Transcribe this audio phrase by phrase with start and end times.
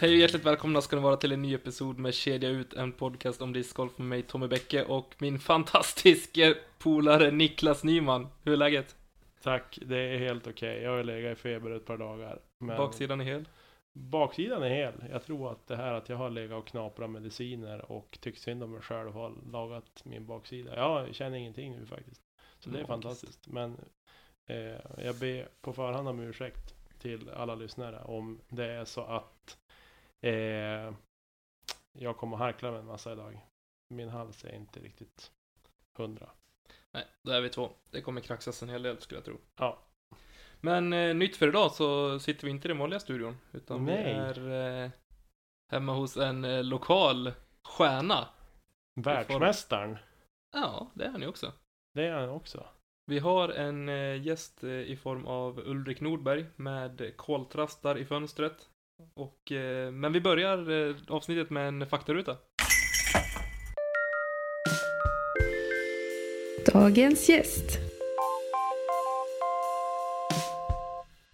[0.00, 2.92] Hej och hjärtligt välkomna ska ni vara till en ny episod med Kedja ut, en
[2.92, 8.26] podcast om discgolf med mig Tommy Bäcke och min fantastiske polare Niklas Nyman.
[8.42, 8.96] Hur är läget?
[9.44, 10.82] Tack, det är helt okej.
[10.82, 12.40] Jag har legat i feber ett par dagar.
[12.58, 13.48] Men Baksidan är hel?
[13.98, 15.04] baksidan är hel.
[15.10, 18.62] Jag tror att det här att jag har legat och knaprat mediciner och tyckt synd
[18.62, 20.76] om mig själv har lagat min baksida.
[20.76, 22.20] Jag känner ingenting nu faktiskt.
[22.58, 22.88] Så det är Magiskt.
[22.88, 23.46] fantastiskt.
[23.46, 23.76] Men
[24.50, 29.58] eh, jag ber på förhand om ursäkt till alla lyssnare om det är så att
[30.20, 30.94] eh,
[31.92, 33.40] jag kommer harkla med en massa idag.
[33.94, 35.32] Min hals är inte riktigt
[35.98, 36.30] hundra.
[36.94, 37.70] Nej, då är vi två.
[37.90, 39.40] Det kommer kraxas en hel del skulle jag tro.
[39.56, 39.78] Ja.
[40.60, 43.36] Men eh, nytt för idag så sitter vi inte i den vanliga studion.
[43.52, 44.04] Utan Nej.
[44.04, 44.90] vi är eh,
[45.72, 47.32] hemma hos en eh, lokal
[47.68, 48.28] stjärna.
[49.00, 49.98] Världsmästaren,
[50.56, 51.52] Ja, det är han ju också.
[51.94, 52.66] det är han också.
[53.06, 58.68] Vi har en eh, gäst eh, i form av Ulrik Nordberg med koltrastar i fönstret.
[59.14, 60.58] Och, eh, men vi börjar
[61.08, 62.36] avsnittet med en faktaruta.
[66.74, 67.78] Dagens gäst.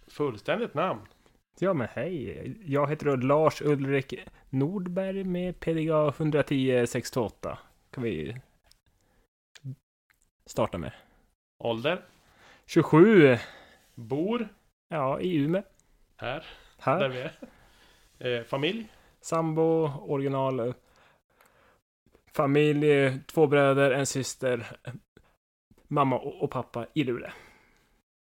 [0.07, 1.01] Fullständigt namn.
[1.59, 4.13] Ja men hej, jag heter då Lars Ulrik
[4.49, 7.59] Nordberg med PDA 110 628.
[7.91, 8.37] Kan vi
[10.45, 10.91] starta med.
[11.63, 12.01] Ålder.
[12.65, 13.37] 27,
[13.95, 14.47] Bor.
[14.89, 15.63] ja i Umeå.
[16.17, 16.45] Här.
[16.85, 17.09] Där Här.
[17.09, 17.21] vi
[18.19, 18.39] är.
[18.39, 18.87] Eh, familj.
[19.21, 20.73] Sambo, original.
[22.33, 24.65] Familj, två bröder, en syster.
[25.91, 27.31] Mamma och pappa i Luleå.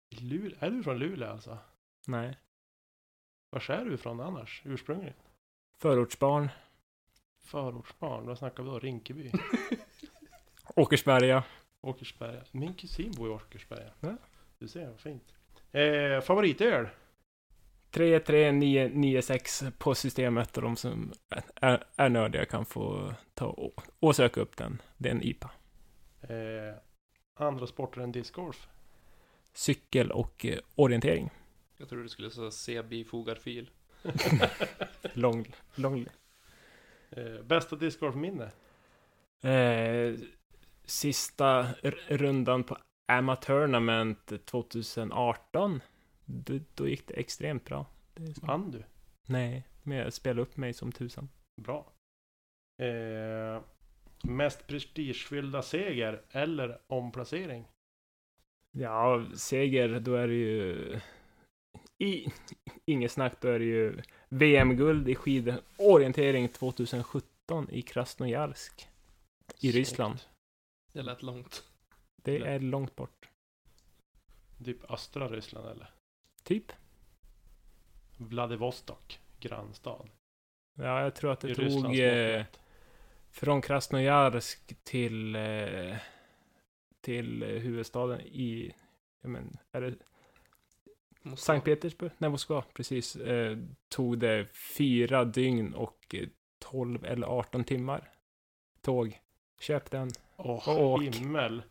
[0.10, 0.58] Luleå.
[0.60, 1.58] Är du från Luleå alltså?
[2.08, 2.38] Nej.
[3.50, 4.62] Var är du ifrån annars?
[4.66, 5.14] Ursprungligen?
[5.82, 6.50] Förortsbarn.
[7.40, 8.26] Förortsbarn.
[8.26, 8.80] Vad snackar vi då?
[8.80, 9.32] Rinkeby?
[10.76, 11.44] Åkersberga.
[11.82, 12.44] Åkersberga.
[12.52, 13.92] Min kusin bor i Åkersberga.
[14.00, 14.18] Ja.
[14.60, 15.34] Du ser, vad fint.
[15.72, 16.88] Eh, favoritöl?
[17.92, 21.14] 33996 på systemet och de som
[21.56, 24.82] är, är nördiga kan få ta och, och söka upp den.
[24.98, 25.52] Det är en IPA.
[26.22, 26.87] Eh,
[27.38, 28.68] andra sporter än discgolf?
[29.54, 31.30] Cykel och eh, orientering.
[31.78, 33.70] Jag tror du skulle säga C bifogad fil.
[35.14, 35.46] Lång,
[35.76, 36.06] lång.
[37.10, 38.52] eh, bästa discgolfminne?
[39.42, 40.16] Eh,
[40.86, 41.68] sista
[42.08, 42.78] rundan på
[43.12, 45.82] Amatörnament 2018.
[46.26, 47.86] Då, då gick det extremt bra.
[48.14, 48.38] Det.
[48.42, 48.84] Vann du?
[49.28, 51.30] Nej, men jag spelade upp mig som tusan.
[51.62, 51.92] Bra.
[52.82, 53.62] Eh,
[54.24, 57.66] mest prestigefyllda seger eller omplacering?
[58.72, 61.00] Ja, seger, då är det ju...
[61.98, 62.28] I,
[62.86, 68.88] inget snack, då är det ju VM-guld i skidorientering 2017 i Krasnojarsk.
[69.60, 69.72] I.
[69.72, 70.20] Ryssland.
[70.94, 71.64] Det lät långt.
[72.24, 73.30] Det är långt bort.
[74.66, 75.90] Typ östra Ryssland eller?
[76.44, 76.72] Typ.
[78.18, 80.10] Vladivostok, grannstad.
[80.80, 82.46] Ja, jag tror att det I tog eh.
[83.38, 85.96] Från Krasnojarsk till, eh,
[87.02, 88.74] till huvudstaden i,
[89.22, 89.96] ja men, är det
[91.22, 91.38] Moskva.
[91.38, 92.12] Sankt Petersburg?
[92.18, 93.16] Nej, Moskva, precis.
[93.16, 93.58] Eh,
[93.90, 94.46] tog det
[94.78, 96.28] fyra dygn och eh,
[96.60, 98.10] 12 eller 18 timmar.
[98.82, 99.20] Tåg.
[99.60, 100.10] Köp den.
[100.36, 101.02] Åh, och åk.
[101.04, 101.64] himmel.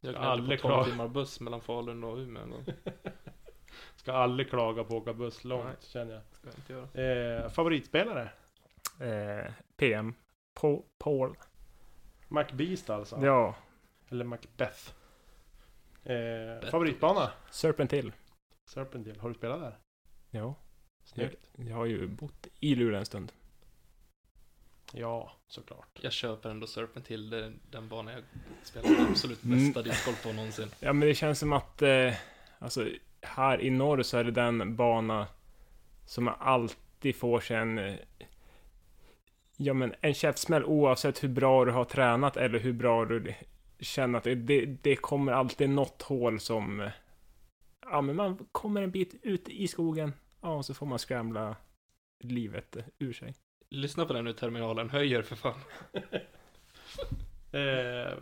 [0.00, 2.64] Jag Ska gnällde aldrig på 12 klara- timmar buss mellan Falun och Umeå en gång.
[3.96, 5.74] Ska aldrig klaga på att åka buss långt, Nej.
[5.80, 6.22] känner jag.
[6.32, 6.72] Ska jag inte
[7.02, 7.42] göra.
[7.44, 8.30] Eh, favoritspelare?
[9.00, 10.14] Eh, PM.
[10.60, 11.36] Pa- Paul.
[12.28, 13.18] McBeast alltså?
[13.22, 13.54] Ja.
[14.08, 14.90] Eller Macbeth?
[16.04, 17.30] Eh, favoritbana?
[17.50, 18.12] Serpentine.
[18.70, 19.18] Serpentine.
[19.20, 19.78] Har du spelat där?
[20.30, 20.40] Ja.
[20.40, 20.54] Jag,
[21.04, 21.50] Snyggt.
[21.56, 23.32] jag har ju bott i Luleå en stund.
[24.92, 25.98] Ja, såklart.
[26.02, 28.22] Jag köper ändå Serpentine, det är den bana jag
[28.62, 29.90] spelar absolut bästa Mm.
[29.90, 30.70] discgolf på någonsin.
[30.80, 32.14] Ja, men det känns som att, eh,
[32.58, 32.88] alltså,
[33.22, 35.26] här i norr så är det den bana
[36.06, 37.94] som alltid får sig en, eh,
[39.60, 43.34] ja men en käftsmäll oavsett hur bra du har tränat eller hur bra du
[43.80, 46.90] känner att det, det, det kommer alltid något hål som, eh,
[47.90, 51.56] ja men man kommer en bit ut i skogen, ja och så får man skramla
[52.20, 53.34] livet ur sig.
[53.70, 55.60] Lyssna på den nu, terminalen höjer för fan.
[57.52, 58.12] Eh,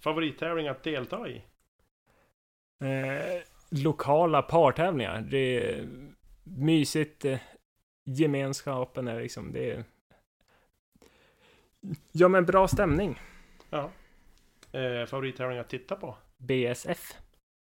[0.00, 1.42] favorittävling att delta i?
[2.80, 5.20] Eh, lokala partävlingar.
[5.20, 5.88] Det är
[6.42, 7.24] mysigt.
[7.24, 7.38] Eh,
[8.04, 9.84] gemenskapen är liksom, det är...
[12.12, 13.20] Ja, men bra stämning.
[13.70, 13.90] Ja.
[14.72, 16.16] Eh, favorittävling att titta på?
[16.38, 17.14] BSF,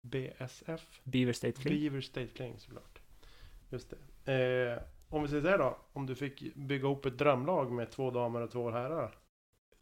[0.03, 0.81] BSF?
[1.05, 1.81] Beaver State Fling.
[1.81, 2.99] Beaver State Fling såklart.
[3.71, 4.33] Just det.
[4.33, 5.79] Eh, om vi säger så här då.
[5.93, 9.15] Om du fick bygga ihop ett drömlag med två damer och två herrar.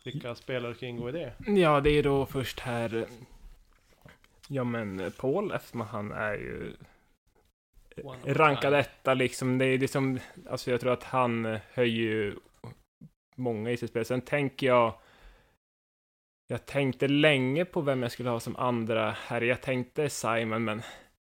[0.05, 1.33] Vilka spelare ska ingå i det?
[1.47, 2.95] Ja, det är då först här...
[2.97, 3.05] eh,
[4.49, 6.73] Ja, men Paul, eftersom han är ju
[8.07, 9.59] a rankad etta liksom.
[9.59, 10.19] Det är liksom,
[10.51, 12.37] alltså jag tror att han eh, höjer ju
[13.35, 14.05] många i sitt spel.
[14.05, 14.95] Sen tänker jag,
[16.47, 19.41] jag tänkte länge på vem jag skulle ha som andra här.
[19.41, 20.83] Jag tänkte Simon, men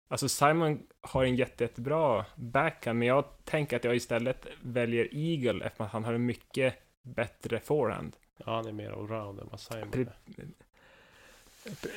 [0.07, 5.65] alltså Simon har en jätte, jättebra backhand, men jag tänker att jag istället väljer Eagle
[5.65, 8.15] eftersom han har en mycket bättre forehand.
[8.37, 10.13] Ja, han är mer allround än vad Simon Pre- är.
[10.35, 10.53] Pre-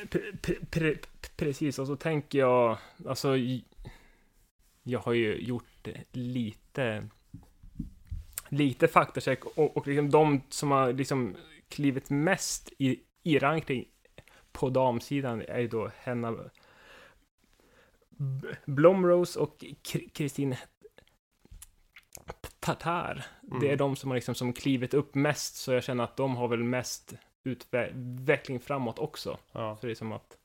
[0.09, 1.05] pre- pre- pre-
[1.35, 3.35] Precis, och så tänker jag, alltså,
[4.83, 7.07] jag har ju gjort lite,
[8.49, 11.35] lite faktacheck och, och liksom de som har liksom
[11.69, 13.85] klivit mest i, i ranking
[14.51, 16.35] på damsidan är ju då Henna
[18.65, 20.55] Blomrose och Kr- Kristin
[22.59, 23.25] Tatar.
[23.41, 23.77] Det är Mm.
[23.77, 26.63] de som har liksom som klivit upp mest, så jag känner att de har väl
[26.63, 27.13] mest
[27.43, 29.37] utveckling framåt också.
[29.51, 30.37] Ja, Så det är som att,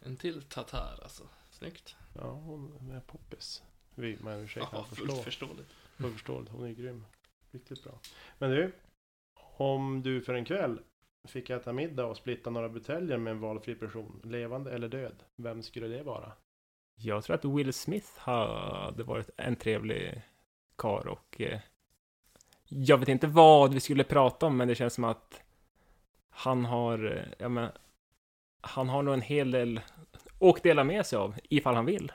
[0.00, 1.22] En till Tatar alltså.
[1.50, 1.96] Snyggt.
[2.14, 3.62] ja, hon är poppis.
[3.94, 5.68] Vi, men ursäkta, Ja, jag fullt förståeligt.
[5.96, 6.46] Förstår.
[6.50, 7.04] Hon är grym.
[7.50, 8.00] Riktigt bra.
[8.38, 8.72] Men du,
[9.56, 10.80] om du för en kväll
[11.24, 15.62] fick äta middag och splitta några buteljer med en valfri person, levande eller död, vem
[15.62, 16.32] skulle det vara?
[16.96, 20.22] jag tror att Will Smith hade varit en trevlig
[20.76, 21.60] kar och eh,
[22.68, 25.42] jag vet inte vad vi skulle prata om, men det känns som att
[26.30, 27.70] han har, eh, ja men,
[28.60, 29.80] han har nog en hel del
[30.38, 32.12] och dela med sig av, ifall han vill.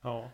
[0.00, 0.30] Ja,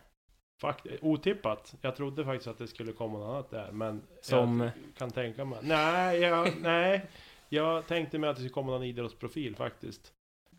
[0.57, 1.03] faktiskt.
[1.03, 1.75] Otippat.
[1.81, 5.45] Jag trodde faktiskt att det skulle komma något annat där, men Som- jag kan tänka
[5.45, 5.59] mig.
[5.61, 7.05] Nej, jag, nej.
[7.49, 10.13] Jag tänkte mig att det skulle komma någon idrottsprofil faktiskt.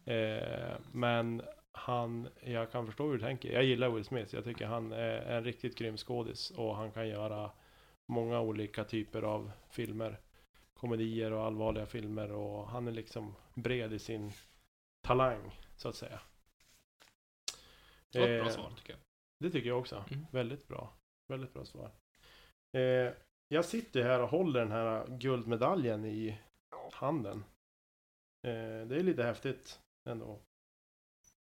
[0.04, 1.42] Eh, men
[1.72, 3.52] han, jag kan förstå hur du tänker.
[3.52, 4.34] Jag gillar Will Smith.
[4.34, 7.50] Jag tycker han är en riktigt grym skådis och han kan göra
[8.06, 10.18] många olika typer av filmer.
[10.74, 14.32] Komedier och allvarliga filmer och han är liksom bred i sin
[15.02, 16.20] talang så att säga.
[18.12, 19.00] Det var ett bra Eh, svar tycker jag.
[19.38, 20.04] Det tycker jag också.
[20.10, 20.26] Mm.
[20.32, 20.92] Väldigt bra.
[21.28, 21.90] Väldigt bra svar.
[22.72, 23.12] Eh,
[23.48, 26.38] jag sitter här och håller den här guldmedaljen i
[26.92, 27.44] handen.
[28.46, 30.40] Eh, det är lite häftigt ändå.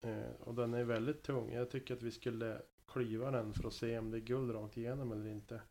[0.05, 1.51] Eh, och den är väldigt tung.
[1.51, 4.77] Jag tycker att vi skulle klyva den för att se om det är guld rakt
[4.77, 5.61] igenom eller inte.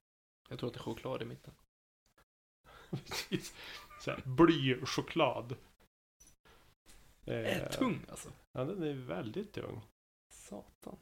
[0.49, 1.55] Jag tror att det är choklad i mitten.
[2.91, 3.55] Precis.
[4.25, 5.56] Blychoklad.
[7.25, 8.32] Eh, tung alltså.
[8.53, 9.81] Ja, den är väldigt tung.
[10.32, 10.99] Satan.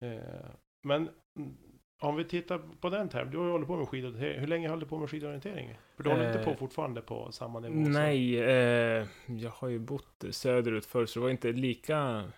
[0.00, 0.50] Eh,
[0.82, 1.56] men mm,
[2.00, 3.24] om vi tittar på den här.
[3.24, 4.40] Du har ju hållit på med skidorientering.
[4.40, 5.78] Hur länge höll du på med skidorientering?
[5.96, 7.74] För du håller inte på Eh, fortfarande på samma nivå?
[7.74, 12.30] Nej, eh, jag har ju bott söderut förr, så det var inte lika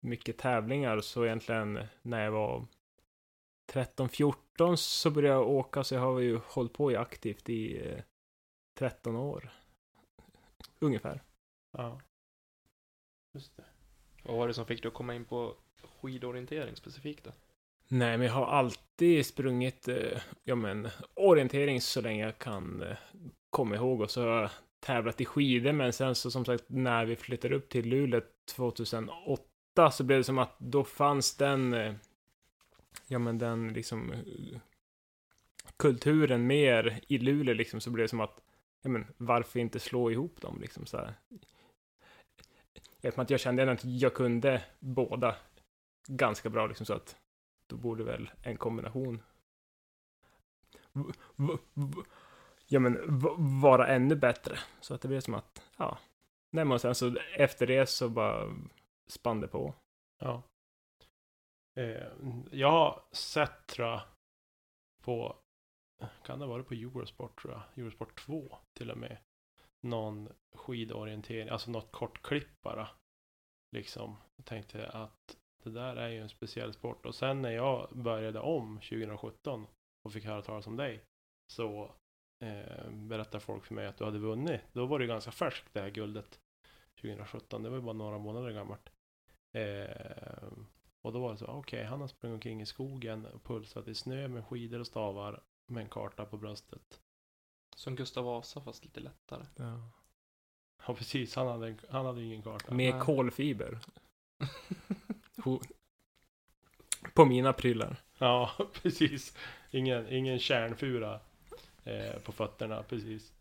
[0.00, 1.00] mycket tävlingar.
[1.00, 2.66] Så egentligen när jag var
[3.72, 8.02] 13-14 så började jag åka, så jag har ju hållit på i aktivt i eh,
[8.78, 9.50] 13 år.
[10.78, 11.22] Ungefär.
[11.72, 12.00] Ja.
[13.34, 13.64] Just det.
[14.24, 15.56] Vad var det som fick dig att komma in på
[16.00, 17.30] skidorientering specifikt då?
[17.88, 22.96] Nej, men jag har alltid sprungit, eh, ja men, orientering så länge jag kan eh,
[23.50, 24.00] komma ihåg.
[24.00, 27.54] Och så har jag tävlat i skidor, men sen så som sagt, när vi flyttade
[27.54, 28.20] upp till Luleå
[28.56, 31.94] 2008 så blev det som att då fanns den, eh,
[33.06, 34.14] ja men den liksom,
[35.76, 38.40] kulturen mer i Luleå liksom, så blev det som att,
[38.82, 41.14] ja men, varför inte slå ihop dem liksom så här.
[43.02, 45.36] Eftersom att jag kände ändå att jag kunde båda
[46.08, 47.16] ganska bra liksom så att
[47.66, 49.22] då borde väl en kombination
[52.66, 52.98] ja men
[53.60, 54.58] vara ännu bättre.
[54.80, 55.98] Så att det blir som att, ja.
[56.50, 58.56] Nej men sen så efter det så bara
[59.06, 59.74] spann det på.
[60.18, 60.42] Ja.
[61.78, 62.08] Eh,
[62.50, 64.00] jag har sett tror jag
[65.02, 65.36] på
[66.24, 69.18] kan det ha varit på Eurosport tror jag, Eurosport 2 till och med.
[69.80, 72.88] Någon skidorientering, alltså något kort klipp bara.
[73.76, 75.36] Liksom, jag tänkte att
[75.68, 77.06] det där är ju en speciell sport.
[77.06, 79.66] Och sen när jag började om 2017
[80.04, 81.04] och fick höra talas om dig
[81.52, 81.94] så
[82.44, 84.60] eh, berättar folk för mig att du hade vunnit.
[84.72, 86.40] Då var det ganska färskt det här guldet
[87.00, 87.62] 2017.
[87.62, 88.90] Det var ju bara några månader gammalt.
[89.52, 90.48] Eh,
[91.02, 93.88] och då var det så, okej, okay, han har sprungit omkring i skogen och pulsat
[93.88, 97.00] i snö med skidor och stavar med en karta på bröstet.
[97.76, 99.46] Som Gustav Vasa fast lite lättare.
[99.56, 99.90] Ja.
[100.86, 101.36] Ja, precis.
[101.36, 102.74] Han hade, han hade ingen karta.
[102.74, 103.78] Med kolfiber.
[107.14, 107.96] På mina prylar.
[108.18, 108.50] Ja,
[108.82, 109.36] precis.
[109.70, 111.20] Ingen, ingen kärnfura
[111.84, 113.32] eh, på fötterna, precis.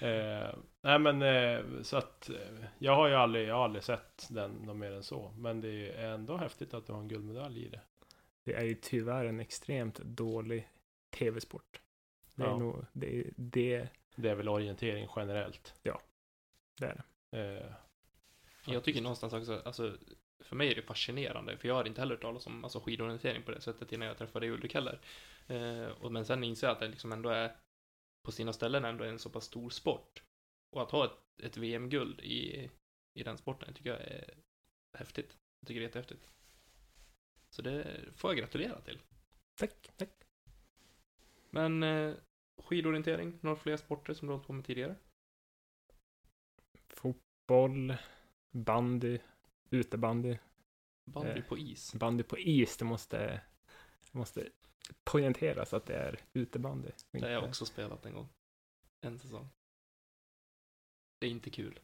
[0.00, 4.26] Eh, nej men eh, så att eh, jag har ju aldrig, jag har aldrig sett
[4.30, 5.32] den något mer än så.
[5.38, 7.80] Men det är ändå häftigt att du har en guldmedalj i det.
[8.44, 10.68] Det är ju tyvärr en extremt dålig
[11.10, 11.80] tv-sport.
[12.34, 12.58] Det är Ja.
[12.58, 15.74] nog, det, är- det, Det är väl orientering generellt.
[15.82, 15.90] det
[16.86, 17.58] är det.
[17.58, 17.72] Eh,
[18.72, 19.96] Jag tycker någonstans också, alltså,
[20.40, 23.42] för mig är det fascinerande, för jag har inte heller hört talas om alltså, skidorientering
[23.42, 25.00] på det sättet innan jag träffade Ulrik heller.
[25.46, 27.56] Eh, och, men sen inser jag att det liksom ändå är,
[28.24, 30.22] på sina ställen ändå är en så pass stor sport.
[30.70, 32.70] Och att ha ett, ett VM-guld i,
[33.14, 34.34] i den sporten tycker jag är
[34.98, 35.38] häftigt.
[35.60, 36.30] Jag tycker det är jättehäftigt.
[37.50, 39.00] Så det får jag gratulera till.
[39.58, 40.10] Tack, tack.
[41.50, 42.14] Men eh,
[42.62, 44.96] skidorientering, några fler sporter som du har hållit på med tidigare?
[46.88, 47.96] Fotboll,
[48.50, 49.18] bandy,
[49.70, 50.38] utebandy.
[51.04, 51.94] Bandy Eh, på is.
[51.94, 53.40] Bandy på is, det måste,
[54.12, 54.48] det måste
[55.04, 56.90] poängteras att det är utebandy.
[57.10, 58.28] Det har jag också spelat en gång.
[59.00, 59.48] En säsong.
[61.18, 61.80] Det är inte kul.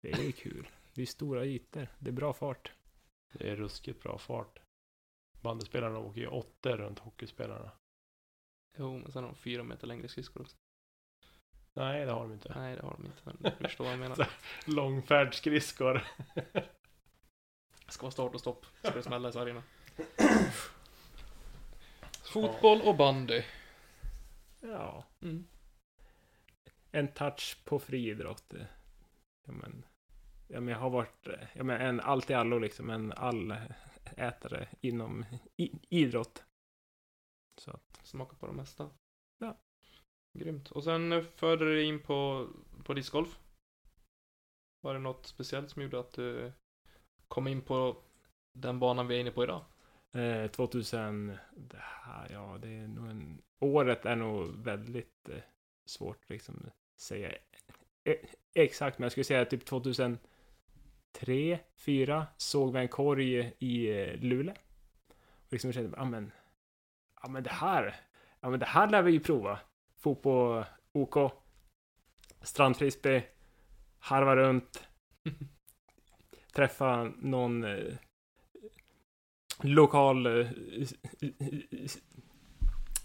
[0.00, 0.68] Det är kul.
[0.94, 1.88] Det är stora ytor.
[1.98, 2.72] Det är bra fart.
[3.32, 4.58] det är ruskigt bra fart.
[5.42, 7.70] Bandyspelarna åker ju åttor runt hockeyspelarna.
[8.78, 10.56] Jo, men sen har de fyra meter längre skridskor också.
[11.72, 12.58] Nej, det har de inte.
[12.58, 14.30] Nej, det har de inte, men du förstår vad jag menar.
[14.66, 16.02] Långfärdsskridskor.
[17.88, 18.66] Ska vara start och stopp.
[18.78, 19.62] Ska det smälla i sargerna.
[22.32, 23.42] Fotboll och bandy.
[24.60, 25.04] Ja.
[25.20, 25.46] Mm.
[26.90, 28.54] En touch på friidrott.
[29.46, 29.84] Ja, men,
[30.48, 32.90] ja, men jag har varit ja, men en allt i allo liksom.
[32.90, 35.24] En allätare inom
[35.56, 36.44] i, idrott.
[37.60, 38.90] Så att, Smaka på det mesta.
[39.38, 39.58] Ja.
[40.38, 40.70] Grymt.
[40.70, 42.48] Och sen eh, förde du in på,
[42.84, 43.38] på discgolf.
[44.80, 46.52] Var det något speciellt som gjorde att du
[47.28, 47.96] kom in på
[48.52, 49.64] den banan vi är inne på idag?
[50.16, 55.42] eh, 2000, det här, ja det är nog en, året är nog väldigt eh,
[55.84, 57.32] svårt liksom säga
[58.04, 58.16] eh,
[58.54, 60.18] exakt, men jag skulle säga typ 2003,
[61.12, 64.54] 2004 såg vi en korg i eh, Luleå.
[65.08, 66.32] Och liksom kände, ja men,
[67.22, 67.94] ja men det här,
[68.40, 69.58] ja men det här lär vi ju prova.
[69.96, 71.32] Fotboll, OK,
[72.42, 73.22] strandfrisbee,
[73.98, 74.88] harva runt,
[76.56, 77.94] träffa någon eh,
[79.62, 80.46] lokal eh,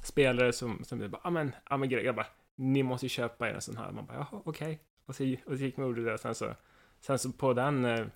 [0.03, 3.61] spelare som, som bara, ah, men, ja men grabbar, ni måste ju köpa er en
[3.61, 3.91] sån här.
[3.91, 4.79] Man bara, jaha, okej.
[5.05, 6.17] Och, så, och så gick man och gjorde det.
[6.17, 6.55] Sen så,
[6.99, 8.07] sen så på den eh,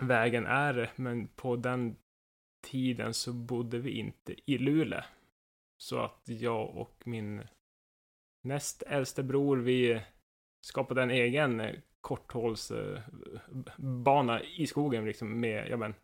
[0.00, 1.96] vägen är det, men på den
[2.66, 5.02] tiden så bodde vi inte i Luleå.
[5.76, 7.42] Så att jag och min
[8.42, 10.02] näst äldste bror, vi
[10.60, 11.74] skapade en egen eh,
[12.08, 15.94] korthålsbana i skogen liksom med, ja men,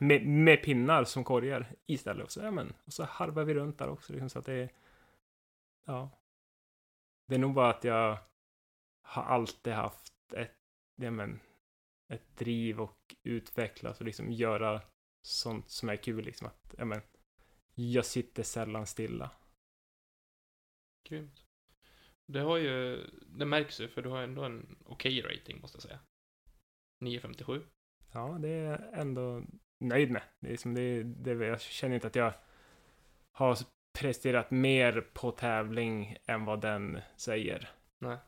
[0.00, 2.24] med, med pinnar som korgar istället.
[2.24, 4.52] Och så, ja men, och så harvar vi runt där också liksom, så att det
[4.52, 4.70] är,
[5.84, 6.10] ja.
[7.26, 8.18] Det är nog bara att jag
[9.02, 10.56] har alltid haft ett,
[10.96, 11.40] ja men,
[12.08, 14.82] ett driv och utvecklas och liksom göra
[15.22, 17.00] sånt som är kul liksom att, ja men,
[17.74, 19.30] jag sitter sällan stilla.
[21.08, 21.44] Grymt.
[22.32, 25.82] Det har ju, det märks ju för du har ändå en okej rating måste jag
[25.82, 25.98] säga.
[27.00, 27.62] 957.
[28.12, 29.42] Ja, det är jag ändå
[29.80, 30.22] nöjd med.
[30.40, 32.32] Det är som det, det, jag känner inte att jag
[33.32, 33.58] har
[33.98, 37.70] presterat mer på tävling än vad den säger.
[37.98, 38.18] Nej.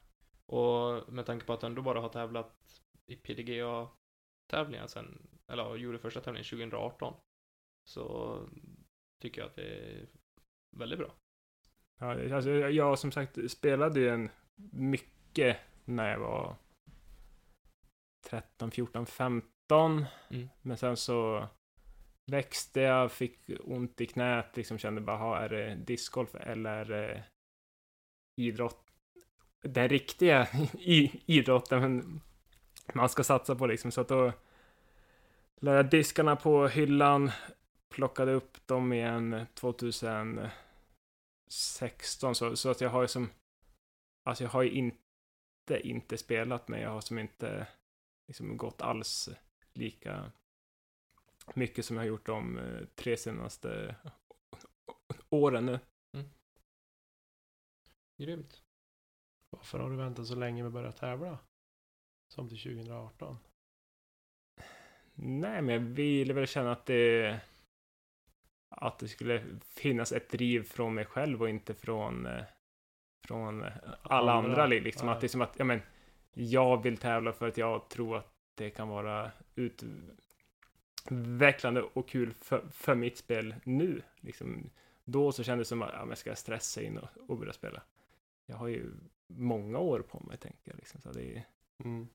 [0.47, 5.99] Och med tanke på att du ändå bara har tävlat i PDGA-tävlingar sen, eller gjorde
[5.99, 7.14] första tävlingen 2018.
[7.85, 8.38] Så
[9.21, 10.09] tycker jag att det är
[10.76, 11.22] väldigt bra.
[12.02, 14.30] Ja, alltså, jag som sagt spelade ju en
[14.73, 16.56] mycket när jag var
[18.26, 20.04] 13, 14, 15.
[20.30, 20.49] Mm.
[20.62, 21.49] Men sen så
[22.30, 27.25] växte jag, fick ont i knät, liksom kände bara, "Ha, är det discgolf eller det
[28.37, 28.87] idrott?
[29.62, 30.49] Den riktiga
[31.26, 32.21] idrotten men
[32.94, 33.90] man ska satsa på liksom.
[33.90, 34.32] Så att då
[35.61, 37.30] la jag diskarna på hyllan,
[37.88, 39.47] plockade upp dem igen
[41.52, 43.30] 2016 så, så att jag har ju som
[44.25, 47.66] Alltså jag har ju inte inte spelat men jag har som inte
[48.26, 49.28] liksom gått alls
[49.73, 50.32] lika
[51.54, 53.97] mycket som jag har gjort de eh, tre senaste
[55.30, 55.78] åren nu.
[58.16, 58.62] Grymt.
[59.50, 61.38] Varför har du väntat så länge med att börja tävla?
[62.28, 63.38] Som till 2018.
[65.14, 67.40] Nej, men jag ville väl känna att det
[68.76, 72.43] att det skulle finnas ett driv från mig själv och inte från eh,
[73.26, 73.64] från
[74.02, 75.81] alla andra, Andra, liksom att det är som att ja, men,
[76.33, 79.31] jag vill tävla för att jag tror att det kan vara
[81.05, 84.71] utvecklande och kul för, för mitt spel nu liksom
[85.05, 87.52] då så kändes det som att ja, men ska jag stressa in och, och börja
[87.52, 87.83] spela
[88.47, 88.91] jag har ju
[89.26, 91.45] många år på mig tänker jag liksom så det är,
[91.85, 92.09] Mm.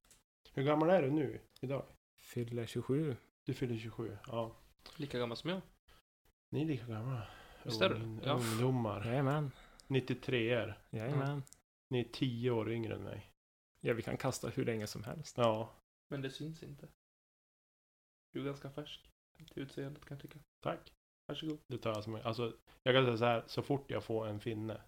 [0.53, 1.83] Hur gammal är du nu idag?
[2.15, 4.17] fyller 27 Du fyller 27.
[4.27, 4.55] Ja.
[4.95, 5.61] Lika gammal som jag.
[6.49, 7.27] Ni är lika gamla.
[7.63, 7.95] Visst är det?
[7.95, 8.33] Ung- Ja.
[8.33, 9.05] Ungdomar.
[9.05, 9.51] jajamän
[9.87, 10.77] 93 er.
[10.89, 11.43] jajamän
[11.89, 13.31] Ni är 10 år yngre än mig.
[13.81, 15.73] ja vi kan kasta hur länge som helst Ja.
[16.09, 16.87] Men det syns inte.
[18.33, 20.39] Du är ganska färsk till utseendet kan jag tycka.
[20.63, 20.93] Tack.
[21.27, 21.59] Varsågod.
[21.67, 24.39] Det tar jag som alltså, jag kan säga så här, så fort jag får en
[24.39, 24.81] finne,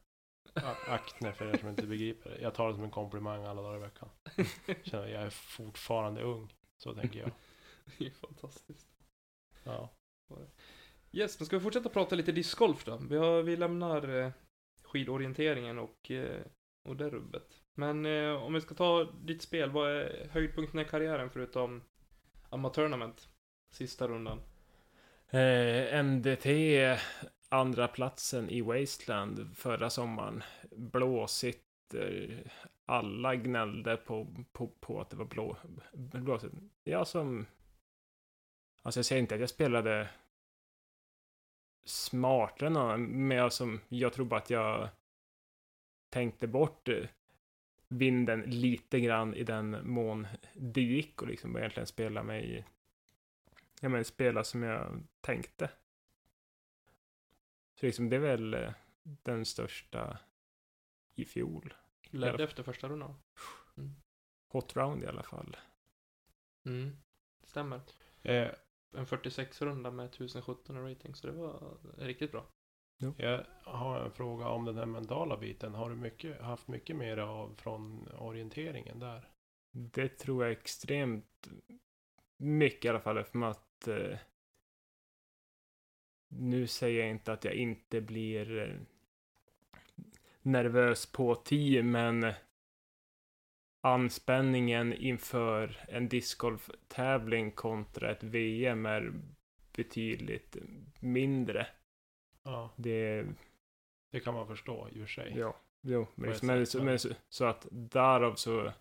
[0.53, 3.61] a- akne för er som inte begriper det, jag tar det som en komplimang alla
[3.61, 4.09] dagar i veckan.
[4.83, 7.31] Känner jag är fortfarande ung, så tänker jag.
[7.97, 8.87] det är fantastiskt.
[9.63, 9.89] Ja.
[11.11, 12.97] Yes, men ska vi fortsätta prata lite discgolf då?
[12.97, 14.31] Vi, har, vi lämnar eh,
[14.83, 16.41] skidorienteringen och, eh,
[16.83, 17.61] och det rubbet.
[17.73, 21.83] Men eh, om vi ska ta ditt spel, vad är höjdpunkten i karriären förutom
[22.49, 23.29] amatörnament?
[23.71, 24.41] Sista rundan.
[25.29, 26.45] Eh, MDT,
[27.49, 30.43] andra platsen i Wasteland förra sommaren.
[30.71, 31.65] Blåsigt.
[31.93, 32.37] Eh,
[32.85, 35.57] alla gnällde på, på, på att det var blå,
[35.93, 36.53] blåsigt.
[36.83, 37.45] Jag som...
[38.81, 40.09] Alltså jag säger inte att jag spelade
[41.89, 44.89] smartare än någon, annan, men jag, som, jag tror bara att jag
[46.09, 47.05] tänkte bort eh,
[47.87, 52.65] vinden lite grann i den mån det gick och liksom egentligen spela mig
[53.81, 55.69] ja, men spela som jag tänkte.
[57.79, 58.73] Så liksom det är väl eh,
[59.03, 60.19] den största
[61.15, 61.73] i fjol.
[62.09, 63.15] Ledde efter första rundan.
[64.47, 65.57] Hot round i alla fall.
[66.65, 66.97] Mm.
[67.43, 67.81] Stämmer.
[68.23, 68.51] Eh,
[68.91, 72.45] En 46-runda med 1017 i rating, så det var riktigt bra.
[73.17, 75.73] jag har en fråga om den här mentala biten.
[75.73, 79.29] Har du mycket, haft mycket mer av från orienteringen där?
[79.71, 81.49] Det tror jag extremt
[82.37, 84.17] mycket i alla fall eftersom att eh,
[86.27, 88.75] nu säger jag inte att jag inte blir eh,
[90.41, 92.33] nervös på 10 men
[93.81, 99.13] anspänningen inför en discgolftävling kontra ett VM är
[99.75, 100.57] betydligt
[100.99, 101.67] mindre.
[102.43, 103.25] Ja, Det,
[104.11, 105.37] det kan man förstå i och för sig.
[105.37, 108.71] ja, jo, men, liksom, men, så, men så, så att därav så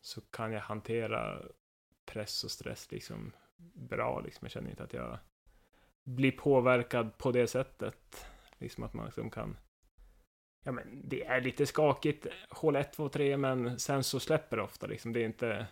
[0.00, 1.42] så kan jag hantera
[2.04, 3.32] press och stress liksom
[3.74, 4.44] bra liksom.
[4.44, 5.18] Jag känner inte att jag
[6.04, 8.26] blir påverkad på det sättet.
[8.58, 9.56] Liksom att man liksom kan
[10.62, 14.62] Ja men det är lite skakigt hål 1, 2, 3 men sen så släpper det
[14.62, 15.12] ofta liksom.
[15.12, 15.66] Det är inte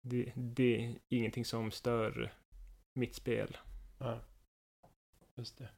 [0.00, 2.32] det, det är ingenting som stör
[2.92, 3.56] mitt spel.
[3.98, 4.20] Ja.
[5.34, 5.68] Just det.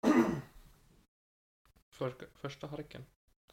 [1.90, 3.04] För, första harken.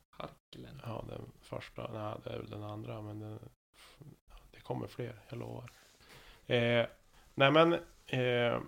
[0.10, 0.82] Harkelen.
[0.84, 3.49] Ja, den första, nej det är väl den andra, men den,
[4.51, 5.71] det kommer fler, jag lovar.
[6.45, 6.88] Eh,
[7.34, 7.73] nej men,
[8.06, 8.62] eh,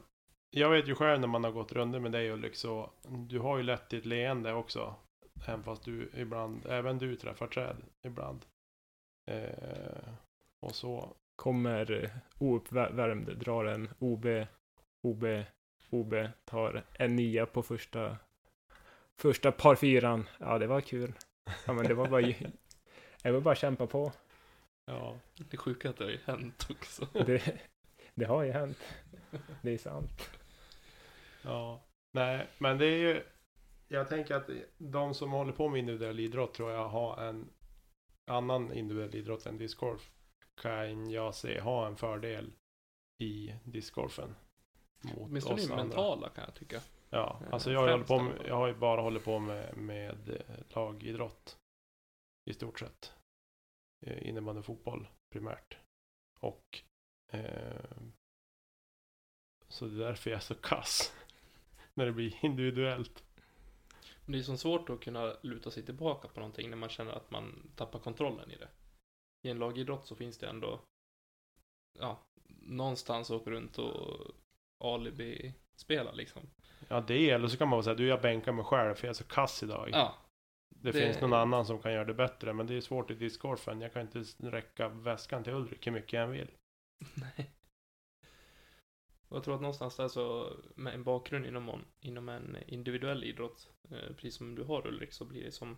[0.58, 3.58] jag vet ju själv när man har gått runder med dig Ulrik, så du har
[3.58, 4.96] ju lätt ditt leende också.
[5.48, 8.46] Även fast du ibland, även du träffar träd ibland.
[9.32, 10.10] Eh,
[10.60, 14.26] och så, Kommer eh, ouppvärmd, drar en OB,
[15.04, 15.24] OB,
[15.90, 16.14] OB,
[16.46, 18.18] tar en nia på första
[19.22, 20.30] första par fyran.
[20.38, 21.14] Ja, det var kul.
[21.66, 22.22] Ja, men det var bara
[23.24, 24.12] jag var bara kämpa på.
[24.86, 25.18] ja.
[25.36, 27.08] Det sjuka är att det har ju hänt också.
[27.14, 27.60] Det,
[28.16, 28.78] det har ju hänt.
[29.62, 30.30] Det är sant.
[31.48, 31.84] Ja,
[32.14, 33.24] nej, men det är ju
[33.88, 37.50] Jag tänker att de som håller på med individuell idrott tror jag har en
[38.26, 40.12] annan individuell idrott än discgolf
[40.62, 42.54] kan jag se ha en fördel
[43.18, 44.36] i discgolfen.
[45.04, 45.84] Mot Åtminstone oss andra.
[45.84, 46.82] mentala kan jag tycka.
[47.10, 50.30] Ja, Eh, alltså jag främst på med, jag har ju bara hållit på med, med
[50.30, 51.60] eh, lagidrott.
[52.46, 53.14] I stort sett.
[54.06, 55.78] Eh, Innebandy och fotboll primärt.
[56.40, 56.82] Och
[57.32, 57.92] eh,
[59.68, 61.14] så det är därför jag är så kass.
[61.98, 63.24] När det blir individuellt.
[64.26, 67.12] Men det är så svårt att kunna luta sig tillbaka på någonting när man känner
[67.12, 68.68] att man tappar kontrollen i det.
[69.48, 70.80] I en lagidrott så finns det ändå,
[72.00, 72.20] ja,
[72.62, 74.32] någonstans åka runt och
[74.84, 76.42] alibi-spela liksom.
[76.88, 79.18] Ja det eller så kan man säga du jag bänkar mig själv för jag är
[79.18, 79.90] så kass idag.
[79.92, 80.16] Ja,
[80.76, 83.14] det, det- finns någon annan som kan göra det bättre men det är svårt i
[83.16, 83.82] discgolfen.
[83.82, 86.52] Jag kan inte räcka väskan till Ulrik hur mycket jag än vill.
[87.16, 87.52] nej.
[89.30, 93.24] Och jag tror att någonstans där så, med en bakgrund inom, en- inom en individuell
[93.24, 95.78] idrott, eh, precis som du har Ulrik, så blir det som,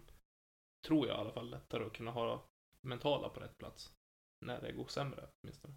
[0.87, 2.49] tror jag i alla fall, lättare att kunna ha
[2.81, 3.93] mentala på rätt plats.
[4.45, 5.73] När det går sämre, åtminstone.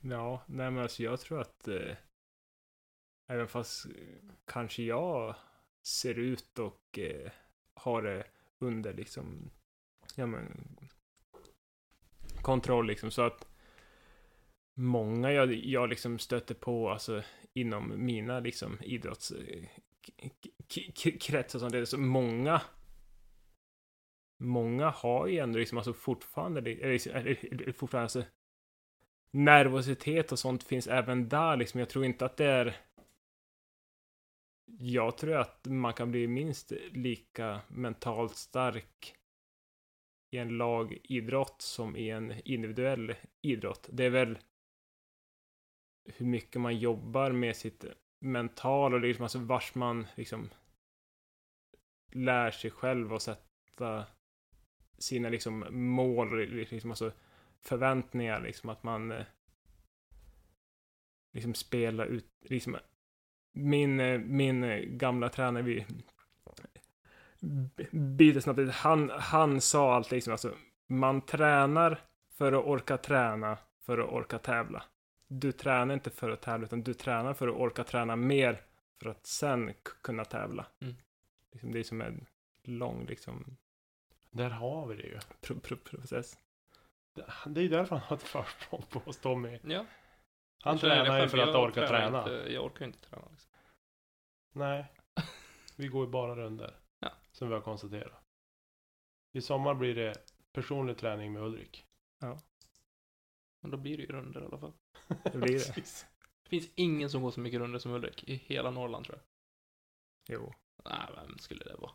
[0.00, 1.96] Ja, nej men alltså jag tror att eh,
[3.30, 3.92] även fast eh,
[4.44, 5.36] kanske jag
[5.86, 7.32] ser ut och eh,
[7.74, 8.26] har det
[8.58, 9.50] under liksom,
[10.16, 10.76] ja men,
[12.42, 13.48] kontroll liksom så att
[14.74, 17.22] många jag, jag liksom stöter på alltså
[17.54, 22.60] inom mina liksom idrottskretsar som det är så många
[24.42, 28.24] Många har ju ändå liksom alltså fortfarande, eller, liksom, eller, eller fortfarande alltså,
[29.30, 31.80] nervositet och sånt finns även där liksom.
[31.80, 32.76] Jag tror inte att det är...
[34.78, 39.14] Jag tror att man kan bli minst lika mentalt stark
[40.30, 43.88] i en lagidrott som i en individuell idrott.
[43.92, 44.38] Det är väl
[46.04, 47.84] hur mycket man jobbar med sitt
[48.18, 50.48] mental och liksom alltså vars man liksom
[52.12, 54.06] lär sig själv och sätta
[54.98, 57.12] sina liksom mål och liksom alltså
[57.60, 59.24] förväntningar liksom att man eh,
[61.32, 62.76] liksom spelar ut liksom
[63.52, 65.86] min, eh, min eh, gamla tränare vi
[67.90, 68.74] byter snabbt ut.
[68.74, 70.54] han, han sa alltid liksom alltså
[70.86, 74.84] man tränar för att orka träna för att orka tävla.
[75.40, 78.60] Du tränar inte för att tävla utan du tränar för att orka träna mer
[79.00, 80.66] för att sen kunna tävla.
[80.80, 80.94] Mm.
[81.52, 82.26] Liksom det är som en
[82.62, 83.56] lång liksom
[84.30, 85.18] Där har vi det ju.
[85.40, 86.38] pro, pro, process.
[87.46, 89.58] Det är ju därför han har ett försprång på oss Tommy.
[89.64, 89.86] Ja.
[90.60, 92.38] Han tränar ju för att orka tränar träna.
[92.38, 93.50] Inte, jag orkar inte träna liksom.
[94.52, 94.92] Nej.
[95.76, 96.76] Vi går ju bara runder.
[96.98, 97.12] Ja.
[97.32, 98.24] Som vi har konstaterat.
[99.32, 100.14] I sommar blir det
[100.52, 101.86] personlig träning med Ulrik.
[103.60, 104.72] Men då blir det ju runder i alla fall.
[105.08, 105.74] Det blir det.
[106.42, 109.24] Det finns ingen som går så mycket runder som Ulrik i hela Norrland tror jag.
[110.38, 110.52] Jo.
[110.84, 111.92] Nej, vem skulle det vara?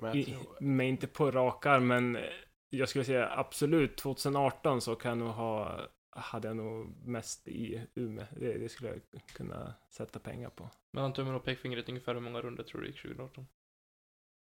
[0.00, 2.22] Men I, tror- men inte på rak arm, men eh,
[2.70, 7.86] jag skulle säga absolut 2018 så kan jag nog ha hade jag nog mest i
[7.94, 8.26] Umeå.
[8.36, 10.70] Det, det skulle jag kunna sätta pengar på.
[10.92, 13.46] Mellan tummen och pekfingret ungefär hur många runder tror du gick 2018?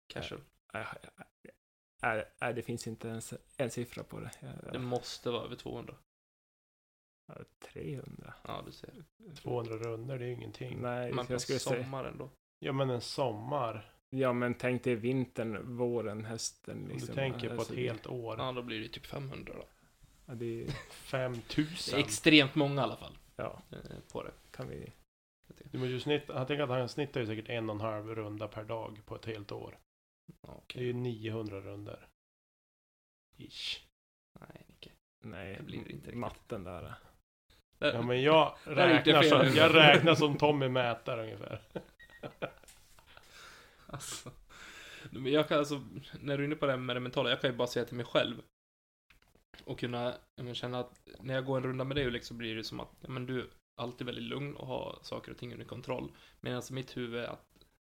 [0.06, 0.40] Casual.
[0.74, 0.80] Äh,
[2.02, 4.30] äh, äh, det finns inte ens en siffra på det.
[4.40, 5.94] Jag, Det måste vara över 200.
[7.36, 8.34] Jag, 300.
[8.46, 8.92] Ja, du ser.
[9.34, 10.78] 200 runder, det är ju ingenting.
[10.82, 11.84] Nej, Men på jag skulle säga.
[11.84, 12.30] sommaren då?
[12.58, 13.92] Ja men en sommar.
[14.10, 16.82] Ja, men tänk dig vintern, våren, hösten.
[16.82, 17.06] Om Liksom.
[17.08, 18.38] du tänker på Alltså, ett helt år.
[18.38, 19.64] Ja, då blir det typ 500 då.
[20.26, 21.94] Ja, det är, 5000.
[21.96, 23.18] Det är extremt många i alla fall.
[23.36, 23.78] ja, eh,
[24.12, 24.32] På det.
[24.50, 24.92] kan vi.
[25.64, 28.14] Du måste ju snitta, jag tänker att han snittar ju säkert en och en halv
[28.14, 29.78] runda per dag på ett helt år.
[30.42, 32.08] Ja, Det är ju 900 runder.
[33.36, 33.78] Ish.
[34.40, 34.90] Nej, Nicke.
[35.22, 36.14] Nej, Det blir inte riktigt.
[36.14, 36.94] matten där.
[37.80, 41.60] Ja men jag räknar, som, jag räknar som Tommy mätare ungefär.
[43.92, 44.30] Alltså.
[45.10, 45.82] Men jag kan alltså,
[46.20, 47.84] när du är inne på det här med det mentala, jag kan ju bara säga
[47.84, 48.42] till mig själv.
[49.64, 52.56] Och kunna men, känna att när jag går en runda med dig Ulrik så blir
[52.56, 53.46] det som att men, du är
[53.80, 56.12] alltid väldigt lugn och har saker och ting under kontroll.
[56.40, 57.46] Medan mitt huvud är att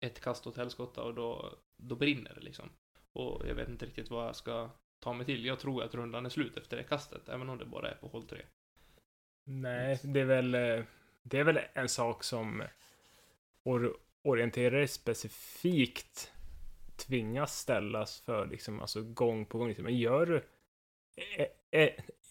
[0.05, 2.69] ett kast åt helskotta och då, då brinner det liksom.
[3.13, 4.69] Och jag vet inte riktigt vad jag ska
[5.03, 5.45] ta mig till.
[5.45, 8.07] Jag tror att rundan är slut efter det kastet, även om det bara är på
[8.07, 8.41] håll tre.
[9.49, 10.83] Nej, det är väl, eh,
[11.23, 12.63] det är väl en sak som
[13.63, 16.31] or orienterare specifikt
[16.95, 19.67] tvingas ställas för liksom, alltså gång på gång.
[19.67, 19.85] Liksom.
[19.85, 20.43] Men gör du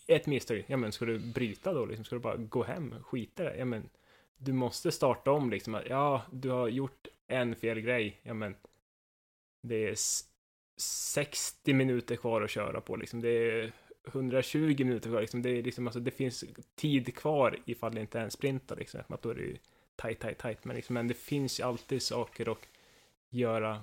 [0.07, 2.05] ett misstag, ja men ska du bryta då liksom?
[2.05, 3.57] Ska du bara gå hem, skita i det?
[3.57, 3.89] Ja men
[4.37, 5.81] du måste starta om liksom.
[5.89, 8.57] Ja, du har gjort en fel grej, ja men
[9.63, 9.97] det är
[10.77, 13.21] 60 minuter kvar att köra på liksom.
[13.21, 13.73] Det är
[14.07, 15.43] 120 minuter kvar liksom.
[15.43, 19.01] Det, är liksom, alltså, det finns tid kvar ifall det inte är en sprinter liksom.
[19.09, 19.57] Att då är det ju
[19.97, 20.65] tight, tight, tight.
[20.65, 22.59] Men, liksom, men det finns ju alltid saker att
[23.31, 23.83] göra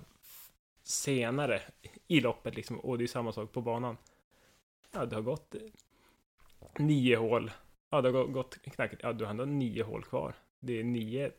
[0.83, 1.61] senare
[2.07, 2.79] i loppet liksom.
[2.79, 3.97] Och det är samma sak på banan.
[4.91, 5.55] Ja, det har gått
[6.79, 7.51] nio hål.
[7.89, 8.99] Ja, det har gå- gått knackat.
[9.03, 10.35] Ja, du har ändå nio hål kvar.
[10.59, 11.31] Det är nio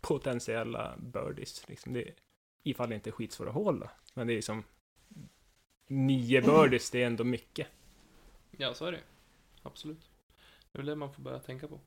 [0.00, 1.68] potentiella birdies.
[1.68, 1.92] Liksom.
[1.92, 2.14] Det är,
[2.62, 3.90] ifall det inte är skitsvåra hål då.
[4.14, 4.62] Men det är som
[5.86, 7.66] nio birdies, det är ändå mycket.
[8.50, 9.02] Ja, så är det
[9.62, 10.10] Absolut.
[10.72, 11.80] Det är väl det man får börja tänka på.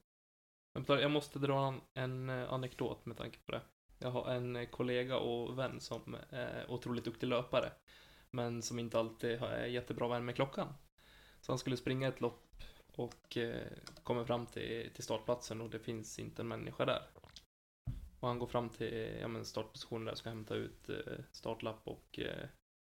[0.87, 3.61] Jag måste dra en, en eh, anekdot med tanke på det.
[3.99, 7.71] Jag har en eh, kollega och vän som är otroligt duktig löpare.
[8.31, 10.73] Men som inte alltid är jättebra vän med klockan.
[11.41, 12.63] Så han skulle springa ett lopp
[12.95, 13.37] Och
[14.03, 17.01] kommer fram till, till startplatsen och det finns inte en människa där.
[18.19, 20.89] Och han går fram till ja, men startpositionen där, ska hämta ut
[21.31, 22.19] startlapp och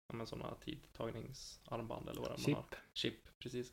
[0.08, 2.78] ja, men sådana tidtagningsarmband eller vad det är man har.
[2.92, 3.38] Chip.
[3.38, 3.72] Precis.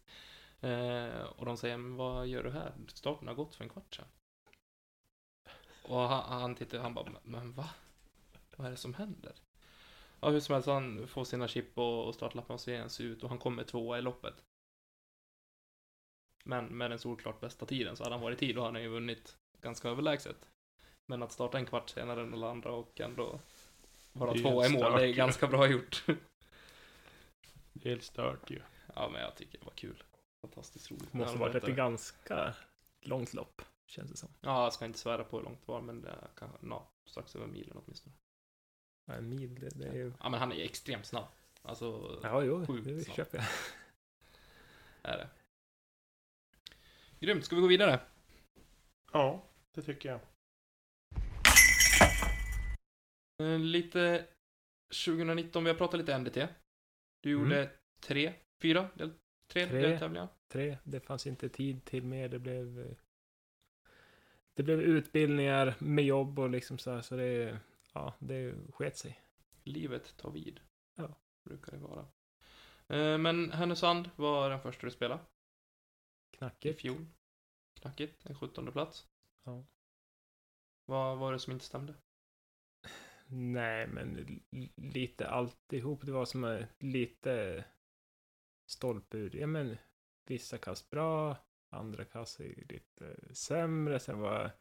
[0.59, 2.73] Eh, och de säger, men vad gör du här?
[2.87, 4.07] Starten har gått för en kvart sedan.
[5.83, 7.69] Och han, han tittar, han bara, men va?
[8.55, 9.35] Vad är det som händer?
[10.19, 13.29] Ja, hur som helst, han får sina chip och, och startlappen och ser ut och
[13.29, 14.43] han kommer tvåa i loppet.
[16.43, 18.87] Men med den solklart bästa tiden så hade han varit tid och han har ju
[18.87, 20.49] vunnit ganska överlägset.
[21.05, 23.39] Men att starta en kvart senare än alla andra och ändå
[24.15, 26.03] vara Det är i helt mål, det är ganska bra gjort.
[27.73, 28.61] Det är helt stört ju.
[28.95, 30.03] Ja, men jag tycker det var kul.
[30.41, 31.11] Fantastiskt roligt.
[31.11, 32.55] Det måste ha varit ett ganska
[33.01, 34.29] långt lopp, känns det som.
[34.41, 36.87] Ja, jag ska inte svära på hur långt det var, men det är kanske, no,
[37.05, 38.15] strax över milen åtminstone.
[39.05, 40.13] Ja, En mil, det, det är ju...
[40.19, 41.27] Ja, men han är ju extremt snabb.
[41.61, 43.45] Alltså, Ja, jo, Sjukt det köper jag.
[45.13, 45.29] är det.
[47.19, 47.99] Grymt, ska vi gå vidare?
[49.11, 50.19] Ja, det tycker jag.
[50.19, 50.21] Eh,
[53.59, 54.27] Lite
[55.05, 56.47] 2019, vi har pratat lite NDT.
[57.21, 57.43] Du Mm.
[57.43, 59.11] gjorde tre, fyra, del,
[59.47, 59.81] tre, Tre.
[59.81, 60.27] deltävlingar.
[60.47, 62.29] Tre, det fanns inte tid till mer.
[62.29, 62.79] Det blev...
[62.79, 62.97] eh,
[64.53, 67.59] Det blev utbildningar med jobb och liksom så här, så det...
[67.93, 69.21] Ja, det sket sig.
[69.63, 70.59] Livet tar vid.
[70.95, 71.15] Ja.
[71.43, 72.05] Brukar det vara.
[72.87, 75.21] Eh, Men Härnösand var den första du spelade.
[76.31, 76.81] I Knackigt.
[76.81, 77.05] fjol.
[77.73, 79.07] Knackigt, en 17 plats.
[79.43, 79.65] Ja.
[80.85, 81.93] Vad var det som inte stämde?
[83.27, 84.41] Nej, men
[84.75, 86.05] lite alltihop.
[86.05, 87.65] Det var som lite
[88.65, 89.35] stolpur.
[89.35, 89.77] Ja, men
[90.25, 91.37] vissa kast bra,
[91.69, 93.99] andra kast är lite sämre.
[93.99, 94.51] Sen var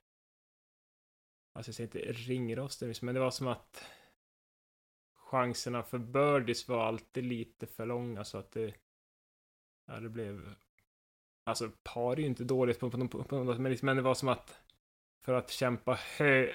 [1.53, 3.85] alltså jag säger inte ringrostig, liksom, men det var som att
[5.15, 8.75] chanserna för birdies var alltid lite för långa så att det
[9.87, 10.55] ja, det blev
[11.45, 14.15] alltså par är ju inte dåligt på, på, på, på, men, liksom, men det var
[14.15, 14.61] som att
[15.21, 16.53] för att kämpa hö,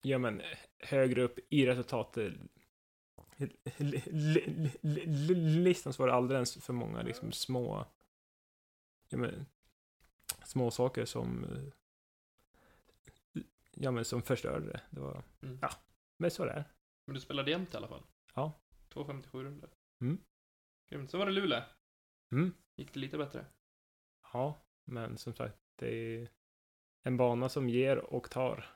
[0.00, 0.42] ja, men,
[0.78, 2.34] högre upp i resultatet
[3.36, 4.02] li- li-
[4.82, 7.86] li- li- listan så var det alldeles för många liksom små
[9.08, 9.46] ja, men,
[10.44, 11.46] små saker som
[13.74, 14.80] ja men som förstörde det.
[14.90, 15.58] Det var, Mm.
[15.62, 15.70] ja,
[16.16, 16.64] men så där.
[17.04, 18.02] Men du spelade jämt i alla fall?
[18.34, 18.52] Ja.
[18.88, 19.70] 2,57 runder.
[20.00, 20.18] Mm.
[20.88, 21.10] Grymt.
[21.10, 21.62] Så var det Luleå.
[22.32, 22.52] Mm.
[22.76, 23.46] Gick det lite bättre?
[24.32, 26.28] Ja, men som sagt, det är
[27.02, 28.66] en bana som ger och tar.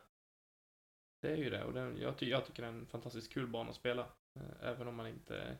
[1.22, 1.64] Det är ju det.
[1.64, 4.02] Och den, jag, ty, jag tycker det är en fantastiskt kul bana att spela.
[4.40, 5.58] Eh, Även om man inte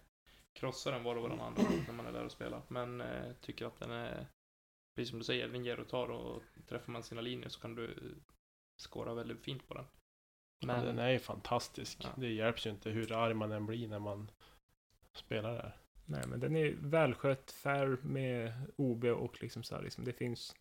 [0.53, 2.62] krossar den var och varannan andra när man är där och spelar.
[2.68, 4.27] Men eh, tycker att den är,
[4.96, 6.09] precis som du säger, den ger och tar.
[6.09, 8.14] Och träffar man sina linjer så kan du
[8.77, 9.85] skåra väldigt fint på den.
[10.66, 10.77] Men...
[10.77, 11.98] Men den är ju fantastisk.
[12.03, 12.09] Ja.
[12.16, 14.31] Det hjälps ju inte hur arg man än blir när man
[15.12, 15.77] spelar där.
[16.07, 20.55] Nej, men den är välskött, fair med OB och liksom så här, liksom, det finns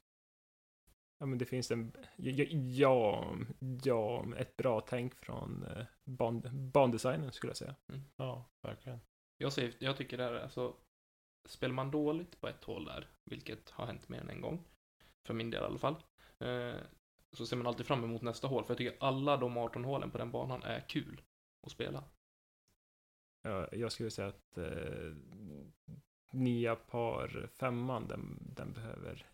[1.21, 3.35] Ja, men det finns en, ja,
[3.83, 6.41] ja, ett bra tänk från eh, ban,
[6.73, 7.75] bandesignen skulle jag säga.
[8.15, 8.99] Ja, verkligen.
[9.37, 10.75] jag, säger, jag tycker det är, alltså,
[11.47, 14.63] spelar man dåligt på ett hål där, vilket har hänt mer än en gång,
[15.27, 15.95] för min del i alla fall,
[16.39, 16.75] eh,
[17.31, 20.11] så ser man alltid fram emot nästa hål, för jag tycker alla de 18 hålen
[20.11, 21.21] på den banan är kul
[21.61, 22.03] att spela.
[23.41, 25.15] Ja, jag skulle säga att eh,
[26.31, 29.25] nya par femman, den, den behöver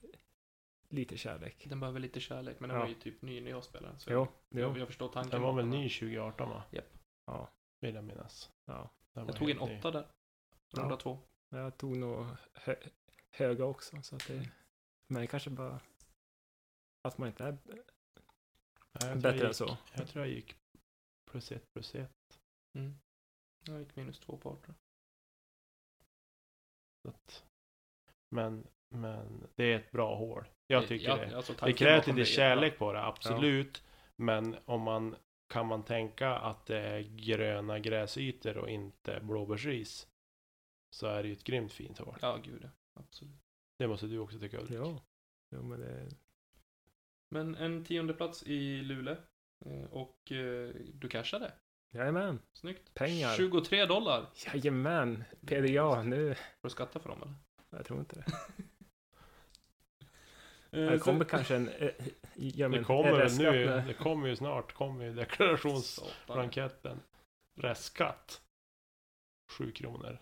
[0.90, 1.66] lite kärlek.
[1.70, 2.84] Den behöver lite kärlek, men den Ja.
[2.84, 4.00] var ju typ ny när jag spelade.
[4.00, 4.60] Så Jo, jo.
[4.60, 5.32] jag, jag förstår tanken.
[5.32, 6.64] Den var väl ny 2018 va?
[6.72, 6.86] Japp.
[7.26, 8.52] Ja, Vill jag minnas.
[8.66, 8.90] ja.
[9.14, 9.80] Jag tog en helt ny.
[9.80, 10.08] åtta där.
[10.70, 10.98] Runda Ja.
[11.00, 11.20] två.
[11.50, 12.76] Jag tog nog hö,
[13.32, 14.02] höga också.
[14.02, 14.50] Så att det,
[15.08, 15.80] men det kanske bara
[17.02, 17.58] att man inte är
[19.00, 19.78] tror bättre än så.
[19.94, 20.56] Jag tror jag gick
[21.32, 22.40] plus ett plus ett.
[22.74, 23.00] Mm.
[23.66, 24.76] Jag gick minus två på 18.
[27.02, 27.46] Så att,
[28.30, 30.48] men, men det är ett bra hål.
[30.68, 31.38] Jag tycker ja, det.
[31.38, 33.84] Alltså, Det krävs lite är kärlek på det, absolut.
[34.16, 35.16] Men om man
[35.48, 40.08] kan man tänka att det är gröna gräsytor och inte blåbärsris.
[40.96, 42.18] Så är det ju ett grymt fint hål.
[42.22, 42.70] Ja, gud ja.
[42.94, 43.36] Absolut.
[43.80, 44.80] Det måste du också tycka Ulrik.
[44.80, 45.02] Ja,
[45.52, 46.08] jo, men det,
[47.30, 49.16] Men en tionde plats i Luleå.
[49.66, 51.54] Eh, Och eh, du cashade.
[51.94, 52.94] jajamän, Snyggt.
[52.94, 53.36] Pengar.
[53.36, 54.30] 23 dollar.
[54.46, 57.36] jajamän, PDA, nu, Får du skatta för dem eller?
[57.70, 58.26] jag tror inte det.
[60.78, 61.70] Eh, Det så- kommer kanske en,
[62.36, 67.00] ja, men, Det kommer nu, det kommer ju snart, kommer ju deklarationsblanketten.
[67.60, 68.42] Restskatt.
[69.58, 70.18] 7 kronor.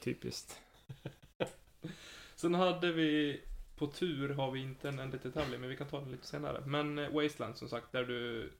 [0.00, 0.60] Typiskt.
[2.34, 3.40] Sen hade vi,
[3.76, 6.62] på tur har vi inte en NDT-tävling, men vi kan ta den lite senare.
[6.66, 8.52] Men eh, Wasteland som sagt, där du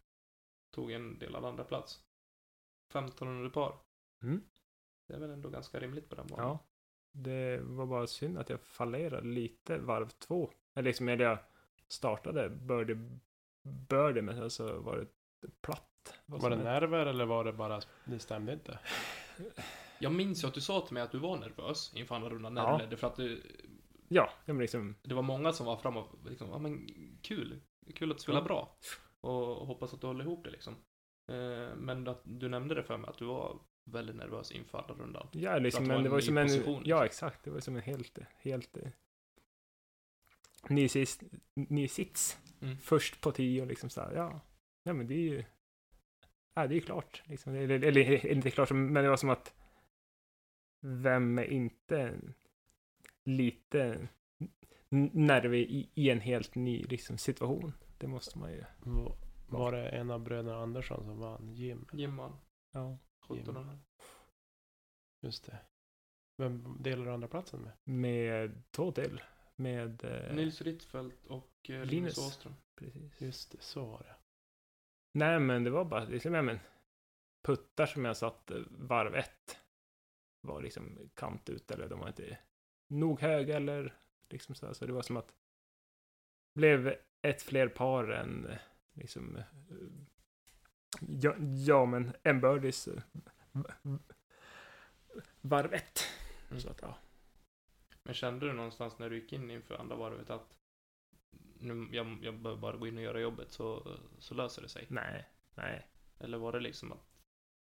[0.75, 2.01] tog en delad andra plats
[2.91, 3.79] 1500 par.
[4.25, 4.43] Mm.
[5.09, 6.47] Det är väl ändå ganska rimligt på den banan.
[6.47, 6.59] Ja,
[7.13, 10.53] Det var bara synd att jag fallerade lite varv två.
[10.75, 11.39] Eller liksom, eller jag
[11.89, 12.97] startade birdie,
[13.89, 15.07] birdie men sen så var det
[15.61, 15.89] platt.
[16.27, 18.79] Vad Var det nerver eller var det bara, det stämde inte?
[19.99, 22.55] Jag minns ju att du sa till mig att du var nervös inför andra rundan
[22.55, 22.73] när Ja.
[22.77, 23.43] du ledde, för att du,
[24.09, 26.87] Ja, men liksom, det var många som var fram och liksom, ja men
[27.23, 27.61] kul,
[27.95, 28.45] kul att du spelar Ja.
[28.45, 28.77] bra.
[29.21, 30.75] Och hoppas att du håller ihop det liksom.
[31.29, 34.95] Eh, Men att du nämnde det för mig att du var väldigt nervös inför andra
[34.95, 35.29] rundan.
[35.33, 36.91] ja, liksom, det var men det en var som en, position, liksom.
[36.91, 38.77] ja exakt, det var som en helt, helt
[40.69, 41.23] ny, sist,
[41.55, 42.39] ny sits.
[42.61, 42.77] Mm.
[42.77, 44.41] Först på tio, liksom så här, ja,
[44.83, 45.45] ja men det är ju,
[46.55, 49.31] ja det är ju klart, liksom, eller, eller, eller inte klart, men det var som
[49.31, 49.55] att,
[50.81, 52.19] vem är inte
[53.25, 54.09] lite
[55.13, 57.73] nervig i, i en helt ny liksom, situation?
[57.99, 59.17] Det måste man ju, Var,
[59.49, 61.55] var det en av bröderna Andersson som vann?
[61.55, 61.89] Jim?
[61.93, 62.37] Jimman,
[62.73, 62.99] ja.
[63.29, 63.79] 17 år.
[65.23, 65.59] Just det.
[66.39, 67.73] Vem delar du andra platsen med?
[67.85, 69.21] Med två till.
[69.63, 70.05] Med...
[70.05, 72.19] Eh, Nils Rittfeldt och eh, Linus.
[72.19, 72.55] Åström.
[72.75, 73.21] Precis.
[73.21, 74.15] Just det, så var det.
[75.13, 76.59] Nej, men det var bara liksom, ja, men,
[77.43, 79.59] puttar som jag satt eh, varv ett.
[80.41, 82.39] Var liksom kant ut eller de var inte
[82.87, 83.97] nog höga eller
[84.29, 84.67] liksom så.
[84.67, 84.73] här.
[84.73, 85.35] Så det var som att
[86.55, 88.59] blev ett fler par än eh,
[88.93, 89.45] liksom eh,
[91.01, 91.35] ja,
[91.67, 93.99] ja men en v-
[95.41, 96.01] varv ett.
[96.51, 96.61] Mm.
[96.61, 96.99] Så att ja.
[98.03, 100.55] Men kände du någonstans när du gick in inför andra varvet att
[101.59, 104.87] nu, jag, jag behöver bara gå in och göra jobbet så, så löser det sig?
[104.89, 105.87] Nej, nej.
[106.19, 107.13] Eller var det liksom att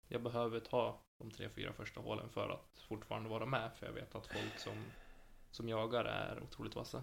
[0.09, 3.70] jag behöver ta de tre, fyra första hålen för att fortfarande vara med?
[3.76, 4.85] För jag vet att folk som,
[5.50, 7.02] som jagar är otroligt vassa.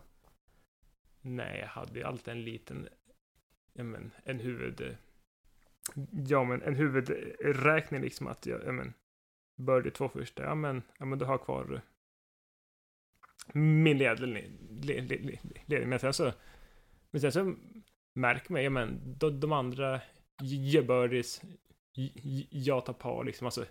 [1.21, 2.89] Nej, jag hade ju alltid en liten,
[3.73, 4.97] ja men, en huvud,
[6.12, 8.93] ja men en huvudräkning liksom att jag, ja men,
[9.56, 11.82] birdie två första, ja men, ja men du har kvar
[13.53, 15.39] min ledning.
[15.67, 16.31] Men sen så,
[17.12, 17.55] men sen så
[18.13, 20.01] märker man, ja men, de, de andra
[20.41, 21.41] gör birdies,
[22.49, 23.65] jag tar par liksom, alltså,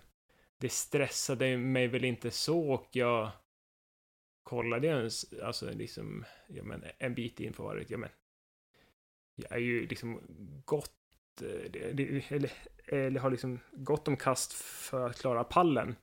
[0.57, 3.31] det stressade mig väl inte så och jag
[4.43, 8.09] kollade ju ens, alltså liksom, ja men en bit in på varvet, ja men,
[9.35, 10.21] jag är ju liksom
[10.65, 12.51] gott, eh, eller, eller,
[12.85, 15.95] eller har liksom gott om kast för att klara pallen.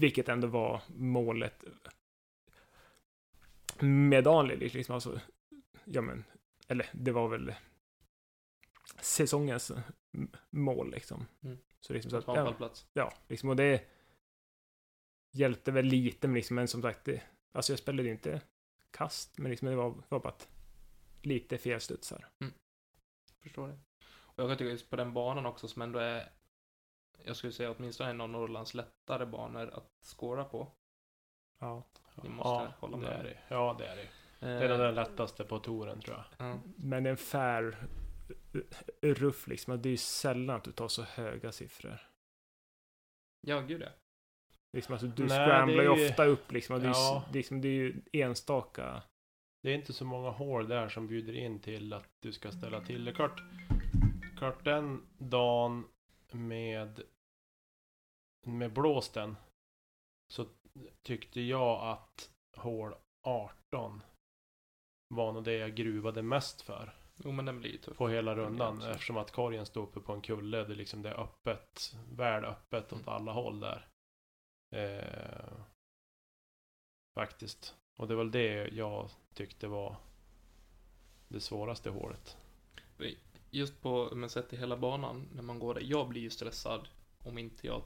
[0.00, 1.64] Vilket ändå var målet
[3.78, 5.20] med dagen, liksom alltså,
[5.84, 6.24] ja men,
[6.68, 7.54] eller det var väl
[9.00, 9.72] säsongens
[10.50, 11.26] mål liksom.
[11.42, 11.58] Mm.
[11.80, 13.84] Så liksom så att, ja, ja, liksom, och det
[15.32, 18.40] hjälpte väl lite, men, liksom, men som sagt, det, alltså jag spelade ju inte
[18.90, 20.48] kast, men liksom, det var, var bara att
[21.22, 22.28] lite felstudsar.
[23.42, 23.78] Förstår det.
[24.08, 26.32] Och jag kan tycka just på den banan också som ändå är,
[27.24, 30.68] jag skulle säga åtminstone en av Norrlands lättare banor att skåra på.
[31.60, 31.86] Ja.
[32.22, 33.32] Ni måste ja, hålla det med är mig.
[33.48, 33.54] det.
[33.54, 34.08] Ja, det är det.
[34.40, 36.46] Det är Eh, den där lättaste på touren tror jag.
[36.48, 36.58] ja.
[36.76, 37.86] Men en fair
[39.02, 41.98] ruff liksom, det är ju sällan att du tar så höga siffror.
[43.46, 43.88] ja, gud ja.
[44.76, 47.24] Liksom, alltså, du Nej, scramblar ju det är ofta upp liksom, det, är, Ja.
[47.28, 49.02] ju- liksom, det är ju enstaka.
[49.62, 52.80] Det är inte så många hål där som bjuder in till att du ska ställa
[52.80, 53.12] till det.
[53.12, 53.42] Klart,
[54.38, 55.84] klart den dagen
[56.34, 57.02] med,
[58.46, 59.36] med blåsten
[60.32, 60.46] så
[61.02, 64.02] tyckte jag att hål 18
[65.08, 67.96] var nog det jag gruvade mest för Jo, men den blir ju tuff.
[67.96, 68.82] på hela rundan.
[68.82, 70.64] eftersom att korgen stod uppe på en kulle.
[70.64, 73.14] Det, är liksom, det är öppet, väl öppet åt Mm.
[73.14, 73.88] alla håll där.
[74.76, 75.60] Eh,
[77.14, 77.76] faktiskt.
[77.98, 79.96] Och det var väl det jag tyckte var
[81.28, 82.36] det svåraste hålet.
[83.50, 85.80] Just på, men sett i hela banan, när man går där.
[85.80, 86.88] Jag blir ju stressad
[87.24, 87.82] om inte jag,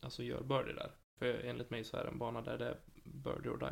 [0.00, 0.92] alltså gör birdie där.
[1.18, 3.66] För enligt mig så är det en bana där det är birdie or die.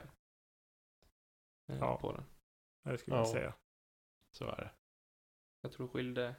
[1.73, 1.99] Eh, Ja.
[2.01, 2.25] På den.
[2.85, 3.33] Det skulle jag Ja.
[3.33, 3.55] säga.
[4.33, 4.71] Så är det.
[5.61, 6.37] Jag tror skilde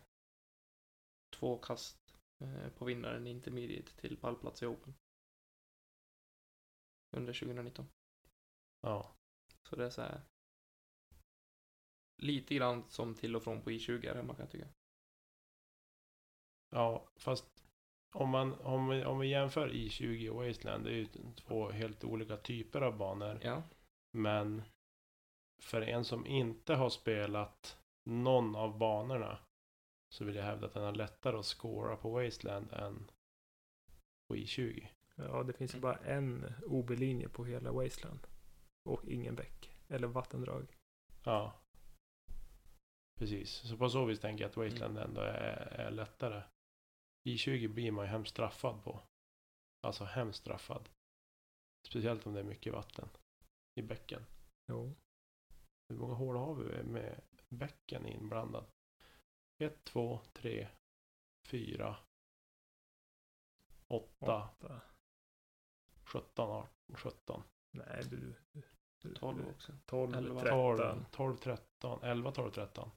[1.34, 4.94] två kast eh, på vinnaren i intermediate till pallplats i Open.
[7.18, 7.86] Under 2019.
[8.82, 9.16] Ja.
[9.64, 10.22] Så det är så här.
[12.18, 14.68] Lite grann som till och från på I20 här hemma kan jag tycka.
[16.70, 17.46] Ja, fast
[18.16, 22.04] om, man, om, vi, om vi jämför I20 och Wasteland, det är ju två helt
[22.04, 23.40] olika typer av banor.
[23.44, 23.64] Ja.
[24.14, 24.64] Men
[25.64, 29.40] för en som inte har spelat någon av banorna
[30.10, 33.12] så vill jag hävda att den är lättare att scora på Wasteland än
[34.28, 34.88] på I20.
[35.16, 38.28] Ja, det finns ju bara en OB-linje på hela Wasteland.
[38.90, 39.78] Och ingen bäck.
[39.88, 40.68] Eller vattendrag.
[41.24, 41.54] Ja.
[43.18, 46.44] Precis, så på så vis tänker jag att Wasteland ändå är, är lättare.
[47.28, 49.02] I20 blir man ju hemskt straffad på.
[49.88, 50.90] Alltså hemskt straffad.
[51.88, 53.10] Speciellt om det är mycket vatten
[53.80, 54.26] i bäcken.
[54.72, 54.96] Jo.
[55.90, 58.66] Hur många hål har vi med bäcken inblandad?
[59.64, 60.68] Ett, två, tre,
[61.48, 61.98] fyra,
[63.88, 64.82] åtta, Åtta.
[66.04, 67.44] sjutton, arton, sjutton.
[67.72, 68.36] Nej, du...
[69.02, 69.74] du 12 också.
[69.86, 70.42] 12, Elva.
[70.42, 70.56] 13.
[70.78, 72.92] 12, 12, 13, 11, 12, 13.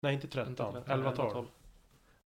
[0.00, 0.48] Nej, inte 13.
[0.50, 1.46] Inte 13, 11, 12.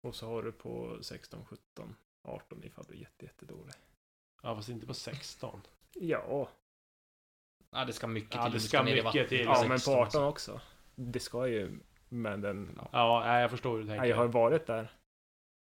[0.00, 3.74] Och så har du på 16, 17, 18 ifall du är jätte, jättedålig.
[4.42, 5.60] Ja, fast inte på 16.
[5.94, 6.48] Ja.
[7.70, 8.52] Ja, det ska mycket Ja, till.
[8.52, 9.28] det Du ska mycket vattnet.
[9.28, 9.40] till.
[9.44, 10.18] Ja, men 16 på också.
[10.18, 10.60] 18 också.
[10.94, 11.78] Det ska ju...
[12.08, 12.78] Men den...
[12.82, 12.88] Ja.
[12.92, 14.00] Ja, jag förstår hur du tänker.
[14.00, 14.92] Nej, jag har ju varit där.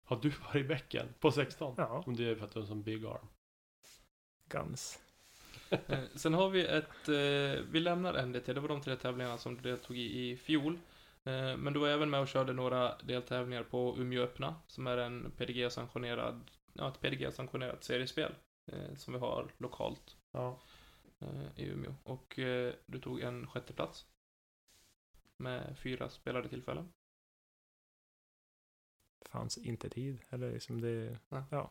[0.04, 1.08] Har du varit i bäcken?
[1.20, 1.74] På 16?
[1.76, 2.02] Ja.
[2.06, 3.26] Om det är för att du har en sån big arm.
[4.48, 4.98] Gans.
[5.70, 9.54] Eh, Sen har vi ett, eh, vi lämnar NDT, det var de tre tävlingarna som
[9.56, 10.78] du deltog i i fjol.
[11.30, 14.96] Eh, men du var även med och körde några deltävlingar på Umeå öppna, som är
[14.96, 18.34] en PDG-sanktionerad, ja ett PDG-sanktionerat seriespel,
[18.72, 20.60] eh, som vi har lokalt Ja.
[21.18, 21.94] eh, i Umeå.
[22.02, 24.06] Och eh, du tog en sjätte plats
[25.36, 26.92] med fyra spelade tillfällen.
[29.26, 30.18] Fanns inte tid.
[30.30, 31.18] Eller liksom det...
[31.28, 31.68] Men det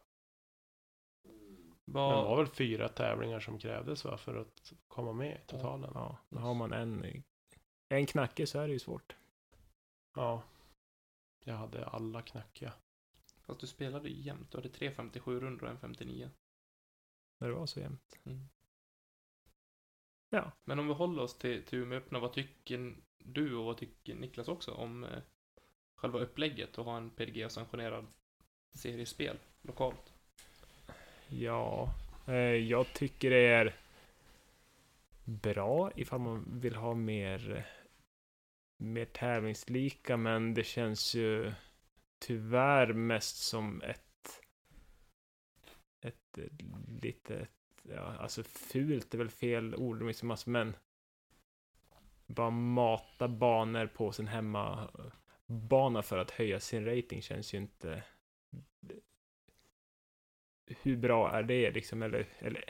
[1.85, 5.91] Vad, var väl fyra tävlingar som krävdes va, för att komma med i totalen?
[5.93, 7.23] Ja, då har man en...
[7.89, 9.15] En knacke så är det ju svårt.
[10.13, 10.43] Ja.
[11.43, 12.73] Jag hade alla knackiga.
[13.41, 16.29] fast du spelade ju jämnt, du hade tre 57 rundor och en 59.
[17.39, 18.19] När det var så jämnt.
[18.25, 18.49] Mm.
[20.29, 20.51] Ja.
[20.63, 24.15] Men om vi håller oss till, till Umeå öppna, vad tycker du och vad tycker
[24.15, 25.19] Niklas också om eh,
[25.95, 28.05] själva upplägget och ha en PDG-sanktionerad
[28.73, 30.13] seriespel lokalt?
[31.27, 31.93] Ja,
[32.27, 33.75] eh, jag tycker det är
[35.23, 37.78] bra ifall man vill ha mer, eh,
[38.79, 41.53] mer tävlingslika, men det känns ju
[42.19, 44.41] tyvärr mest som ett,
[46.01, 47.49] ett lite, litet,
[47.83, 50.75] ja, alltså fult är väl fel ord, liksom, alltså, men
[52.27, 58.03] bara mata banor på sin hemmabana för att höja sin rating känns ju inte
[60.81, 62.63] hur bra är det liksom, eller, eller,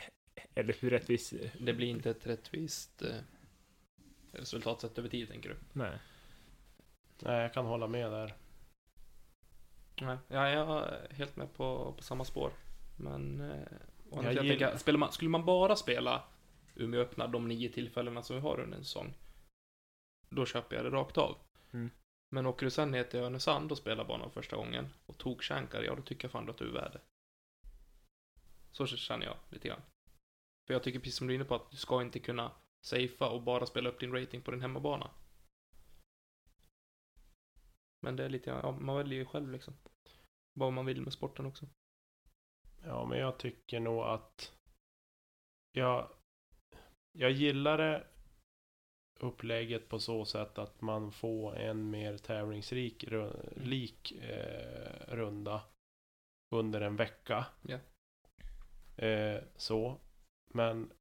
[0.56, 3.22] eller hur rättvist Det blir inte ett rättvist eh,
[4.32, 5.56] resultat sett över tid, tänker du?
[5.74, 6.00] Nej.
[7.20, 8.34] Nej, jag kan hålla med där.
[10.02, 12.52] Nej, ja, jag är helt med på, på samma spår.
[12.98, 13.68] Men eh,
[14.12, 16.24] Jag tänker jag, spelar man, skulle man bara spela
[16.76, 19.14] Umeå öppna de nio tillfällena som vi har under en säsong,
[20.30, 21.38] då köper jag det rakt av.
[21.72, 21.92] Mm.
[22.32, 25.84] Men åker du sen ner till Härnösand och spelar banan första gången och tog shankar,
[25.84, 27.02] ja då tycker jag fan att du är värd det.
[28.72, 29.82] Så känner jag lite grann.
[30.68, 32.52] För jag tycker precis som du är inne på att du ska inte kunna
[32.86, 35.12] safea och bara spela upp din rating på din hemmabana.
[38.02, 39.74] Men det är lite, ja, man väljer ju själv liksom.
[40.54, 41.66] Vad man vill med sporten också.
[42.84, 44.54] Ja, men jag tycker nog att
[45.72, 46.10] jag,
[47.12, 48.08] jag gillar det
[49.20, 55.64] upplägget på så sätt att man får en mer tävlingsrik ru- lik eh, runda
[56.56, 57.46] under en vecka.
[57.62, 57.80] Ja.
[59.06, 60.00] Eh, så.
[60.54, 60.92] Men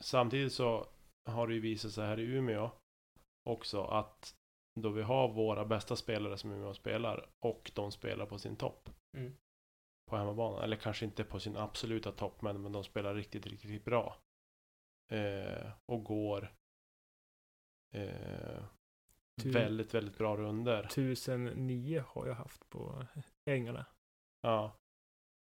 [0.00, 0.86] samtidigt så
[1.28, 2.70] har det ju visat sig här i Umeå
[3.48, 4.34] också att
[4.80, 8.90] då vi har våra bästa spelare som Umeå spelar och de spelar på sin topp
[9.16, 9.36] Mm.
[10.10, 10.62] på hemmabana.
[10.64, 14.16] Eller kanske inte på sin absoluta topp, men, men de spelar riktigt, riktigt bra.
[15.12, 16.52] Eh, och går
[17.94, 18.64] eh,
[19.42, 20.84] Tu- väldigt, väldigt bra runder.
[20.84, 23.06] 1009 har jag haft på
[23.44, 23.86] Ängarna.
[24.42, 24.76] Ja.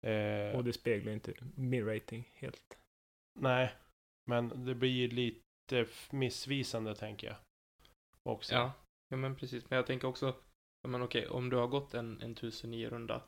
[0.02, 2.80] Eh, Och det speglar inte min rating helt.
[3.40, 3.74] Nej,
[4.26, 5.44] men det blir lite
[5.80, 7.36] f- missvisande tänker jag.
[8.24, 8.54] Också.
[8.54, 8.74] Ja,
[9.10, 9.70] ja men precis.
[9.70, 10.36] Men jag tänker också,
[10.88, 13.24] men okej, om du har gått en, en 1009 runda,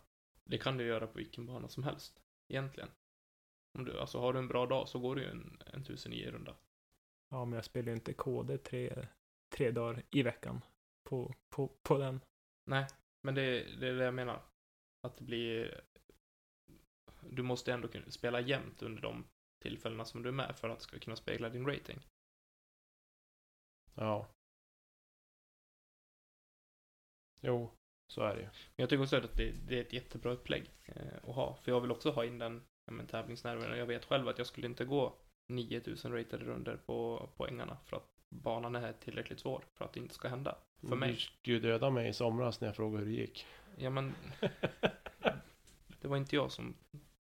[0.50, 2.22] det kan du göra på vilken bana som helst,
[2.54, 2.90] egentligen.
[3.78, 6.32] Om du, alltså har du en bra dag så går du ju en, en 1009
[6.32, 6.56] runda.
[7.30, 9.08] Ja, men jag spelar ju inte KD tre,
[9.56, 10.62] tre dagar i veckan
[11.10, 12.22] på, på, på den.
[12.70, 12.88] Nej,
[13.24, 14.42] men det, det är det jag menar.
[15.08, 15.82] Att det blir...
[17.22, 19.24] Du måste ändå kunna spela jämnt under de
[19.60, 22.00] tillfällena som du är med för att det ska kunna spegla din rating.
[23.96, 24.28] Ja.
[27.42, 27.72] Jo,
[28.08, 28.48] så är det ju.
[28.48, 31.56] Men jag tycker också att det, det är ett jättebra upplägg eh, att ha.
[31.56, 33.78] För jag vill också ha in den men, tävlingsnerven.
[33.78, 35.16] Jag vet själv att jag skulle inte gå
[35.48, 40.00] 9000 ratade runder på, på ängarna för att banan är tillräckligt svår för att det
[40.00, 40.58] inte ska hända.
[40.90, 41.12] För mig.
[41.12, 43.46] Du skulle ju döda mig i somras när jag frågade hur det gick.
[43.78, 44.16] Ja men,
[46.02, 46.76] det var inte jag som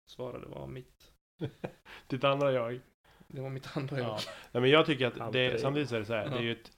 [0.06, 1.13] svarade, det var mitt,
[2.06, 2.80] Ditt andra jag.
[3.28, 4.06] det var mitt andra jag.
[4.06, 4.18] Ja.
[4.52, 6.42] Nej, men jag tycker att det, är- samtidigt så är det så här, det är
[6.42, 6.70] ju ett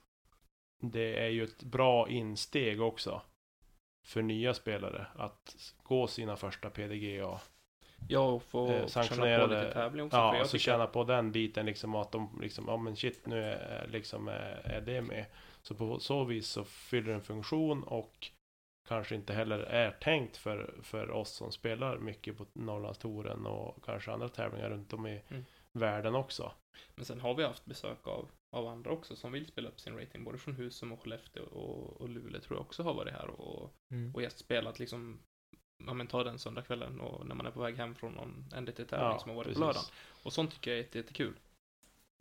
[0.81, 3.23] det är ju ett bra insteg också
[4.05, 7.41] för nya spelare att gå sina första PDGA
[8.09, 10.17] Ja, och få Eh, få känna på sanktionerade- lite tävling också.
[10.17, 12.77] för Ja, jag och så tycker- känna på den biten liksom att de liksom, ja
[12.77, 15.25] men shit nu är, liksom, är, är det med.
[15.63, 18.31] Så på så vis så fyller det en funktion och
[18.89, 24.13] kanske inte heller är tänkt för, för oss som spelar mycket på Norrlandstouren och kanske
[24.13, 25.45] andra tävlingar runt om i Mm.
[25.73, 26.53] världen också.
[26.95, 29.99] Men sen har vi haft besök av, av andra också som vill spela upp sin
[29.99, 33.41] rating, både från Husum och Skellefteå och, och Luleå tror jag också har varit här
[33.41, 34.15] och, Mm.
[34.15, 35.19] och gästspelat liksom,
[35.87, 39.09] ja men ta den söndagskvällen och när man är på väg hem från någon NDT-tävling
[39.11, 39.61] Ja, som har varit precis.
[39.61, 39.85] på lördagen.
[40.23, 41.35] Och sånt tycker jag är jätte- jättekul.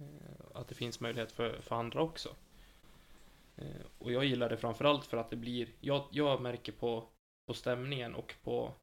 [0.01, 2.35] Eh, Att det finns möjlighet för, för andra också.
[3.57, 7.09] Eh, Och jag gillar det framförallt för att det blir, jag, jag märker på,
[7.47, 8.73] på stämningen och på,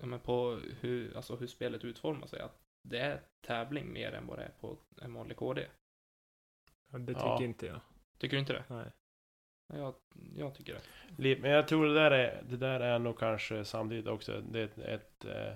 [0.00, 4.26] ja men på hur, alltså hur spelet utformar sig, att det är tävling mer än
[4.26, 5.66] vad det är på en vanlig KD.
[6.92, 7.42] Ja, det tycker Ja.
[7.42, 7.80] inte jag.
[8.18, 8.64] Tycker du inte det?
[8.68, 8.90] Nej.
[9.72, 9.94] Jag,
[10.36, 10.74] jag tycker
[11.16, 11.38] det.
[11.40, 14.64] Men jag tror det där är, det där är nog kanske samtidigt också det är
[14.64, 15.54] ett, ett, eh,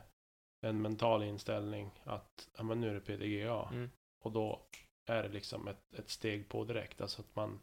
[0.60, 3.68] en mental inställning att ja, men nu är det PDGA.
[3.72, 3.90] Mm.
[4.24, 4.66] Och då
[5.06, 7.00] är det liksom ett, ett steg på direkt.
[7.00, 7.60] Alltså att man,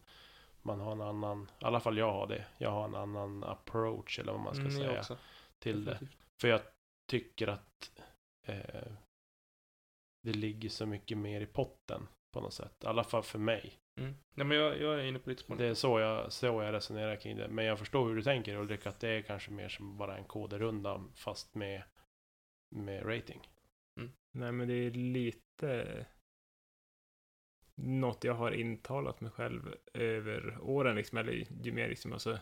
[0.61, 2.45] man har en annan, i alla fall jag har det.
[2.57, 5.17] Jag har en annan approach eller vad man ska Mm, säga också.
[5.59, 5.91] till det.
[5.91, 6.19] Definitivt.
[6.41, 6.61] För jag
[7.09, 7.91] tycker att
[8.47, 8.91] eh,
[10.23, 12.83] det ligger så mycket mer i potten på något sätt.
[12.83, 13.79] I alla fall för mig.
[13.99, 14.15] Mm.
[14.33, 15.55] Nej men jag, jag är inne på ditt spår.
[15.55, 17.47] Det är så jag, så jag resonerar kring det.
[17.47, 20.23] Men jag förstår hur du tänker Ulrik, att det är kanske mer som bara en
[20.23, 21.83] koderunda fast med,
[22.75, 23.49] med rating.
[24.31, 26.05] Nej, men det är lite
[27.83, 32.39] något jag har intalat mig själv över åren, liksom, eller ju mer liksom, alltså.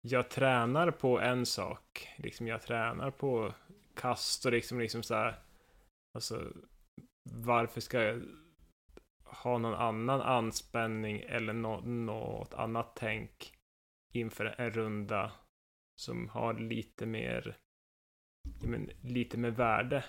[0.00, 3.54] Jag tränar på en sak, liksom, jag tränar på
[3.94, 5.38] kast och liksom, liksom så här,
[6.14, 6.52] alltså,
[7.30, 8.22] varför ska jag
[9.24, 13.54] ha någon annan anspänning eller no något annat tänk
[14.12, 15.32] inför en runda
[16.00, 17.56] som har lite mer,
[18.62, 20.04] men, lite mer värde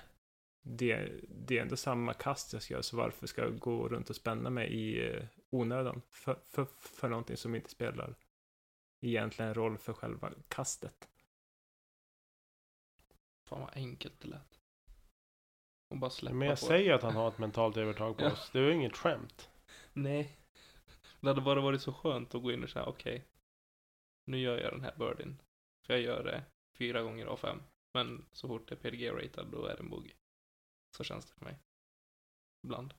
[0.61, 4.09] det, det är ändå samma kast jag ska göra, så varför ska jag gå runt
[4.09, 8.15] och spänna mig i eh, onödan för, för, för någonting som inte spelar
[9.01, 11.09] egentligen roll för själva kastet.
[13.49, 14.59] Fan vad enkelt det lät.
[15.89, 18.49] Och bara släppa Men jag på säger att han har ett mentalt övertag på oss.
[18.53, 19.49] Det är ju inget skämt.
[19.93, 20.37] Nej.
[21.19, 23.25] Det hade bara varit så skönt att gå in och säga okej.
[24.25, 25.41] nu gör jag den här birdien.
[25.85, 26.43] För jag gör det
[26.77, 27.61] fyra gånger av fem.
[27.93, 30.13] Men så fort det är PDG-ratad då är det en bogey.
[30.99, 31.59] Så känns det för mig.
[32.63, 32.93] Ibland.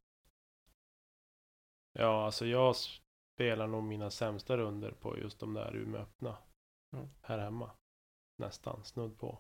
[1.93, 6.39] Ja, alltså jag spelar nog mina sämsta runder på just de där Umeå öppna.
[6.97, 7.09] Mm.
[7.23, 7.71] Här hemma.
[8.39, 9.39] Nästan, snudd på.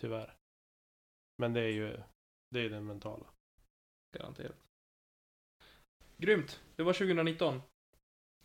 [0.00, 0.36] Tyvärr.
[1.38, 2.02] Men det är ju,
[2.50, 3.26] det är den mentala.
[4.16, 4.66] Garanterat.
[6.16, 6.62] Grymt!
[6.76, 7.62] Det var 2019.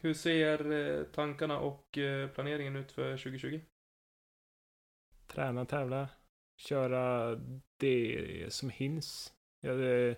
[0.02, 3.62] Hur ser eh, tankarna och eh, planeringen ut för 2020?
[5.28, 6.10] Träna, tävla,
[6.60, 7.36] köra
[7.78, 9.34] det som hinns.
[9.60, 10.16] Ja, det,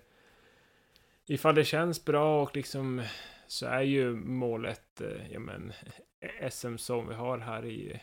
[1.26, 3.02] ifall det känns bra och liksom
[3.46, 5.72] så är ju målet eh, ja, men,
[6.50, 8.00] SM som vi har här i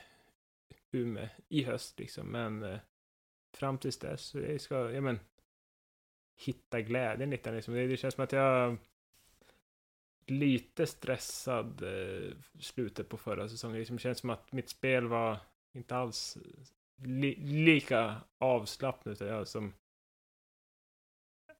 [0.91, 2.27] Umeå i höst liksom.
[2.27, 2.79] Men eh,
[3.53, 5.19] fram tills dess så jag ska ja, men,
[6.37, 7.51] hitta glädjen lite.
[7.51, 7.73] Liksom.
[7.73, 8.77] Det, det känns som att jag
[10.25, 13.77] lite stressad eh, slutet på förra säsongen.
[13.77, 15.37] Liksom, det känns som att mitt spel var
[15.73, 16.37] inte alls
[17.01, 19.11] li, lika avslappnat.
[19.13, 19.73] Utan jag som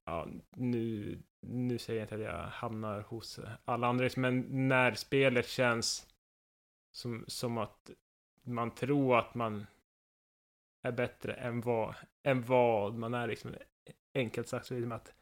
[0.04, 5.48] ja, nu, nu säger jag inte att jag hamnar hos alla andra, men när spelet
[5.48, 6.06] känns
[6.92, 7.90] som, som att
[8.42, 9.66] man tror att man
[10.82, 13.28] är bättre än vad, än vad man är.
[13.28, 13.54] Liksom,
[14.14, 15.14] enkelt sagt så är det som att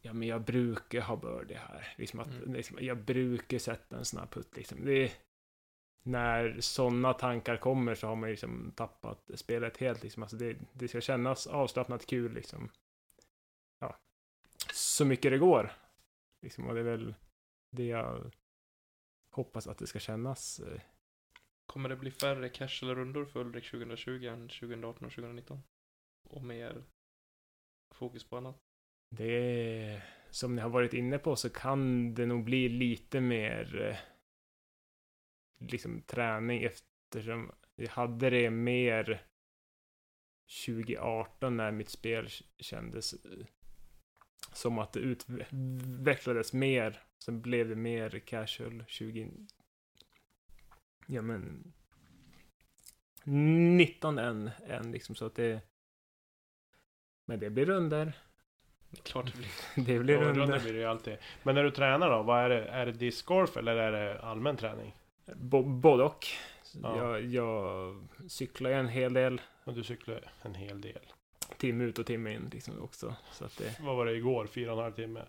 [0.00, 1.94] ja, men jag brukar ha birdie här.
[1.96, 2.52] Liksom att, Mm.
[2.52, 4.56] liksom, jag brukar sätta en snabb putt.
[4.56, 4.84] Liksom.
[4.84, 5.12] Det
[6.02, 10.02] när sådana tankar kommer så har man ju liksom tappat spelet helt.
[10.02, 10.22] Liksom.
[10.22, 12.32] Alltså det, det ska kännas avslappnat kul.
[12.32, 12.68] Liksom.
[13.80, 13.96] Ja.
[14.72, 15.72] Så mycket det går.
[16.42, 16.66] Liksom.
[16.66, 17.14] Och det är väl
[17.76, 18.30] det jag
[19.30, 20.60] hoppas att det ska kännas.
[20.60, 20.80] eh,
[21.66, 25.62] Kommer det bli färre cash eller rundor för Ulrik 2020 än 2018 och 2019?
[26.28, 26.84] Och mer
[27.94, 28.56] fokus på annat?
[29.16, 33.80] Det är, som ni har varit inne på så kan det nog bli lite mer
[33.80, 34.11] eh,
[35.70, 39.22] liksom träning eftersom jag hade det mer
[40.66, 43.46] 2018 när mitt spel kändes eh,
[44.52, 47.02] som att det utvecklades mer.
[47.24, 49.30] Sen blev det mer casual 20...
[51.06, 51.72] Ja men...
[53.24, 55.60] 19 än, än liksom så att det...
[57.26, 58.12] Men det blir runder.
[59.02, 59.50] Klart det blir.
[59.86, 60.40] Det blir runder.
[60.40, 61.16] runder blir det ju alltid.
[61.42, 62.64] Men när du tränar då, vad är det?
[62.64, 64.94] Är det discgolf eller är det allmän träning?
[65.64, 66.26] Både och.
[66.82, 66.96] Ja.
[66.96, 67.94] Jag, jag
[68.28, 69.40] cyklar ju en hel del.
[69.64, 71.12] Och du cyklar en hel del.
[71.56, 73.16] Timme ut och timme in liksom också.
[73.32, 74.46] Så att det, Vad var det igår?
[74.46, 75.22] Fyra och en halv timme?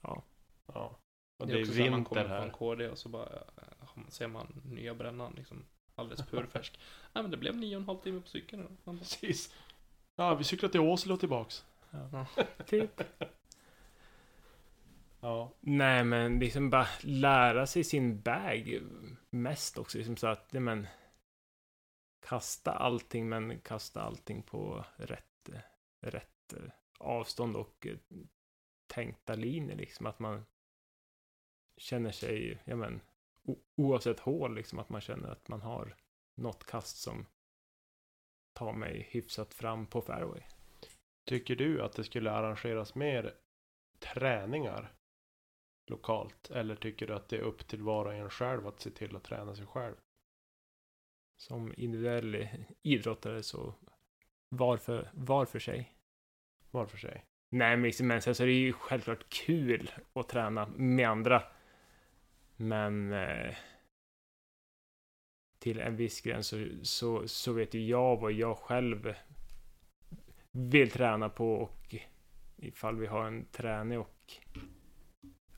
[0.00, 0.22] Ja.
[0.66, 0.96] Ja.
[1.38, 2.40] Och Det det är så här man vinter kommer här.
[2.40, 3.24] från KD och så bara
[3.56, 5.64] eh, ser man nya brännan liksom
[5.94, 6.78] alldeles purfärsk.
[7.12, 9.54] Nej men det blev nio och en halv timme på cykeln bara, Precis.
[10.16, 11.64] Ja, vi cyklar till Åsele och tillbaks.
[11.90, 12.26] ja.
[12.66, 13.00] typ.
[15.24, 15.54] Ja.
[15.60, 18.80] Nej, men liksom bara lära sig sin bag
[19.30, 19.98] mest också.
[19.98, 20.86] Liksom så att, men
[22.20, 25.50] kasta allting, men kasta allting på rätt,
[26.00, 26.54] rätt
[26.98, 27.96] avstånd och eh,
[28.86, 29.76] tänkta linjer.
[29.76, 30.44] Liksom att man
[31.76, 33.00] känner sig, ja men,
[33.76, 35.96] oavsett hål, liksom att man känner att man har
[36.34, 37.26] något kast som
[38.52, 40.42] tar mig hyfsat fram på fairway.
[41.24, 43.34] Tycker du att det skulle arrangeras mer
[43.98, 44.93] träningar
[45.86, 46.50] lokalt?
[46.50, 49.16] Eller tycker du att det är upp till var och en själv att se till
[49.16, 49.94] att träna sig själv?
[51.36, 52.48] Som individuell
[52.82, 53.74] idrottare så
[54.48, 55.92] var för, var för sig.
[56.70, 57.24] Var för sig.
[57.48, 61.42] Nej, men liksom, men sen så är det ju självklart kul att träna med andra.
[62.56, 63.54] Men eh,
[65.58, 69.14] till en viss gräns så, så, så vet ju jag vad jag själv
[70.50, 71.94] vill träna på och
[72.56, 74.32] ifall vi har en träning och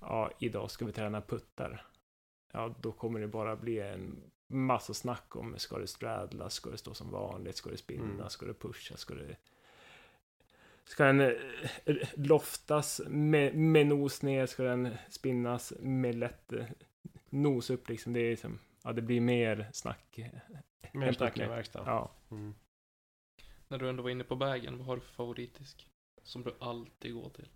[0.00, 1.86] ja, idag ska vi träna puttar.
[2.52, 6.78] Ja, då kommer det bara bli en massa snack om ska det straddlas, ska det
[6.78, 8.28] stå som vanligt, ska det spinna, Mm.
[8.30, 9.36] ska det pusha, ska det
[10.84, 14.46] Ska den eh, loftas med, med nos ner?
[14.46, 16.66] Ska den spinnas med lätt eh,
[17.30, 18.12] nos upp liksom?
[18.12, 20.18] Det är liksom, ja det blir mer snack.
[20.92, 21.48] Mer snack okej.
[21.48, 21.82] verkstad.
[21.86, 22.10] Ja.
[22.30, 22.54] Mm.
[23.68, 25.88] När du ändå var inne på vägen, vad har du för favoritisk?
[26.22, 27.48] Som du alltid går till?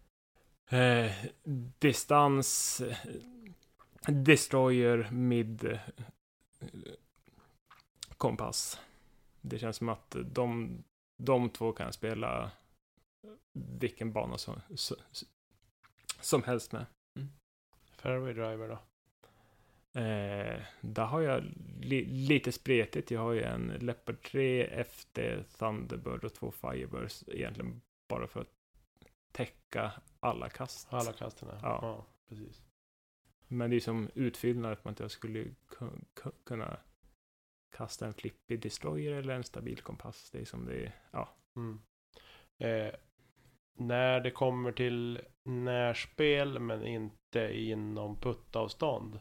[0.73, 1.13] Eh,
[1.79, 2.97] distans, eh,
[4.07, 5.79] destroyer, mid, eh,
[8.17, 8.81] kompass.
[9.41, 10.79] Det känns som att de,
[11.17, 12.51] de två kan spela
[13.53, 14.61] vilken bana som,
[16.21, 16.87] som, helst med.
[17.97, 18.79] Fairway driver då?
[20.01, 21.45] Eh, där har jag
[21.81, 23.11] li, lite spretigt.
[23.11, 28.60] Jag har ju en Leopard 3 efter Thunderbird och två Firebirds egentligen bara för att
[29.33, 30.93] täcka alla kast.
[30.93, 31.59] Alla kasterna?
[31.63, 32.07] Ja.
[32.29, 32.63] precis.
[33.49, 36.81] Men det är som utfyllnad att jag skulle ku- ku- kunna
[37.77, 40.31] kasta en flippig destroyer eller en stabil kompass.
[40.31, 41.29] Det är som det är, ja.
[41.57, 41.81] Mm.
[42.59, 42.95] Eh,
[43.79, 49.19] när det kommer till närspel men inte inom puttavstånd.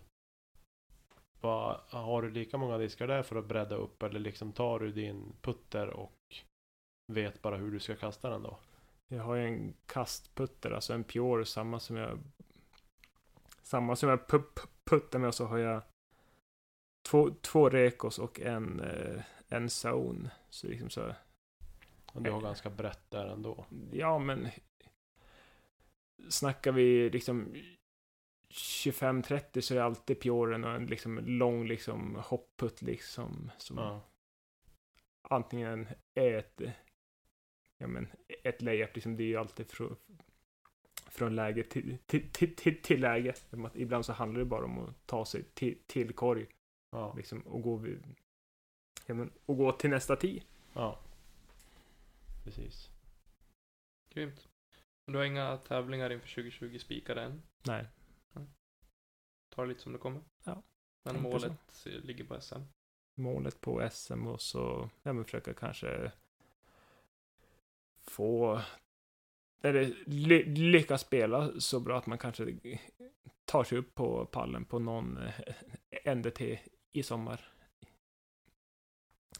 [1.41, 4.91] Vad, har du lika många diskar där för att bredda upp eller liksom tar du
[4.91, 6.35] din putter och
[7.13, 8.59] vet bara hur du ska kasta den då?
[9.11, 12.19] Jag har ju en kastputter, alltså en Pure, samma som jag
[13.63, 15.81] samma som jag pu- pu- puttar med så har jag
[17.09, 20.29] två, två Rekos och en, eh, en Zone.
[20.49, 21.15] Så liksom så,
[22.13, 23.65] Och du har ganska brett där ändå.
[23.91, 24.47] ja men
[26.29, 27.55] snackar vi liksom
[28.53, 33.51] 25-30 så är det alltid Puren och en liksom lång liksom hoppputt liksom.
[33.57, 34.01] Som Ja.
[35.29, 36.61] antingen är ett,
[37.81, 38.07] ja men
[38.43, 39.17] ett layup liksom.
[39.17, 39.95] Det är ju alltid från,
[41.07, 43.33] från läge till, till, till, till, till läge.
[43.73, 46.47] Ibland så handlar det bara om att ta sig till, till korg
[46.91, 47.13] Ja.
[47.17, 48.03] liksom och gå vid,
[49.05, 50.43] ja men, och gå till nästa tee.
[50.73, 50.99] ja.
[52.43, 52.89] Precis.
[54.13, 54.47] Grymt.
[55.05, 57.41] Du har inga tävlingar inför 2020 spikade än?
[57.67, 57.85] Nej.
[59.49, 60.21] Tar det lite som det kommer?
[60.43, 60.63] Ja,
[61.03, 62.61] Men målet ligger på SM?
[63.17, 66.11] målet på SM och så ja, men försöka kanske
[68.09, 68.61] få
[69.61, 72.59] eller ly lyckas spela så bra att man kanske
[73.45, 76.41] tar sig upp på pallen på någon eh, NDT
[76.91, 77.53] i sommar.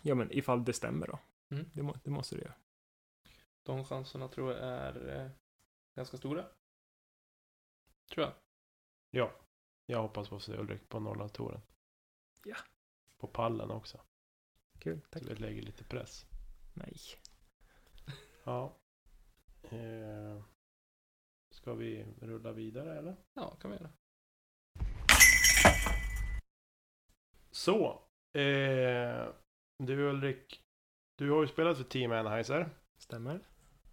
[0.02, 1.20] Ja, men ifall det stämmer då.
[1.50, 1.70] Mm.
[1.74, 2.54] Det, må, det måste det göra.
[3.64, 5.32] De chanserna tror jag är eh,
[5.96, 6.46] ganska stora.
[8.10, 8.34] Tror jag.
[9.12, 9.32] Ja.
[9.86, 11.62] Jag hoppas på att se Ulrik på Norrlandstouren.
[12.44, 12.56] Ja.
[13.18, 14.02] På pallen också.
[14.80, 15.24] Kul, tack.
[15.24, 16.26] Så det lägger lite press.
[16.74, 16.98] Nej.
[18.50, 18.78] Ja.
[19.62, 20.42] Eh,
[21.52, 23.16] ska vi rulla vidare eller?
[23.34, 23.92] Ja, kan vi göra.
[27.52, 28.02] Så.
[28.40, 29.28] Eh,
[29.78, 30.64] du Ulrik.
[31.16, 32.70] Du har ju spelat för Team Anheuser.
[32.98, 33.40] Stämmer.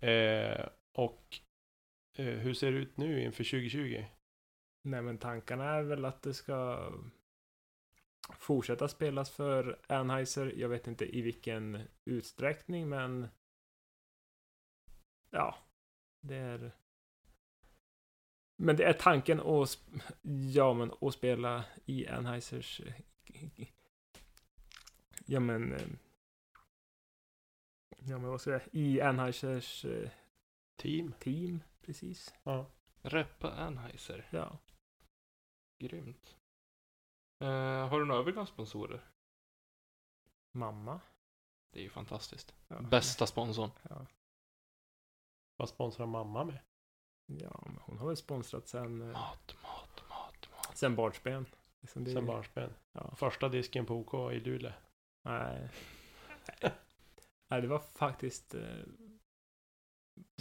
[0.00, 1.38] Eh, och
[2.18, 4.04] eh, hur ser det ut nu inför 2020?
[4.82, 6.90] Nej, men tankarna är väl att det ska
[8.38, 10.52] fortsätta spelas för Anheuser.
[10.56, 13.28] Jag vet inte i vilken utsträckning, men
[15.36, 15.58] ja,
[16.20, 16.72] det är.
[18.58, 20.00] Men det är tanken att, sp-
[20.52, 22.80] ja, men att spela i Anheisers
[25.26, 25.88] ja men, eh,
[27.98, 30.10] ja men vad ska jag säga, i Anheisers eh,
[30.76, 31.12] Team.
[31.20, 32.34] team, precis.
[32.42, 32.66] Ja.
[33.02, 34.28] Reppa Anheuser.
[34.30, 34.58] Ja.
[35.78, 36.36] Grymt.
[37.40, 39.10] Eh, har du några övriga sponsorer?
[40.52, 41.00] Mamma.
[41.70, 42.54] Det är ju fantastiskt.
[42.68, 42.80] Ja.
[42.80, 43.70] Bästa sponsorn.
[43.82, 44.06] Ja.
[45.56, 46.58] Vad sponsrar mamma med?
[47.26, 50.76] ja, men hon har väl sponsrat sen, eh, Mat, mat, mat, mat.
[50.76, 51.46] sen barnsben.
[51.80, 52.74] Liksom det, Sen barnsben.
[52.92, 53.14] Ja.
[53.16, 54.72] Första disken på OK i Luleå.
[55.24, 55.68] Nej.
[57.48, 58.62] Nej, det var faktiskt eh.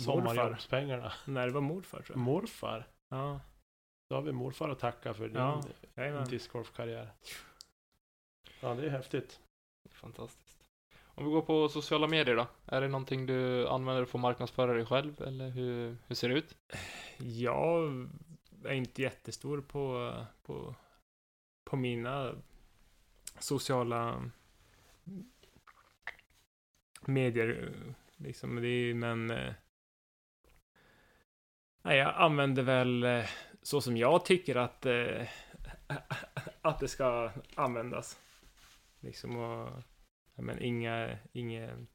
[0.02, 1.14] Sommarjobbspengarna.
[1.28, 2.24] Nej, det var morfar tror jag.
[2.24, 2.88] Morfar.
[3.10, 3.40] Ja,
[4.10, 5.38] Då har vi morfar att tacka för din
[5.96, 7.12] Ja, discgolfkarriär.
[8.62, 9.40] Ja, det är häftigt.
[9.92, 10.55] Fantastiskt.
[11.18, 12.48] Om vi går på sociala medier då.
[12.66, 15.22] Är det någonting du använder för att marknadsföra dig själv?
[15.22, 16.58] Eller hur, hur ser det ut?
[17.18, 18.08] Jag
[18.66, 20.14] är inte jättestor på,
[20.44, 20.76] på,
[21.64, 22.36] på mina
[23.40, 24.32] sociala
[27.02, 27.74] medier.
[28.18, 29.54] Liksom, det är, men eh,
[31.82, 33.26] nej, jag använder väl eh,
[33.62, 35.28] så som jag tycker att, eh,
[36.62, 38.20] att det ska användas.
[39.00, 39.70] Liksom och,
[40.44, 41.86] men inga, inga,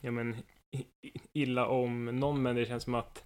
[0.00, 0.36] ja men
[1.32, 3.24] illa om någon, men det känns som att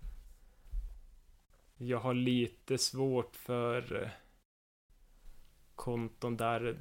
[1.77, 4.11] jag har lite svårt för eh,
[5.75, 6.79] konton där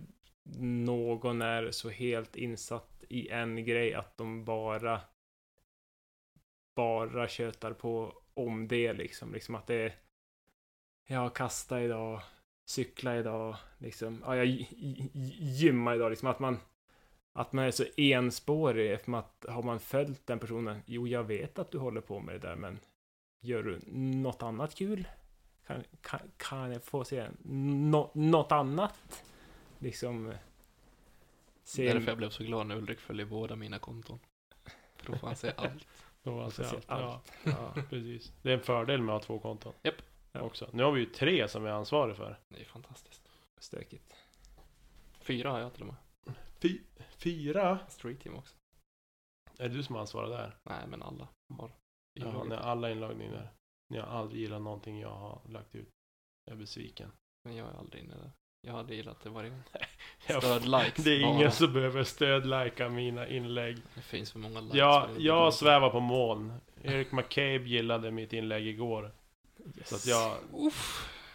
[0.60, 5.02] någon är så helt insatt i en grej att de bara
[6.76, 9.34] bara tjötar på om det liksom.
[9.34, 9.96] Liksom att det är
[11.06, 12.22] jag kasta idag,
[12.66, 14.24] cykla idag, liksom.
[14.26, 14.48] Ja, jag
[15.40, 16.60] gymmar idag, liksom att man
[17.34, 21.60] att man är så enspårig eftersom att har man följt den personen, jo jag vet
[21.60, 22.80] att du håller på med det där men
[23.42, 25.08] gör du något annat kul?
[25.68, 29.24] Kan, kan, kan jag få se nå, något annat?
[29.80, 30.38] Liksom Det
[31.64, 34.20] se är därför jag blev så glad när Ulrik följer båda mina konton.
[34.96, 35.88] För då får han se allt.
[36.24, 36.90] Då Får alltså se allt.
[36.90, 37.32] allt.
[37.44, 37.82] Ja, Ja.
[37.90, 38.34] precis.
[38.42, 39.74] Det är en fördel med att ha två konton.
[39.84, 39.96] Japp.
[40.34, 40.70] Också.
[40.74, 42.40] Nu har vi ju tre som vi är ansvariga för.
[42.50, 43.22] Det är fantastiskt.
[43.58, 44.16] Stökigt.
[45.20, 45.96] Fyra har jag till och med.
[46.62, 46.82] Fy,
[47.18, 47.80] fyra?
[47.88, 48.56] Street team också.
[49.58, 50.58] Är det du som ansvarar där?
[50.64, 51.72] Nej, men alla har.
[52.14, 53.52] Ja, ni har alla inloggningar där.
[53.90, 55.90] Ni har aldrig gillat någonting jag har lagt ut.
[56.46, 57.12] Jag är besviken.
[57.44, 58.32] Men jag är aldrig inne där.
[58.68, 59.64] Jag hade gillat det varje gång.
[60.42, 61.04] Stöd likes.
[61.04, 61.36] Det är bara.
[61.36, 63.78] ingen som behöver stödlajka mina inlägg.
[63.96, 64.76] Det finns för många likes.
[64.76, 65.24] Det.
[65.24, 66.54] jag svävar på moln.
[66.84, 69.12] Erik McCabe gillade mitt inlägg igår.
[69.78, 69.90] Yes.
[69.90, 70.38] Så att jag,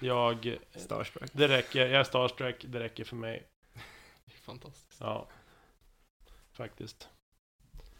[0.00, 1.30] jag, Starstruck.
[1.32, 1.80] det räcker.
[1.86, 3.46] Jag är starstruck, det räcker för mig.
[4.24, 4.85] Det är fantastiskt.
[5.00, 5.28] Ja.
[6.52, 7.08] Faktiskt.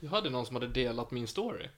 [0.01, 1.69] Jag hade någon som hade delat min story.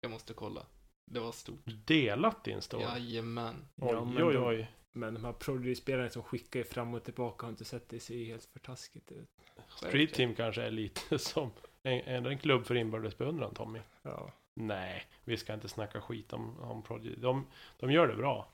[0.00, 0.66] Jag måste kolla.
[1.10, 1.60] Det var stort.
[1.86, 2.82] Delat din story?
[2.82, 3.68] Jajamän.
[3.76, 4.72] Oj, Ja, men oj, de- oj.
[4.92, 8.24] Men de här Prodigy-spelarna som skickar fram och tillbaka har inte sett det ser ju
[8.24, 9.30] helt för taskigt ut.
[9.68, 11.50] Street Team kanske är lite som
[11.82, 13.80] en, en, en klubb för inbördes beundran, Tommy.
[14.02, 14.32] Ja.
[14.54, 17.16] Nej, vi ska inte snacka skit om, om Prodigy.
[17.16, 18.52] De, de gör det bra.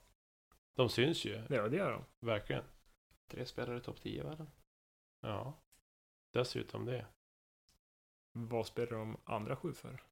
[0.75, 2.27] De syns ju, ja, det gör de.
[2.27, 2.63] verkligen.
[3.31, 4.49] Tre spelare i topp 10 i världen.
[5.21, 5.53] Ja.
[6.35, 7.05] Dessutom det.
[8.31, 10.03] Vad spelar de andra sju för?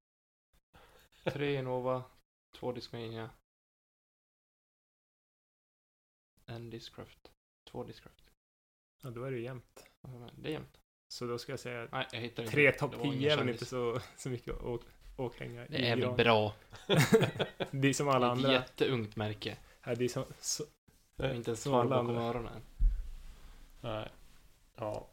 [1.23, 2.03] Tre Innova,
[2.51, 3.29] två Discmania.
[6.45, 7.31] En Discraft.
[7.71, 8.31] Två Discraft.
[9.01, 9.85] Ja, då är det ju jämnt.
[10.35, 10.79] Det är jämnt.
[11.07, 13.99] Så då ska jag säga Nej, jag tre topp Det 10 är väl inte så,
[14.17, 16.55] så mycket att å- att hänga Det är väl bra.
[17.71, 18.51] det är som alla Ett andra.
[18.53, 19.57] jätteungt märke.
[19.83, 20.63] Ja, det är som, så,
[21.17, 22.23] Eh, Inte ens som alla bakom andra.
[22.23, 22.61] öronen.
[23.81, 24.11] Nej.
[24.75, 25.09] Ja.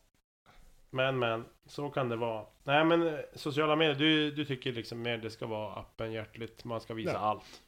[0.91, 2.47] Men, men, så kan det vara.
[2.65, 6.65] Nej, men eh, sociala medier, du, du tycker liksom mer det ska vara öppenhjärtligt.
[6.65, 7.19] Man ska visa Ja.
[7.19, 7.63] allt.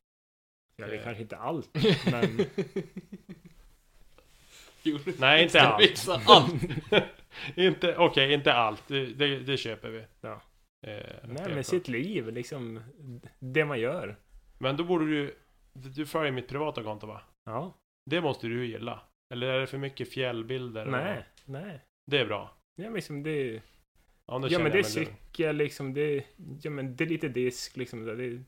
[0.76, 1.04] ja, det är Eh.
[1.04, 1.70] kanske inte allt,
[2.12, 2.46] men
[4.82, 5.82] Jo, Nej, inte allt.
[5.90, 6.54] visa allt.
[7.56, 8.88] inte, okej, inte allt.
[8.88, 10.04] Det, det, det köper vi.
[10.20, 10.40] Ja.
[10.86, 12.80] Eh, nej, men sitt liv, liksom
[13.38, 14.16] det man gör.
[14.58, 15.34] Men då borde du,
[15.72, 17.20] du följer mitt privata konto va?
[17.44, 17.74] Ja,
[18.10, 19.00] Det måste du gilla.
[19.34, 20.84] Eller är det för mycket fjällbilder?
[20.86, 21.80] och- nej, nej.
[22.10, 22.50] Det är bra.
[22.76, 23.62] Ja, men liksom det,
[24.26, 26.26] Ja, då ja känner men det är cykel liksom, det,
[26.62, 28.04] ja men det är lite disk liksom.
[28.04, 28.44] Det, det-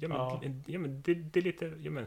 [0.00, 0.42] ja, men, Ja.
[0.66, 0.78] ja.
[0.78, 2.06] men det, det är lite, ja men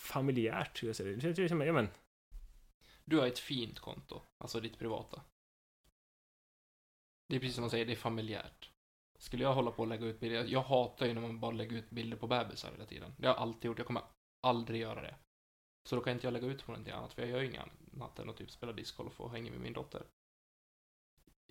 [0.00, 1.64] familjärt skulle jag säga.
[1.66, 1.88] Ja men,
[3.04, 4.22] Du har ett fint konto.
[4.44, 5.22] Alltså ditt privata.
[7.28, 8.70] Det är precis som man säger, det är familjärt.
[9.18, 11.76] Skulle jag hålla på och lägga ut bilder, jag hatar ju när man bara lägger
[11.76, 13.14] ut bilder på bebisar hela tiden.
[13.18, 14.02] Det har jag alltid gjort, jag kommer
[14.46, 15.14] aldrig göra det.
[15.84, 17.62] Så då kan inte jag lägga ut på någonting annat, för jag gör ju inget
[17.94, 20.02] annat än att typ spela discgolf och hänga med min dotter.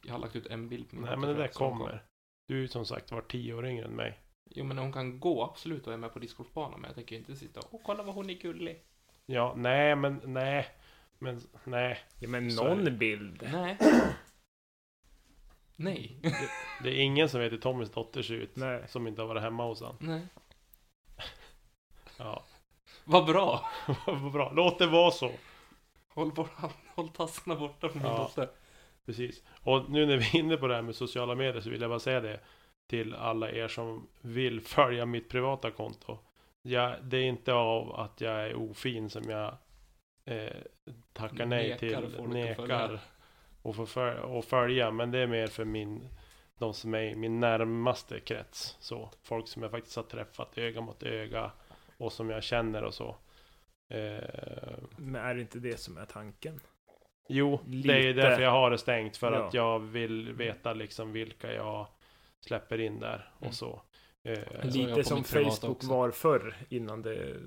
[0.03, 2.05] Jag har lagt ut en bild på min Nej, dotter men det där som kommer.
[2.47, 4.19] Du är ju som sagt var tio år yngre än mig.
[4.45, 7.35] Jo, men hon kan gå absolut och är med på discgolfbanan, men jag tänker inte
[7.35, 8.83] sitta och "Åh, kolla vad hon är gullig.
[9.25, 10.67] Ja, nej, men nej.
[11.19, 12.55] Men nej, Ja, men det.
[12.55, 13.49] någon bild.
[13.51, 13.77] Nej.
[15.75, 16.19] Nej.
[16.83, 18.55] det är ingen som vet hur Tommys dotter ser ut.
[18.55, 18.87] Nej.
[18.87, 19.97] Som inte har varit hemma hos honom.
[19.99, 20.27] Nej.
[22.17, 22.43] Ja,
[23.11, 23.69] Vad bra.
[24.05, 24.51] vad bra.
[24.55, 25.31] Låt det vara så.
[26.09, 26.51] Håll, bort,
[26.95, 28.17] håll tassarna borta från min Ja.
[28.17, 28.49] dotter.
[29.05, 29.43] Precis.
[29.63, 31.89] Och nu när vi är inne på det här med sociala medier så vill jag
[31.89, 32.39] bara säga det
[32.89, 36.17] till alla er som vill följa mitt privata konto.
[36.61, 39.55] Jag, det är inte av att jag är ofin som jag
[40.25, 40.49] eh,
[41.13, 42.99] tackar nej Nekar till, att nekar
[43.61, 44.91] och, få föl- och följa.
[44.91, 46.07] Men det är mer för min,
[46.57, 48.77] de som är min närmaste krets.
[48.79, 51.51] Så, folk som jag faktiskt har träffat öga mot öga
[52.01, 53.15] och som jag känner och så.
[53.93, 56.59] Eh, Men är det inte det som är tanken?
[57.29, 58.21] Jo, det är ju Lite.
[58.27, 59.17] därför jag har det stängt.
[59.17, 59.47] För Ja.
[59.47, 61.87] att jag vill veta liksom vilka jag
[62.39, 63.53] släpper in där och Mm.
[63.53, 63.81] så.
[64.23, 65.89] Eh, Lite som Facebook också.
[65.89, 67.37] var förr innan det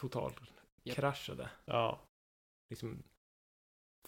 [0.00, 0.40] totalt
[0.84, 0.96] Japp.
[0.96, 1.48] kraschade.
[1.64, 2.00] ja,
[2.70, 3.02] Liksom,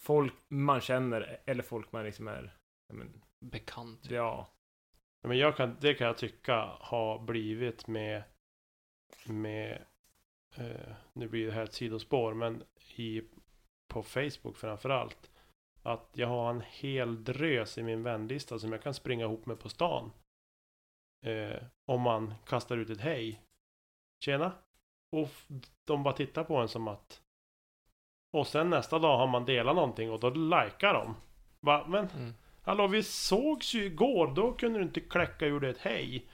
[0.00, 2.56] folk man känner eller folk man liksom är...
[2.88, 4.10] ja, Men, Bekant.
[4.10, 4.48] ja,
[5.28, 8.22] men jag kan, det kan jag tycka har blivit med,
[9.26, 9.84] med
[10.56, 12.62] eh, nu blir det här ett sidospår, men
[12.96, 13.22] i,
[13.88, 15.30] på Facebook framför allt.
[15.82, 19.58] Att jag har en hel drös i min vänlista som jag kan springa ihop med
[19.60, 20.10] på stan.
[21.24, 23.40] Eh, om man kastar ut ett hej.
[24.24, 24.52] Tjena.
[25.12, 25.28] Och
[25.84, 27.20] de bara tittar på en som att.
[28.32, 31.16] Och sen nästa dag har man delat någonting och då likar de.
[31.60, 31.86] Va?
[31.88, 32.34] Men Mm.
[32.62, 34.34] hallå vi sågs ju igår.
[34.34, 36.26] Då kunde du inte kläcka ur det ett hej.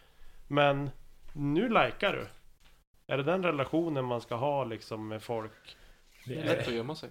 [0.48, 0.90] Men
[1.34, 2.26] nu likar du.
[3.11, 5.76] Är det den relationen man ska ha liksom med folk?
[6.26, 7.11] det är lätt att gömma sig.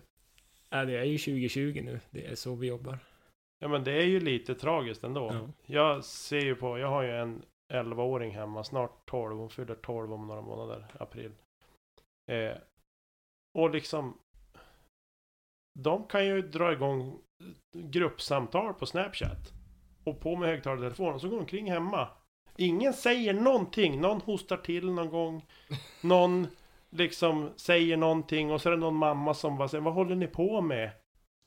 [0.70, 2.00] ja, det är ju 2020 nu.
[2.10, 3.00] Det är så vi jobbar.
[3.60, 5.34] Ja men det är ju lite tragiskt ändå.
[5.34, 5.50] Ja.
[5.66, 7.41] Jag ser ju på, jag har ju en
[7.74, 11.32] 11-åring hemma, snart 12, hon fyller 12 om några månader, april.
[12.32, 12.58] Eh,
[13.58, 14.18] och liksom,
[15.80, 17.22] de kan ju dra igång
[17.78, 19.54] gruppsamtal på Snapchat.
[20.04, 22.10] Och på med högtalartelefon och så går de omkring hemma.
[22.60, 25.45] Ingen säger någonting, någon hostar till någon gång.
[26.01, 26.47] Någon
[26.89, 30.28] liksom säger någonting och så är det någon mamma som bara säger, vad håller ni
[30.28, 30.91] på med?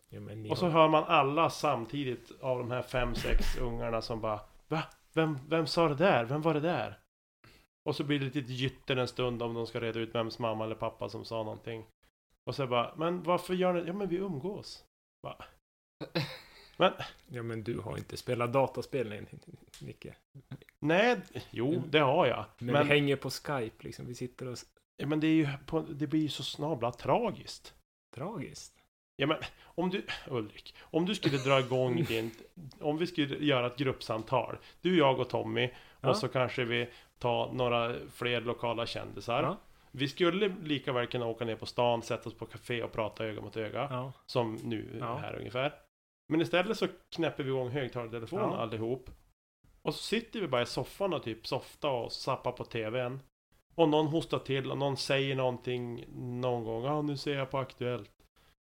[0.08, 4.02] Ja, ni Och så har- hör man alla samtidigt av de här fem, sex ungarna
[4.02, 4.82] som bara Va?
[5.12, 6.24] Vem, vem sa det där?
[6.24, 6.98] Vem var det där?
[7.88, 10.64] Och så blir det lite gytter en stund om de ska reda ut vems mamma
[10.64, 11.84] eller pappa som sa någonting.
[12.46, 14.84] Och så bara, men varför gör ni Ja men vi umgås.
[15.22, 15.36] Va?
[17.26, 19.26] Ja, men du har inte spelat dataspel,
[19.80, 20.14] Nicke.
[20.78, 21.20] Nej,
[21.51, 22.45] jo det har jag.
[22.59, 24.07] Men, Men, vi hänger på Skype liksom.
[24.07, 24.59] Vi sitter och...
[24.97, 27.74] ja, men det, är ju på, det blir ju så snabla tragiskt.
[28.14, 28.72] Tragiskt.
[29.16, 32.30] Ja men om du, Ulrik, om du skulle dra igång din,
[32.80, 34.57] om vi skulle göra ett gruppsamtal.
[34.80, 35.70] Du, jag och Tommy.
[36.01, 36.11] Ja.
[36.11, 39.43] Och så kanske vi tar några fler lokala kändisar.
[39.43, 39.57] Ja.
[39.91, 43.24] Vi skulle lika väl kunna åka ner på stan, sätta oss på café och prata
[43.24, 43.89] öga mot öga.
[43.91, 44.12] Ja.
[44.26, 45.74] Som nu här ungefär.
[46.33, 48.57] Men istället så knäpper vi igång högtalartelefonen Ja.
[48.57, 49.11] allihop.
[49.83, 53.20] Och så sitter vi bara i soffan och typ softa och zappar på tvn.
[53.74, 56.05] Och någon hostar till och någon säger någonting
[56.41, 56.85] någon gång.
[56.85, 58.11] Ja, nu ser jag på Aktuellt.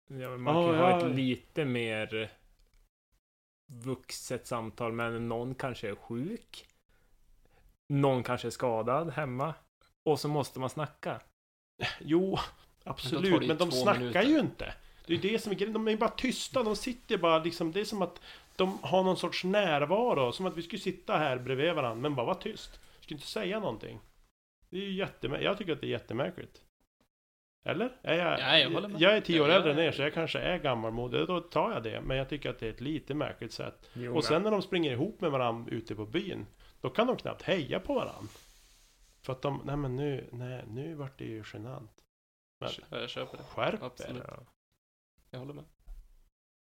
[0.07, 0.97] Ja, men man kan ju ha ja.
[1.09, 2.31] ett lite mer
[3.71, 6.67] vuxet samtal, men någon kanske är sjuk.
[7.93, 9.53] Någon kanske är skadad hemma.
[10.05, 11.21] Och så måste man snacka.
[11.99, 13.31] Jo, Men absolut.
[13.31, 14.23] Men, ju de snackar minuter.
[14.23, 14.73] ju inte.
[15.09, 15.73] Det är det som är grejen.
[15.73, 16.63] De är bara tysta.
[16.63, 17.71] De sitter bara liksom.
[17.71, 18.21] Det är som att
[18.55, 20.31] de har någon sorts närvaro.
[20.31, 22.01] Som att vi skulle sitta här bredvid varandra.
[22.01, 22.79] Men bara vara tyst.
[22.99, 23.99] Skulle inte säga någonting.
[24.69, 25.45] Det är ju jättemärkligt.
[25.45, 26.61] Jag tycker att det är jättemärkligt.
[27.65, 27.97] Eller?
[28.01, 29.01] Är jag, Ja, jag håller med.
[29.01, 31.27] jag är tio år Ja, äldre än er så jag kanske är gammalmodig.
[31.27, 32.01] Då tar jag det.
[32.01, 33.89] Men jag tycker att det är ett lite märkligt sätt.
[33.93, 36.45] Jo, Och sen när de springer ihop med varandra ute på byn.
[36.81, 38.31] Då kan de knappt heja på varandra.
[39.21, 41.91] För att de, nej men nu, nej, nu vart det ju genant.
[42.59, 43.43] Men Ja, Jag köper det.
[43.43, 44.39] skärp er.
[45.31, 45.63] Jag håller med.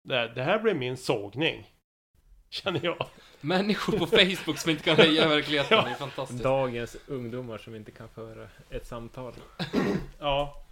[0.05, 1.71] Det, det här blir min sågning.
[2.51, 3.07] Känner jag.
[3.41, 5.85] Människor på Facebook som inte kan heja i verkligheten, Ja.
[5.85, 6.43] det är fantastiskt.
[6.43, 9.35] Dagens ungdomar som inte kan föra ett samtal.
[10.19, 10.65] Ja.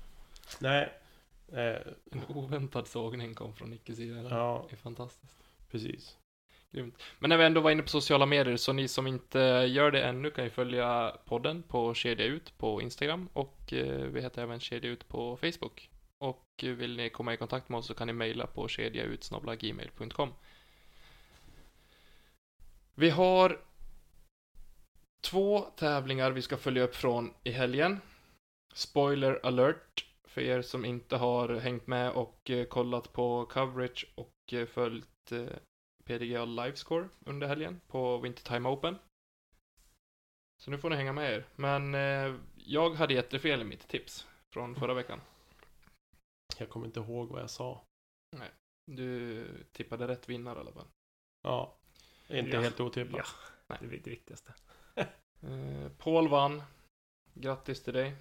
[0.58, 0.92] Nej.
[1.52, 1.76] Eh,
[2.12, 4.28] En oväntad sågning kom från Nickes sida.
[4.30, 5.32] ja, Det är fantastiskt.
[5.70, 6.16] precis.
[6.70, 7.02] Grymt.
[7.18, 10.02] Men när vi ändå var inne på sociala medier, så ni som inte gör det
[10.04, 14.60] ännu kan ju följa podden på Kedja Ut på Instagram och eh, vi heter även
[14.60, 15.90] Kedja Ut på Facebook.
[16.18, 20.32] Och vill ni komma i kontakt med oss så kan ni mejla på kedjautsnabblagmail.com.
[22.94, 23.60] Vi har
[25.20, 28.00] två tävlingar vi ska följa upp från i helgen.
[28.74, 30.06] Spoiler alert
[30.36, 35.32] för er som inte har hängt med och eh, kollat på coverage och eh, följt
[35.32, 35.46] eh,
[36.04, 38.98] PDGA Livescore under helgen på Wintertime Open.
[40.62, 41.46] Så nu får ni hänga med er.
[41.56, 41.94] Men
[42.56, 45.20] jag hade jättefel i mitt tips från förra veckan.
[46.58, 47.84] Jag kommer inte ihåg vad jag sa.
[48.86, 50.88] Du tippade rätt vinnare i alla fall.
[51.42, 51.78] Ja.
[52.28, 52.60] Inte Ja.
[52.60, 53.26] helt otippat.
[53.66, 54.54] Ja, det är det viktigaste.
[55.40, 56.62] Eh, Paul vann.
[57.34, 58.16] Grattis till dig.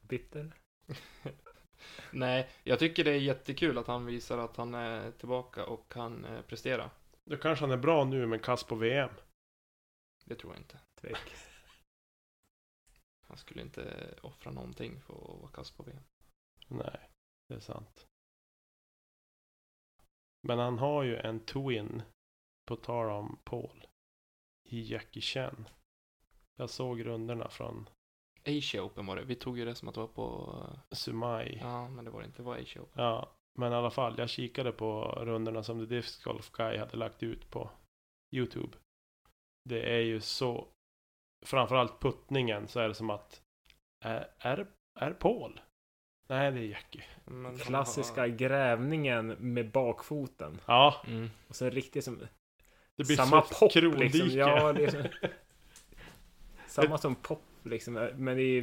[0.00, 0.52] Bitter.
[2.12, 6.24] Nej, jag tycker det är jättekul att han visar att han är tillbaka och kan
[6.24, 6.90] eh, prestera.
[7.24, 9.10] Då kanske han är bra nu men kass på VM.
[10.24, 10.78] Det tror jag inte.
[11.00, 11.34] Tvek.
[13.20, 16.02] Han skulle inte offra någonting för att vara kass på VM.
[16.68, 17.10] Nej,
[17.48, 18.06] det är sant.
[20.42, 22.02] Men han har ju en twin,
[22.68, 23.86] på tal om Paul,
[24.68, 25.68] i Jackie Chan.
[26.56, 27.88] Jag såg rundorna från
[28.46, 29.24] Asia Open var det.
[29.24, 30.56] Vi tog ju det som att det var på...
[30.90, 31.58] eh, Sumai.
[31.60, 32.38] Ja, men det var det inte.
[32.38, 33.04] Det var Asia Open.
[33.04, 36.96] Ja, men i alla fall, jag kikade på rundorna som The Disc Golf Guy hade
[36.96, 37.70] lagt ut på
[38.34, 38.78] YouTube.
[39.64, 40.68] Det är ju så,
[41.46, 43.42] framförallt puttningen så är det som att,
[44.04, 44.66] är, är,
[45.00, 45.60] är Paul?
[46.28, 47.04] Nej, det är Jackie.
[47.24, 50.60] Men han Klassiska har- grävningen med bakfoten.
[50.66, 51.30] Ja, Mm.
[51.48, 52.18] Och sen riktigt som
[52.96, 54.18] det blir samma pop krondike.
[54.18, 54.38] liksom.
[54.38, 55.02] Ja, det är som,
[56.66, 57.94] samma som pop liksom.
[58.16, 58.62] Men det är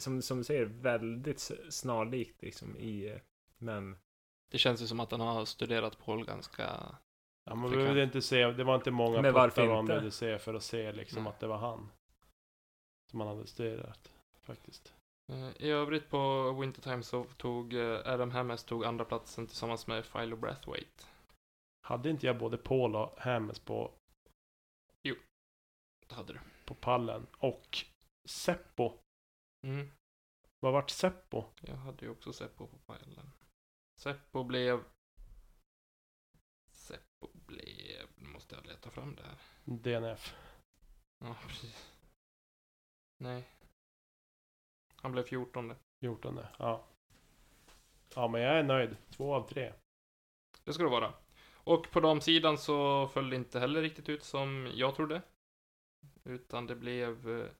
[0.00, 3.18] som, som du säger väldigt snarlikt liksom i
[3.58, 3.96] men
[4.50, 6.62] Det känns ju som att han har studerat Paul ganska...
[7.46, 8.02] Ja, man behövde han.
[8.02, 11.22] inte se, det var inte många Men puttar man behövde se för att se liksom
[11.22, 11.30] Nej.
[11.30, 11.90] att det var han.
[13.10, 14.10] Som man hade studerat,
[14.42, 14.94] faktiskt.
[15.32, 20.12] Eh, I övrigt på Wintertime så tog eh, Adam Hammes tog andra platsen tillsammans med
[20.12, 21.04] Philo Brathwaite.
[21.80, 23.92] Hade inte jag både Paul och Hammes på,
[26.08, 26.40] Det hade du.
[26.64, 27.26] på pallen?
[27.38, 27.78] Och
[28.24, 28.98] Seppo.
[29.66, 29.90] Mm.
[30.60, 31.44] Vad vart Seppo?
[31.60, 33.30] Jag hade ju också Seppo på pajlen.
[34.00, 34.84] Seppo blev...
[36.70, 38.08] Seppo blev...
[38.16, 39.38] Nu måste jag leta fram det här.
[39.64, 40.34] DNF.
[41.18, 41.92] Ja, precis.
[43.20, 43.48] Nej.
[45.04, 45.74] Han blev 14.
[46.00, 46.40] 14.
[46.58, 46.84] Ja.
[48.14, 48.96] Ja, men jag är nöjd.
[49.10, 49.72] Två av tre.
[50.64, 51.14] Det ska det vara.
[51.54, 55.22] Och på damsidan så föll det inte heller riktigt ut som jag trodde.
[56.24, 57.50] Utan det blev eh,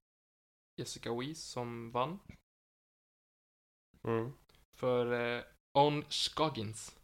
[0.76, 2.18] Jessica Weiss som vann.
[4.03, 4.32] Mm.
[4.76, 7.01] För eh, On Scoggins.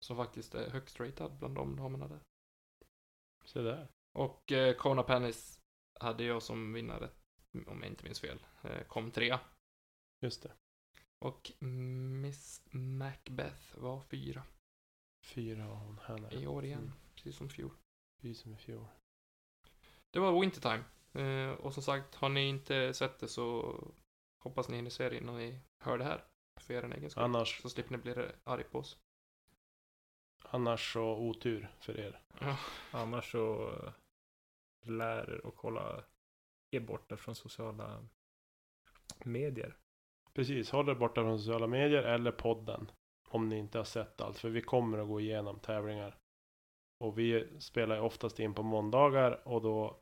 [0.00, 2.20] Som faktiskt är högst ratad bland de damerna där.
[3.44, 3.88] Så där.
[4.12, 5.60] Och eh, Kona Pennis
[6.00, 7.10] hade jag som vinnare,
[7.66, 9.40] om jag inte minns fel, eh, kom trea.
[10.24, 10.52] Just det.
[11.18, 11.52] Och
[12.22, 14.42] Miss Macbeth var fyra
[15.22, 16.34] Fyra av hon här.
[16.34, 16.92] i år igen, Mm.
[17.14, 17.70] precis som fjol.
[18.22, 18.86] Fy som i fjol.
[20.10, 20.84] Det var Wintertime.
[21.12, 23.78] Eh, och som sagt, har ni inte sett det så
[24.38, 26.24] hoppas ni hinner se det innan ni hör det här.
[26.60, 27.22] För er egen skull.
[27.22, 28.98] Annars, Så slipper ni bli arg på oss.
[30.44, 32.22] annars så otur för er.
[32.92, 33.92] annars så eh,
[34.90, 36.04] lär er att kolla
[36.70, 38.08] er borta från sociala
[39.24, 39.76] medier.
[40.34, 42.90] Precis, håll er borta från sociala medier eller podden.
[43.28, 44.38] Om ni inte har sett allt.
[44.38, 46.16] För vi kommer att gå igenom tävlingar.
[47.00, 50.00] Och vi spelar oftast in på måndagar och då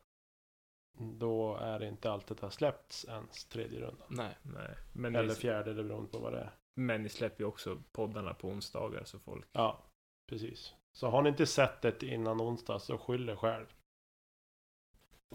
[0.99, 4.07] då är det inte alltid det har släppts ens tredje rundan.
[4.09, 4.37] Nej.
[4.41, 6.51] Nej, men, Eller ni, fjärde, det beror på vad det är.
[6.75, 9.83] men ni släpper ju också poddarna på onsdagar så folk Ja,
[10.29, 10.75] precis.
[10.91, 13.65] Så har ni inte sett det innan onsdag så skyll er själv.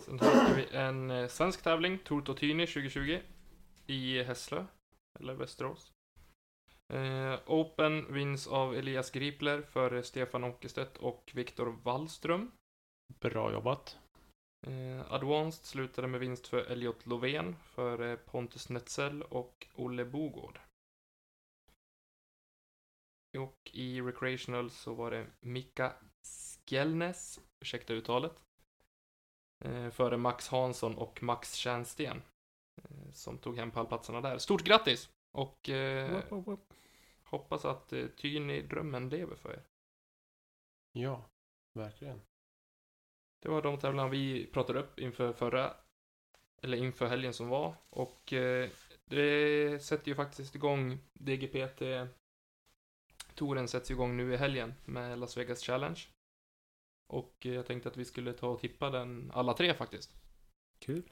[0.01, 3.21] Sen hade vi en eh, svensk tävling, Tour Totini 2020.
[3.87, 4.65] I Hässlö.
[5.21, 5.93] Eller Västerås.
[6.93, 12.51] Eh, Open vinns av Elias Gripler för Stefan Åkerstedt och Viktor Wallström.
[13.21, 13.99] Bra jobbat.
[14.67, 20.61] Eh, Advanced slutade med vinst för Elliot Lovén för eh, Pontus Netzell och Olle Bogård.
[23.39, 25.93] Och i Recreational så var det Mika
[26.67, 28.43] Skjellnes, ursäkta uttalet,
[29.65, 32.23] eh, före Max Hansson och Max Tjärnsten
[33.13, 34.39] som tog hem pallplatserna där.
[34.39, 35.11] Stort grattis!
[35.33, 36.75] Och eh, Whoop, whoop, whoop.
[37.25, 39.63] hoppas att eh, Tyni-drömmen lever för er.
[40.93, 41.25] Ja,
[41.73, 42.21] verkligen.
[43.43, 45.75] Det var de tävlingar vi pratade upp inför förra,
[46.63, 47.75] eller inför helgen som var.
[47.91, 48.71] Och eh,
[49.05, 51.83] det sätter ju faktiskt igång DGPT.
[53.35, 56.01] Touren sätts igång nu i helgen med Las Vegas Challenge.
[57.07, 60.15] Och eh, jag tänkte att vi skulle ta och tippa den alla tre faktiskt.
[60.79, 61.11] Kul.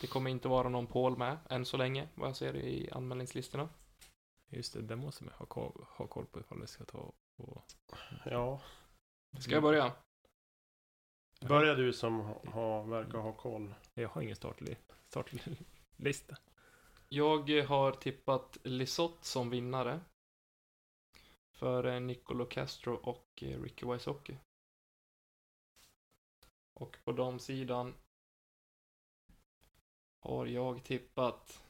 [0.00, 3.68] Det kommer inte vara någon Paul med än så länge, vad jag ser i anmälningslistorna.
[4.48, 7.64] Just det, det måste man ha koll, ha koll på ifall vi ska ta och...
[8.24, 8.60] Ja.
[9.38, 9.92] Ska jag börja?
[11.40, 13.74] Börja du som ha, verkar ha koll.
[13.94, 14.76] Jag har ingen startli,
[15.08, 16.36] startlista.
[17.08, 20.00] Jag eh, har tippat Lisotte som vinnare.
[21.52, 24.38] För eh, Nicolo Castro och eh, Ricky Wysocki.
[26.74, 27.94] Och på damsidan
[30.20, 31.64] har jag tippat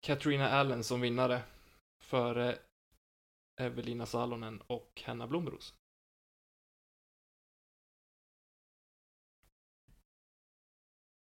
[0.00, 1.42] Katrina Allen som vinnare
[2.00, 2.58] före
[3.56, 5.74] Evelina Salonen och Hanna Blomros.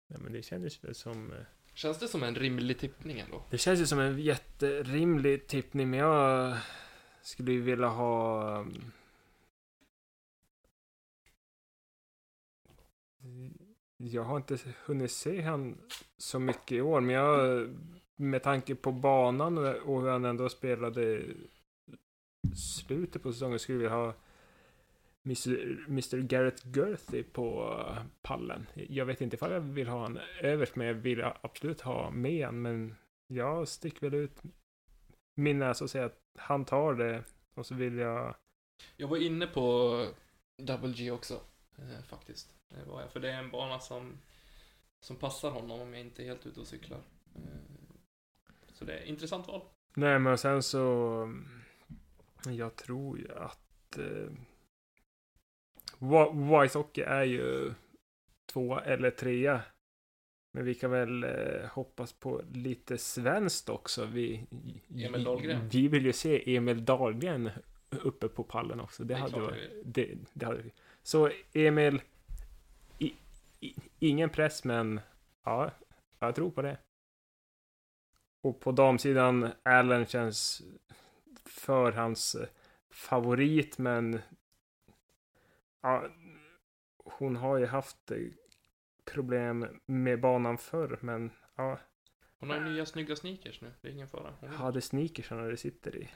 [0.08, 1.32] Nej, men det kändes väl som...
[1.32, 1.44] eh,
[1.74, 3.42] Känns det som en rimlig tippning ändå?
[3.50, 6.58] Det känns ju som en jätterimlig tippning, men jag
[7.22, 8.66] skulle ju vilja ha...
[13.96, 15.78] Jag har inte hunnit se han
[16.16, 17.68] så mycket i år, men jag
[18.16, 21.22] med tanke på banan och hur han ändå spelade
[22.56, 24.14] slutet på säsongen skulle jag vilja ha
[25.24, 26.18] Mr.
[26.18, 27.78] Garrett Gerthy på
[28.22, 28.66] pallen.
[28.74, 32.46] Jag vet inte ifall jag vill ha han överst, men jag vill absolut ha med
[32.46, 32.62] han.
[32.62, 32.94] Men
[33.26, 34.42] jag sticker väl ut
[35.34, 37.24] min näsa och säger att han tar det.
[37.54, 38.34] Och så vill jag...
[38.96, 40.06] Jag var inne på
[40.58, 41.40] Double G också,
[41.78, 42.54] eh, faktiskt.
[42.74, 44.18] Det var jag, för det är en bana som,
[45.00, 47.00] som passar honom om jag inte är helt ute och cyklar.
[47.34, 47.42] Eh,
[48.72, 49.62] så det är ett intressant val.
[49.94, 51.34] Nej, men sen så...
[52.46, 53.98] Jag tror ju att...
[53.98, 54.32] Eh,
[56.62, 57.74] Wysocki är ju
[58.52, 59.62] två eller trea.
[60.54, 64.04] Men vi kan väl eh, hoppas på lite svenskt också.
[64.04, 64.46] Vi,
[64.88, 65.68] Emil Dahlgren.
[65.68, 67.50] Vi vill ju se Emil Dahlgren
[67.90, 69.04] uppe på pallen också.
[69.04, 69.56] Det, Det hade varit...
[69.56, 69.82] vi.
[69.84, 70.72] Det, det hade vi.
[71.02, 72.00] Så Emil...
[74.02, 75.00] Ingen press, men
[75.44, 75.70] ja,
[76.18, 76.78] jag tror på det.
[78.42, 80.62] Och på damsidan, Allen känns
[81.44, 82.48] för hans eh,
[82.90, 84.20] favorit, men
[85.82, 86.06] ja,
[87.04, 88.18] hon har ju haft eh,
[89.04, 91.78] problem med banan förr, men ja,
[92.38, 94.34] Hon har ju nya snygga sneakers nu, det är ingen fara.
[94.40, 96.08] Hon hade sneakersarna det sitter i.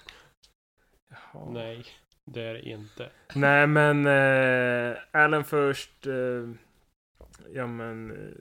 [1.08, 1.50] Jaha.
[1.50, 1.86] Nej,
[2.24, 3.10] det är det inte.
[3.34, 6.06] Nej, men eh, Allen först.
[6.06, 6.65] Eh,
[7.48, 8.10] ja, men.
[8.10, 8.34] Eh,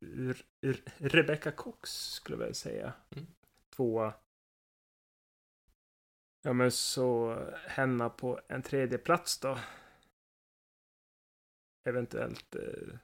[0.00, 2.92] Re- Re- Rebecca Cox skulle jag väl säga.
[3.10, 3.26] Mm.
[3.76, 4.14] Tvåa.
[6.42, 7.34] Ja, men så
[7.66, 9.58] Henna på en tredje plats då.
[11.84, 12.96] Eventuellt eh,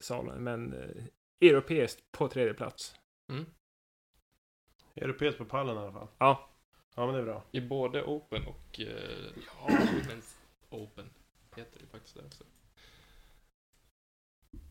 [0.00, 1.04] Salen, men eh,
[1.40, 2.94] europeiskt på tredje plats.
[3.28, 3.46] Mm.
[4.94, 6.08] Europeisk på pallen i alla fall.
[6.18, 6.50] Ja.
[6.94, 7.44] Ja, men det är bra.
[7.50, 9.32] I både Open och eh,
[9.66, 10.36] Women's
[10.70, 11.10] Open
[11.56, 12.44] heter det faktiskt det också.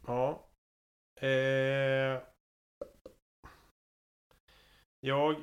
[0.09, 0.49] Ja.
[1.21, 2.21] Eh,
[4.99, 5.35] jag,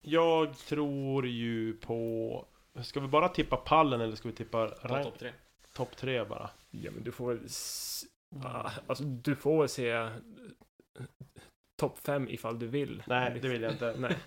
[0.00, 2.46] jag tror ju på...
[2.82, 5.32] Ska vi bara tippa pallen eller ska vi tippa Ta rank- topp tre.
[5.74, 6.50] topp tre bara?
[6.70, 7.44] Ja, men du får väl...
[7.44, 8.04] s-
[8.44, 10.12] ah, Alltså, du får väl se eh,
[11.76, 13.02] topp fem ifall du vill.
[13.06, 13.96] Nej, det vill jag inte.
[13.98, 14.18] Nej.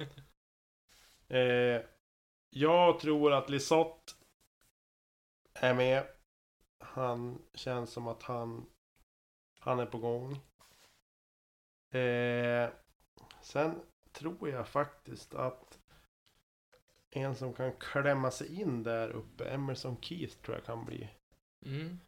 [1.42, 1.82] Eh,
[2.50, 4.14] jag tror att Lisotte
[5.54, 6.08] är med.
[6.84, 8.66] Han känns som att han,
[9.62, 10.32] han är på gång.
[12.00, 12.70] Eh,
[13.42, 13.82] sen
[14.12, 15.80] tror jag faktiskt att
[17.10, 21.10] en som kan klämma sig in där uppe, Emerson Keith tror jag kan bli.
[21.66, 22.00] Mm.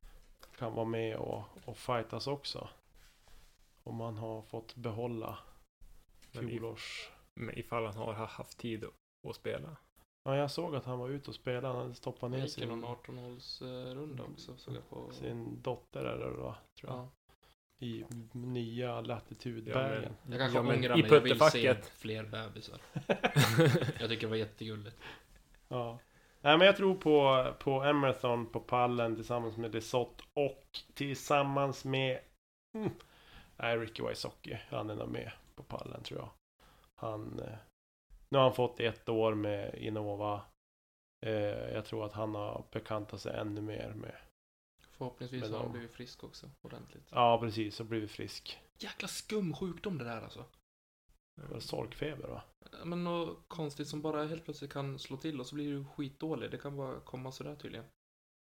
[0.58, 2.70] Kan vara med och, och fightas också.
[3.84, 5.38] Om man har fått behålla
[6.32, 7.12] fjolårs...
[7.36, 9.78] Men ifall han har haft tid att- spela.
[10.24, 11.68] Ja, jag såg att han var ute och spelade.
[11.68, 15.12] Han hade stoppat Det ner gick ju någon sin, 18-hålsrunda också, såg jag på.
[15.14, 16.96] sin dotter eller vad tror jag.
[17.00, 17.10] Ja.
[17.80, 20.14] I nya Ja, latitudbergen.
[20.30, 22.80] Jag kanske Ja, men ångrar i mig, jag vill se fler bebisar.
[24.00, 24.98] Jag tycker det var jättegulligt.
[25.68, 26.00] Ja.
[26.42, 32.20] Nej, men jag tror på, på Emerson på pallen tillsammans med Desotte och tillsammans med...
[32.78, 32.92] Mm,
[33.58, 34.58] nej, Ricky Wysocki.
[34.70, 36.30] Han är nog med på pallen tror jag.
[36.96, 37.40] Han...
[37.40, 37.58] Eh,
[38.30, 40.42] nu har han fått ett år med Innova.
[41.26, 44.16] Eh, jag tror att han har bekantat sig ännu mer med...
[44.98, 47.08] Förhoppningsvis Men har han de- blivit frisk också, ordentligt.
[47.12, 47.80] Ja, precis.
[47.80, 48.60] Och blivit frisk.
[48.80, 50.46] Jäkla skum sjukdom det där alltså.
[51.36, 52.42] Det var sorkfeber va?
[52.86, 56.52] Men något konstigt som bara helt plötsligt kan slå till och så blir du skitdålig.
[56.52, 57.86] Det kan bara komma sådär tydligen.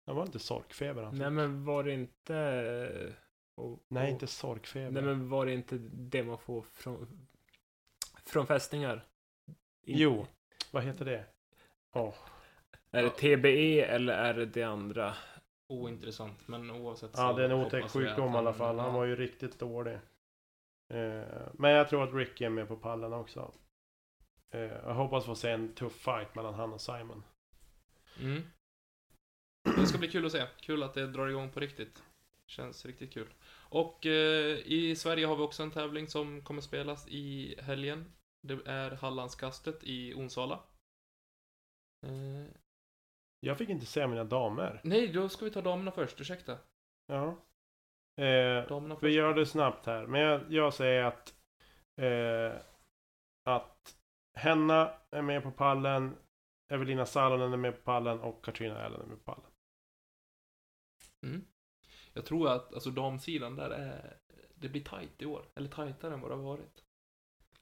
[0.06, 1.20] Det var inte sorkfeber han fick.
[1.20, 2.36] Nej, men var det inte...
[2.36, 3.14] eh,
[3.64, 4.90] och- Nej, och- inte sorkfeber.
[4.90, 7.28] Nej, men var det inte det man får från,
[8.24, 9.06] från fästingar?
[9.86, 10.26] In- Jo,
[10.70, 11.26] vad heter det?
[11.96, 12.14] Åh,
[12.90, 15.14] Är det TBE eller är det det andra?
[15.68, 18.78] Ointressant, men oavsett Ja, det är en otäck sjukdom i alla fall.
[18.78, 19.94] Han var ju riktigt dålig.
[20.94, 23.52] Eh, men jag tror att Ricky är med på pallen också.
[24.50, 27.22] Eh, jag hoppas få se en tuff fight mellan han och Simon.
[28.20, 28.42] Mm.
[29.76, 30.46] Det ska bli kul att se.
[30.60, 32.02] Kul att det drar igång på riktigt.
[32.46, 33.34] Känns riktigt kul.
[33.70, 38.12] Och eh, i Sverige har vi också en tävling som kommer spelas i helgen.
[38.42, 40.60] Det är Hallandskastet i Onsala.
[42.06, 42.44] Eh,
[43.40, 44.80] Jag fick inte se mina damer.
[44.84, 46.20] nej, då ska vi ta damerna först.
[46.20, 46.58] Ursäkta.
[47.06, 47.28] Ja.
[48.24, 49.02] Eh, Damerna först.
[49.04, 50.06] vi gör det snabbt här.
[50.06, 51.34] Men jag, jag säger att
[51.96, 52.60] eh,
[53.44, 53.96] att
[54.34, 56.16] Henna är med på pallen,
[56.68, 59.50] Evelina Salonen är med på pallen och Katrina Allen är med på pallen.
[61.22, 61.44] Mm.
[62.12, 64.16] Jag tror att alltså damsidan där är,
[64.54, 65.44] det blir tajt i år.
[65.54, 66.84] Eller tajtare än vad det har varit.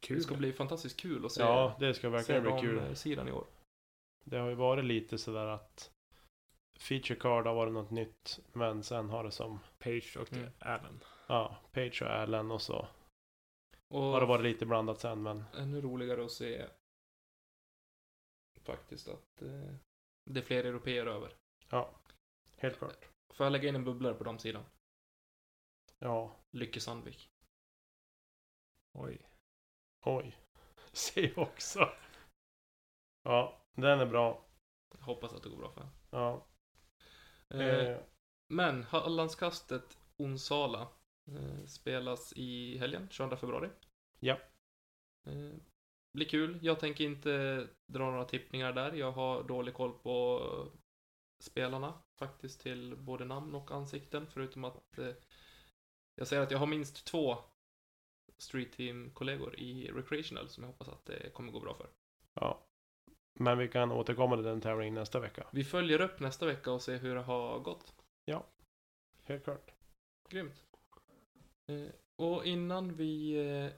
[0.01, 0.17] Kul.
[0.17, 2.77] Det ska bli fantastiskt kul att se, Ja, det ska verkligen bli kul.
[2.77, 3.47] damsidan i år.
[4.31, 5.91] Det har ju varit lite sådär att
[6.79, 10.51] Feature Card har varit något nytt, men sen har det som Page och Mm.
[10.59, 11.01] Allen.
[11.27, 12.89] Ja, Page och Allen och så
[13.89, 16.67] Och har det varit lite blandat sen, men ännu roligare att se
[18.63, 19.75] faktiskt att eh,
[20.25, 21.35] det är fler europeer över.
[21.71, 21.91] ja,
[22.57, 23.05] helt klart.
[23.35, 24.65] Får jag lägga in en bubblare på damsidan?
[25.99, 27.31] Ja, Lycke Sandvik.
[28.93, 29.19] Oj.
[30.05, 30.37] oj.
[30.93, 31.89] Se också.
[33.23, 34.45] Ja, den är bra.
[34.99, 35.93] Jag hoppas att det går bra för henne.
[36.11, 36.47] Ja.
[37.51, 37.99] Eh, Eh,
[38.49, 40.89] Men Hallandskastet Onsala
[41.29, 43.69] eh, spelas i helgen, 22 februari.
[44.21, 44.39] Ja.
[45.27, 45.55] Eh,
[46.13, 46.59] blir kul.
[46.63, 48.93] Jag tänker inte dra några tippningar där.
[48.93, 50.43] Jag har dålig koll på
[51.43, 55.15] spelarna faktiskt till både namn och ansikten förutom att eh,
[56.15, 57.39] jag säger att jag har minst två
[58.39, 61.91] Street Team-kollegor i Recreational som jag hoppas att det kommer gå bra för.
[62.35, 62.66] ja.
[63.39, 65.47] Men vi kan återkomma till den tävlingen nästa vecka.
[65.53, 67.95] Vi följer upp nästa vecka och ser hur det har gått.
[69.27, 69.73] Helt klart.
[70.29, 70.65] Grymt.
[71.67, 73.73] Eh, och innan vi eh,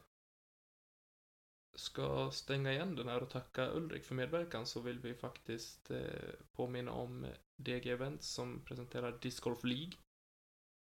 [1.76, 6.30] ska stänga igen den här och tacka Ulrik för medverkan så vill vi faktiskt eh,
[6.52, 7.26] påminna om
[7.56, 9.92] DG Events som presenterar Disc Golf League.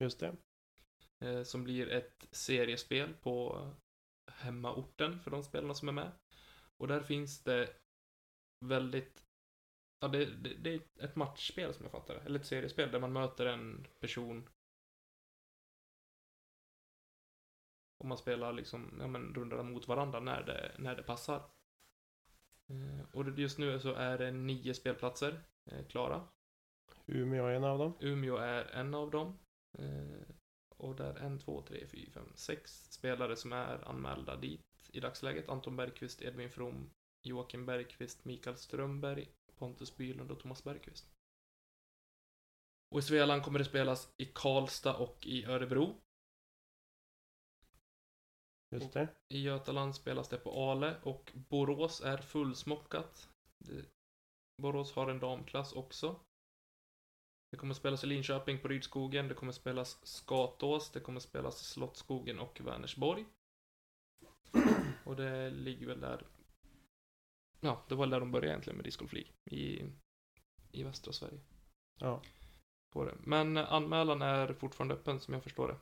[0.00, 0.36] Just det.
[1.44, 3.68] Som blir ett seriespel på
[4.32, 6.12] hemmaorten för de spelarna som är med.
[6.76, 7.76] Och där finns det
[8.60, 9.22] väldigt
[10.00, 12.20] Ja, det, det, det är ett matchspel som jag fattar det.
[12.20, 14.48] Eller ett seriespel där man möter en person
[17.98, 21.42] och man spelar liksom, ja men rundorna mot varandra när det, när det passar.
[22.66, 26.28] Eh, och just nu så är det nio spelplatser eh, klara.
[27.06, 27.96] Umeå är en av dem.
[28.00, 29.38] Umeå är en av dem.
[29.78, 30.34] Eh,
[30.76, 35.00] och där är en, två, tre, fyra, fem, sex spelare som är anmälda dit i
[35.00, 35.48] dagsläget.
[35.48, 36.90] Anton Bergqvist, Edvin From,
[37.26, 41.10] Joakim Bergqvist, Mikael Strömberg, Pontus Bylund och Thomas Bergqvist.
[42.90, 45.94] Och i Svealand kommer det spelas i Karlstad och i Örebro.
[48.70, 49.08] Just det.
[49.28, 53.28] I Götaland spelas det på Ale och Borås är fullsmockat.
[54.62, 56.20] Borås har en damklass också.
[57.50, 62.38] Det kommer spelas i Linköping på Rydskogen, det kommer spelas Skatås, det kommer spelas Slottsskogen
[62.38, 63.24] och Vänersborg.
[65.04, 66.26] Och det ligger väl där...
[67.60, 69.32] Ja, det var där de började egentligen med Disc Golf League.
[69.44, 69.84] I,
[70.72, 71.40] I västra Sverige.
[71.98, 72.22] Ja.
[72.92, 73.14] På det.
[73.18, 75.76] Men anmälan är fortfarande öppen som jag förstår det.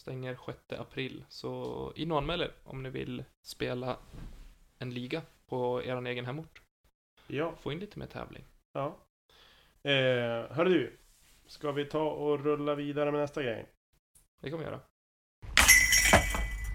[0.00, 1.24] Stänger 6 april.
[1.28, 3.98] Så in och anmäl er om ni vill spela
[4.78, 6.62] en liga på er egen hemort.
[7.26, 7.56] Ja.
[7.56, 8.44] Få in lite mer tävling.
[8.72, 8.96] Ja.
[9.82, 10.98] Eh, hörru du.
[11.46, 13.68] Ska vi ta och rulla vidare med nästa grej?
[14.40, 14.80] Det kommer vi göra.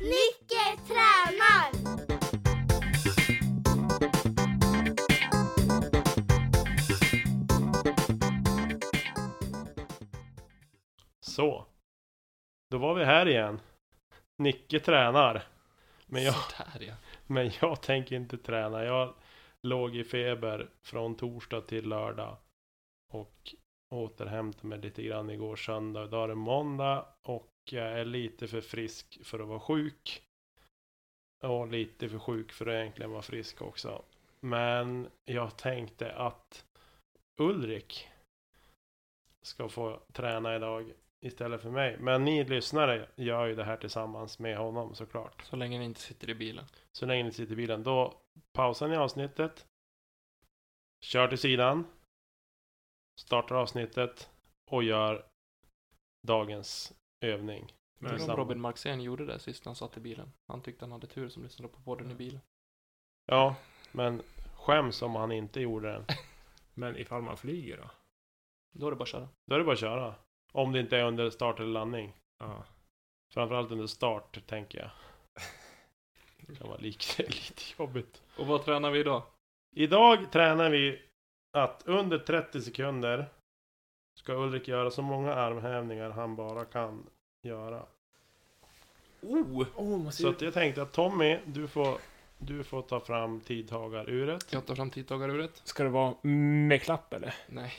[0.01, 2.22] Nicke tränar!
[11.33, 11.65] Så.
[12.69, 13.59] Då var vi här igen.
[14.37, 15.43] Nicke tränar.
[16.05, 16.93] Men jag, Sådär ja.
[17.27, 18.83] men jag tänker inte träna.
[18.83, 19.13] Jag
[19.61, 22.37] låg i feber från torsdag till lördag.
[23.13, 23.55] Och
[23.95, 26.03] återhämtade mig lite grann igår söndag.
[26.03, 27.05] Idag är det måndag.
[27.21, 30.23] Och jag är lite för frisk för att vara sjuk.
[31.43, 34.03] Och lite för sjuk för att egentligen vara frisk också.
[34.39, 36.65] Men jag tänkte att
[37.41, 38.07] Ulrik
[39.41, 40.93] ska få träna idag
[41.23, 41.97] istället för mig.
[41.99, 45.41] Men ni lyssnare gör ju det här tillsammans med honom såklart.
[45.43, 46.65] Så länge ni inte sitter i bilen.
[46.91, 47.83] Så länge ni sitter i bilen.
[47.83, 48.21] Då
[48.53, 49.65] pausar ni avsnittet.
[51.01, 51.87] Kör till sidan.
[53.19, 54.29] Startar avsnittet.
[54.71, 55.25] Och gör
[56.27, 57.73] dagens övning.
[57.99, 58.37] Men om.
[58.37, 60.31] Robin Marxén gjorde det sist han satt i bilen.
[60.47, 62.41] Han tyckte han hade tur som lyssnade på podden i bilen.
[63.25, 63.55] Ja,
[63.91, 64.21] men
[64.53, 66.05] skäms om han inte gjorde den.
[66.73, 67.89] Men ifall man flyger då?
[68.71, 69.29] Då är det bara att köra.
[69.45, 70.15] Då är det bara att köra.
[70.55, 72.13] Om det inte är under start eller landning.
[72.39, 72.63] Ja.
[73.33, 74.89] Framförallt under start, tänker jag.
[76.47, 78.21] Det kan vara lite, lite jobbigt.
[78.37, 79.23] Och vad tränar vi idag?
[79.75, 81.01] Idag tränar vi
[81.57, 83.25] att under 30 sekunder
[84.19, 87.09] ska Ulrik göra så många armhävningar han bara kan
[87.43, 87.85] göra.
[89.21, 89.65] Oh!
[89.75, 91.97] Oh, Så att jag tänkte att Tommy, du får,
[92.37, 94.53] du får ta fram tidtagaruret.
[94.53, 95.61] Jag tar fram tidtagaruret.
[95.63, 96.15] Ska det vara
[96.67, 97.35] med klapp eller?
[97.47, 97.73] Nej.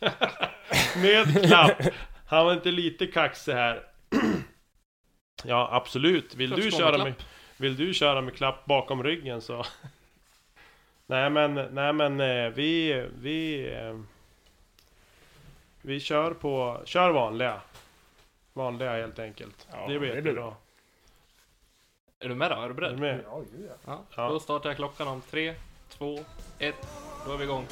[0.96, 1.82] Med klapp.
[2.26, 3.82] Han var inte lite kaxig här.
[5.44, 6.34] Ja, absolut.
[6.34, 7.28] Vill du köra med, klapp.
[7.56, 9.64] Vill du köra med klapp bakom ryggen så...
[11.06, 13.68] nej men, nej men eh, vi, vi...
[13.74, 14.00] eh,
[15.82, 17.60] Vi kör på, kör vanliga.
[18.52, 19.66] Vanliga helt enkelt.
[19.72, 20.54] Ja, det blir jättebra.
[22.20, 22.56] Är du med då?
[22.56, 22.98] Är du Är du beredd?
[22.98, 23.24] med?
[23.86, 24.28] Ja, ja.
[24.28, 25.54] Då startar jag klockan om tre,
[25.88, 26.18] två,
[26.58, 26.88] ett.
[27.26, 27.66] Då är vi igång.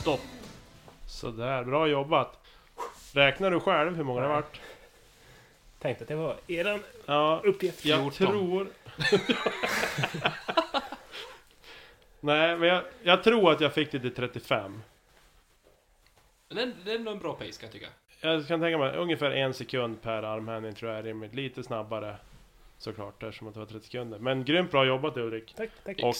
[0.00, 0.20] Stopp.
[1.06, 2.38] Sådär, bra jobbat.
[3.12, 4.60] Räknar du själv hur många det vart?
[5.78, 7.84] Tänkte att det var eran Ja, uppgift.
[7.84, 8.26] jag 14.
[8.36, 8.68] tror...
[12.20, 14.82] Nej, men jag, jag tror att jag fick det till 35.
[16.48, 17.86] Det är, det är nog en bra pace kan jag tycka.
[18.20, 21.34] Jag kan tänka mig ungefär en sekund per armhävning tror jag är rimligt.
[21.34, 22.16] Lite snabbare
[22.78, 24.18] såklart eftersom att det var 30 sekunder.
[24.18, 25.54] Men grymt bra jobbat Ulrik.
[25.56, 26.00] Tack, tack.
[26.02, 26.14] Och.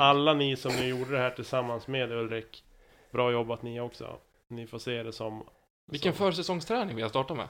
[0.00, 2.64] Alla ni som nu gjorde det här tillsammans med Ulrik.
[3.12, 4.18] Bra jobbat ni också.
[4.48, 5.44] Ni får se det som...
[5.86, 7.48] Vilken som, försäsongsträning vi har startat med.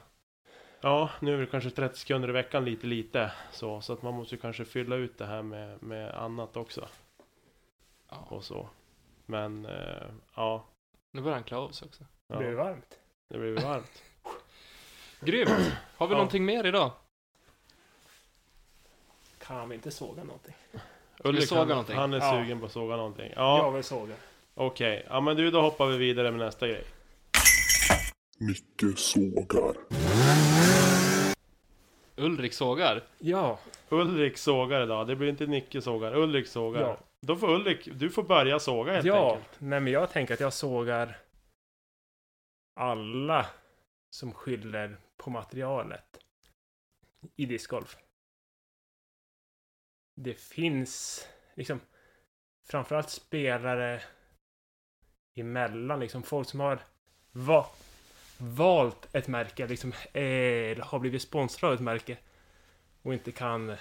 [0.81, 3.31] Ja, nu är det kanske 30 sekunder i veckan lite lite.
[3.51, 6.87] Så, så att man måste ju kanske fylla ut det här med, med annat också.
[8.09, 8.17] Ja.
[8.29, 8.69] Och så.
[9.25, 10.65] Men eh, ja,
[11.11, 12.03] Nu börjar han klä av sig också.
[12.27, 12.99] Det blir ja, varmt.
[13.29, 14.03] det blir varmt.
[15.19, 15.73] Grymt!
[15.97, 16.17] Har vi Ja.
[16.17, 16.91] någonting mer idag?
[19.37, 20.53] Kan vi inte såga någonting?
[21.23, 21.95] Ulrik såga han, någonting?
[21.95, 22.31] han är Ja.
[22.31, 23.31] sugen på att såga någonting.
[23.35, 24.13] Jag Ja, vill såga.
[24.53, 25.05] Okej.
[25.09, 26.83] Ja men du, då hoppar vi vidare med nästa grej.
[28.37, 29.75] Nicke sågar.
[32.15, 33.03] Ulrik sågar.
[33.19, 33.59] Ja.
[33.89, 35.07] Ulrik sågar idag.
[35.07, 36.15] Det blir inte Nicke sågar.
[36.15, 36.81] Ulrik sågar.
[36.81, 36.97] Ja.
[37.19, 39.33] Då får Ulrik, du får börja såga helt ja.
[39.35, 39.61] enkelt.
[39.61, 41.17] Nej, men jag tänker att jag sågar
[42.75, 43.45] alla
[44.09, 46.19] som skyller på materialet
[47.35, 47.97] i discgolf.
[50.15, 51.79] Det finns liksom
[52.67, 54.01] framförallt spelare
[55.35, 56.79] emellan, liksom folk som har
[57.31, 57.69] va
[58.37, 62.17] valt ett märke, liksom, eh, eller har blivit sponsrade av ett märke
[63.01, 63.75] och inte kan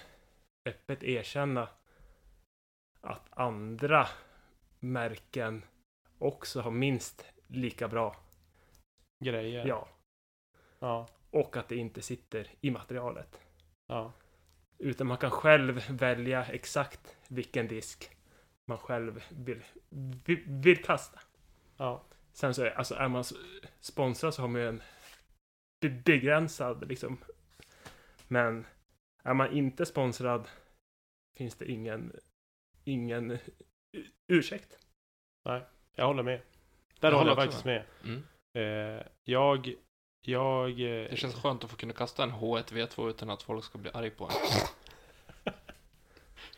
[0.65, 1.69] öppet erkänna
[3.01, 4.09] att andra
[4.81, 5.65] märken
[6.19, 8.17] också har minst lika bra.
[9.25, 9.67] Grejer.
[9.67, 9.89] Ja.
[10.79, 11.09] Ja.
[11.31, 13.41] Och att det inte sitter i materialet.
[13.87, 14.13] Ja.
[14.79, 18.17] Utan man kan själv välja exakt vilken disk
[18.65, 19.63] man själv vill,
[20.25, 21.21] vill, vill kasta.
[21.83, 22.03] Ja.
[22.33, 23.25] Sen så är, alltså är man
[23.81, 24.83] sponsrad så har man ju en
[25.81, 27.19] be- begränsad liksom.
[28.29, 28.67] Men
[29.23, 30.49] är man inte sponsrad
[31.37, 32.13] finns det ingen,
[32.85, 33.39] ingen
[34.33, 34.79] ursäkt.
[35.97, 36.41] Jag håller med.
[37.01, 37.85] Där Jag håller jag faktiskt också med.
[38.05, 38.23] Mm.
[38.99, 39.75] Eh, jag...
[40.25, 40.71] Jag...
[40.71, 43.79] eh, Det känns skönt att få kunna kasta en H1 V2 utan att folk ska
[43.79, 44.31] bli arg på en.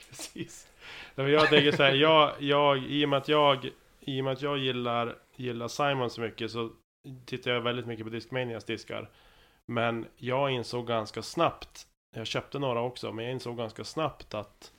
[0.08, 0.68] Precis.
[1.14, 3.70] Nej, men jag tänker så här, jag, jag, i och med att jag,
[4.06, 6.70] i och med att jag gillar, gillar Simon så mycket så
[7.24, 9.10] tittar jag väldigt mycket på Discmanias diskar.
[9.66, 11.86] Men jag insåg ganska snabbt,
[12.16, 14.72] jag köpte några också, men jag insåg ganska snabbt att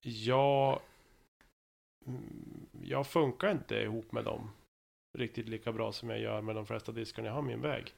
[0.00, 0.80] jag,
[2.06, 4.50] mm, jag funkar inte ihop med dem
[5.18, 7.94] riktigt lika bra som jag gör med de flesta diskarna jag har i min väg.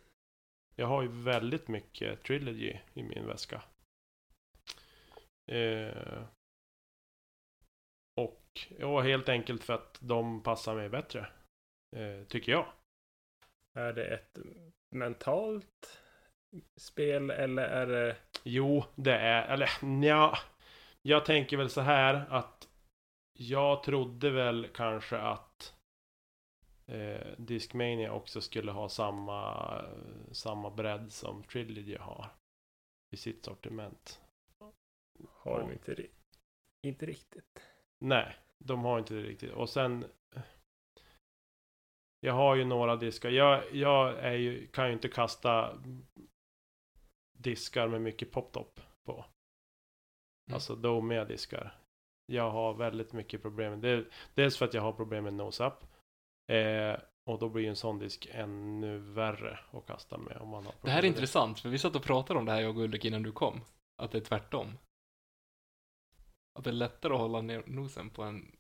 [0.77, 3.63] Jag har ju väldigt mycket Trilogy i min väska.
[5.51, 6.23] Eh,
[8.67, 11.27] och ja, helt enkelt för att de passar mig bättre.
[11.97, 12.67] Eh, tycker jag.
[13.75, 14.39] Är det ett
[14.91, 16.03] mentalt
[16.77, 18.17] spel eller är det...
[18.43, 19.71] Jo, det är, eller
[20.05, 20.39] ja.
[21.03, 22.69] Jag tänker väl så här att
[23.33, 25.75] jag trodde väl kanske att
[26.87, 29.85] eh, Discmania också skulle ha samma,
[30.33, 32.31] samma bredd som Trilogy har
[33.11, 34.21] i sitt sortiment.
[35.29, 36.07] Har de inte,
[36.83, 37.63] inte riktigt.
[37.99, 39.53] Nej, de har inte det riktigt.
[39.53, 40.05] Och sen...
[42.21, 43.31] Jag har ju några diskar.
[43.31, 45.79] Jag, jag är ju, kan ju inte kasta
[47.39, 49.13] diskar med mycket poptop på.
[49.15, 50.55] Mm.
[50.55, 51.79] Alltså domiga diskar.
[52.27, 53.81] Jag har väldigt mycket problem.
[53.81, 54.05] Det,
[54.35, 55.75] dels för att jag har problem med nose-up.
[56.53, 60.65] Eh, och då blir ju en sån disk ännu värre att kasta med om man
[60.65, 62.77] har Det här är med intressant, för vi satt och pratade om det här jag
[62.77, 63.61] och Ulrik innan du kom.
[64.03, 64.79] Att det är tvärtom.
[66.59, 68.53] Att det är lättare att hålla ner nosen på en...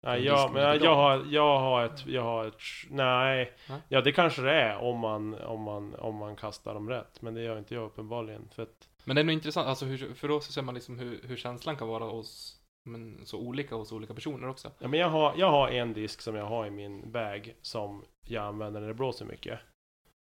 [0.00, 2.60] Ja, disk men jag, jag, har, jag har ett, jag har ett,
[2.90, 3.52] nej.
[3.68, 3.80] Nej.
[3.88, 7.22] Ja, det kanske det är om man, om man, om man kastar dem rätt.
[7.22, 8.48] Men det gör inte jag uppenbarligen.
[8.48, 10.98] För att, Men det är nog intressant, alltså hur, för då så ser man liksom
[10.98, 14.72] hur, hur känslan kan vara hos men, så olika hos olika personer också.
[14.78, 18.04] Ja, men jag, har, jag har en disk som jag har i min bag som
[18.26, 19.60] jag använder när det blåser mycket.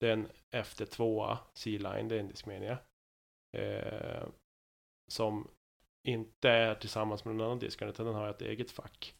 [0.00, 2.78] Det är en FT2 C-line, det är en Discmania.
[3.56, 4.28] Eh,
[5.08, 5.48] som
[6.04, 9.14] inte är tillsammans med någon annan disk, utan den har jag ett eget fack.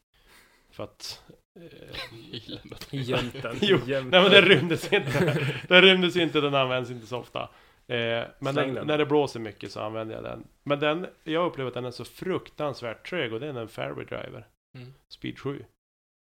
[0.71, 1.23] För att...
[1.61, 3.57] Eh, Jämten.
[3.63, 4.11] Jo, Jämten.
[4.11, 5.55] nej men den rymdes inte.
[5.69, 7.51] Den rymdes inte, den används inte så ofta.
[7.87, 8.87] Eh, men den.
[8.87, 10.49] när det blåser mycket så använder jag den.
[10.63, 14.05] Men den, jag upplever att den är så fruktansvärt trög och det är en Fairway
[14.05, 14.49] Driver.
[14.77, 14.95] Mm.
[15.09, 15.65] Speed 7.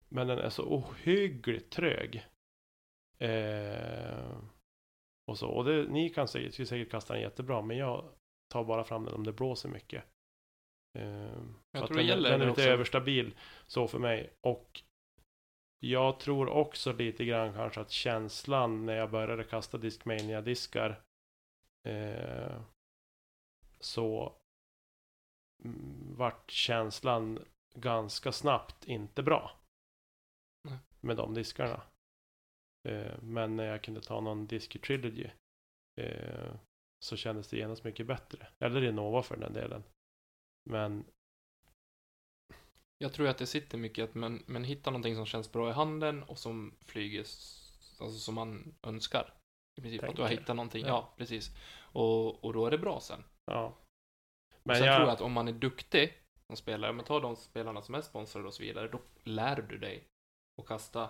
[0.09, 2.25] Men den är så ohyggligt trög.
[3.19, 4.35] Eh,
[5.27, 5.47] och så.
[5.47, 8.09] Och det, ni kan säkert, skulle säkert kasta den jättebra, men jag
[8.53, 10.03] tar bara fram den om det blåser mycket.
[10.93, 11.37] Eh,
[11.71, 12.69] Jag tror det den, gäller den är lite också.
[12.69, 13.37] överstabil
[13.67, 14.33] så för mig.
[14.41, 14.81] Och
[15.79, 21.03] jag tror också lite grann kanske att känslan när jag började kasta Discmania-diskar
[21.87, 22.61] eh,
[23.79, 24.35] så
[25.63, 27.39] mm, vart känslan
[27.75, 29.51] ganska snabbt inte bra.
[30.69, 30.77] Nej.
[31.01, 31.81] Med de diskarna.
[32.87, 35.29] Eh, men när jag kunde ta någon disk i Trilogy
[36.01, 36.53] eh,
[37.03, 38.47] så kändes det genast mycket bättre.
[38.59, 39.83] Eller i Nova för den delen.
[40.69, 41.05] Men
[42.97, 45.73] Jag tror att det sitter mycket att man, man hittar någonting som känns bra i
[45.73, 47.19] handen och som flyger
[47.99, 49.33] alltså som man önskar.
[49.77, 50.41] I princip att du har Tänker.
[50.41, 50.87] hittat någonting, Ja.
[50.87, 51.51] ja, precis.
[51.79, 53.23] Och, och då är det bra sen.
[53.45, 53.77] ja.
[54.49, 56.13] Men Men sen jag, tror jag att om man är duktig
[56.47, 59.77] som spelare, men ta de spelarna som är sponsrade och så vidare, då lär du
[59.77, 60.07] dig
[60.61, 61.09] att kasta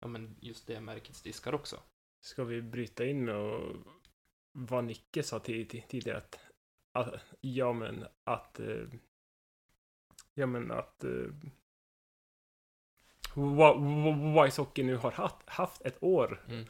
[0.00, 1.80] ja, men just det märkets diskar också.
[2.26, 3.76] Ska vi bryta in med och
[4.52, 6.40] vad Nicke sa tidigare att,
[6.96, 8.84] att ja men att eh,
[10.34, 11.32] ja men att uh,
[14.44, 16.66] Wise Hockey nu har haft, haft ett år Mm.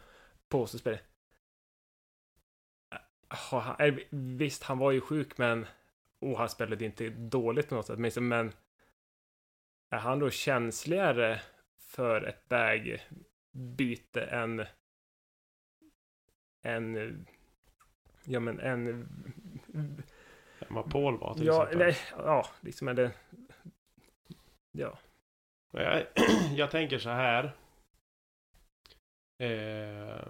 [0.48, 0.98] på sig att spela.
[3.78, 5.66] Eh, Visst, han var ju sjuk men
[6.18, 7.98] och han spelade inte dåligt på något sätt.
[7.98, 8.52] Men, men
[9.90, 11.40] är han då känsligare
[11.78, 14.66] för ett bagbyte än
[16.62, 17.26] en
[18.24, 19.08] ja men en
[20.68, 21.78] vad Paul var till ja, exempel.
[21.78, 23.12] nej, ja, liksom är det
[24.72, 24.98] ja,
[25.72, 26.06] Jag,
[26.56, 27.56] jag tänker så här.
[29.43, 30.26] Eh,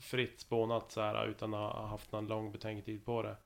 [0.00, 3.36] fritt spånat så här utan att ha haft någon lång betänketid på det.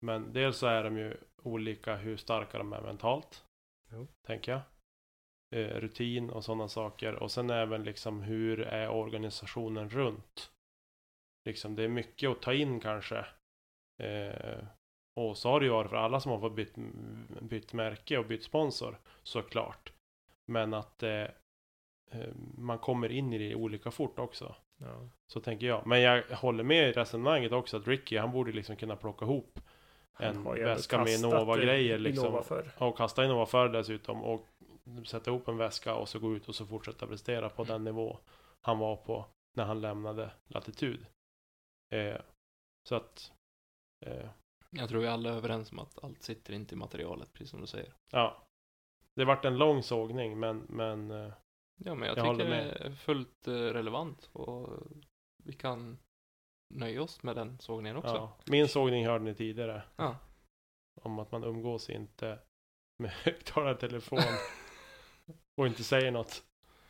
[0.00, 3.44] Men dels så är de ju olika hur starka de är mentalt.
[3.92, 4.06] Jo.
[4.26, 4.60] Tänker jag.
[5.54, 7.14] Eh, rutin och sådana saker.
[7.14, 10.52] Och sen även liksom hur är organisationen runt.
[11.44, 13.26] Liksom det är mycket att ta in kanske.
[13.98, 14.58] Eh,
[15.16, 16.74] och så har det ju varit för alla som har fått bytt,
[17.40, 19.92] bytt märke och bytt sponsor såklart.
[20.46, 21.22] Men att eh,
[22.10, 24.54] eh, man kommer in i det olika fort också.
[24.76, 25.08] ja.
[25.32, 25.86] Så tänker jag.
[25.86, 29.60] Men jag håller med i resonemanget också att Ricky, han borde liksom kunna plocka ihop
[30.18, 32.26] En väska med Innova-grejer, i liksom.
[32.26, 34.46] Innova och kasta Innova för dessutom och
[35.06, 37.72] sätta ihop en väska och så gå ut och så fortsätta prestera på Mm.
[37.72, 38.18] den nivå
[38.60, 39.26] han var på
[39.56, 41.06] när han lämnade latitud.
[41.92, 42.20] Eh,
[42.88, 43.32] så att
[44.70, 47.60] Jag tror vi alla är överens om att allt sitter inte i materialet, precis som
[47.60, 47.94] du säger.
[48.10, 48.44] ja.
[49.14, 51.32] Det vart en lång sågning men, men eh,
[51.84, 54.68] Ja, men jag, Jag tycker det är fullt eh, relevant och
[55.44, 55.98] vi kan
[56.74, 58.14] nöja oss med den sågningen också.
[58.14, 58.36] ja.
[58.46, 59.82] Min sågning hörde ni tidigare.
[59.96, 60.16] Ja.
[61.02, 62.38] Om att man umgås inte
[62.98, 64.18] med högtalartelefon
[65.60, 66.44] och inte säger något.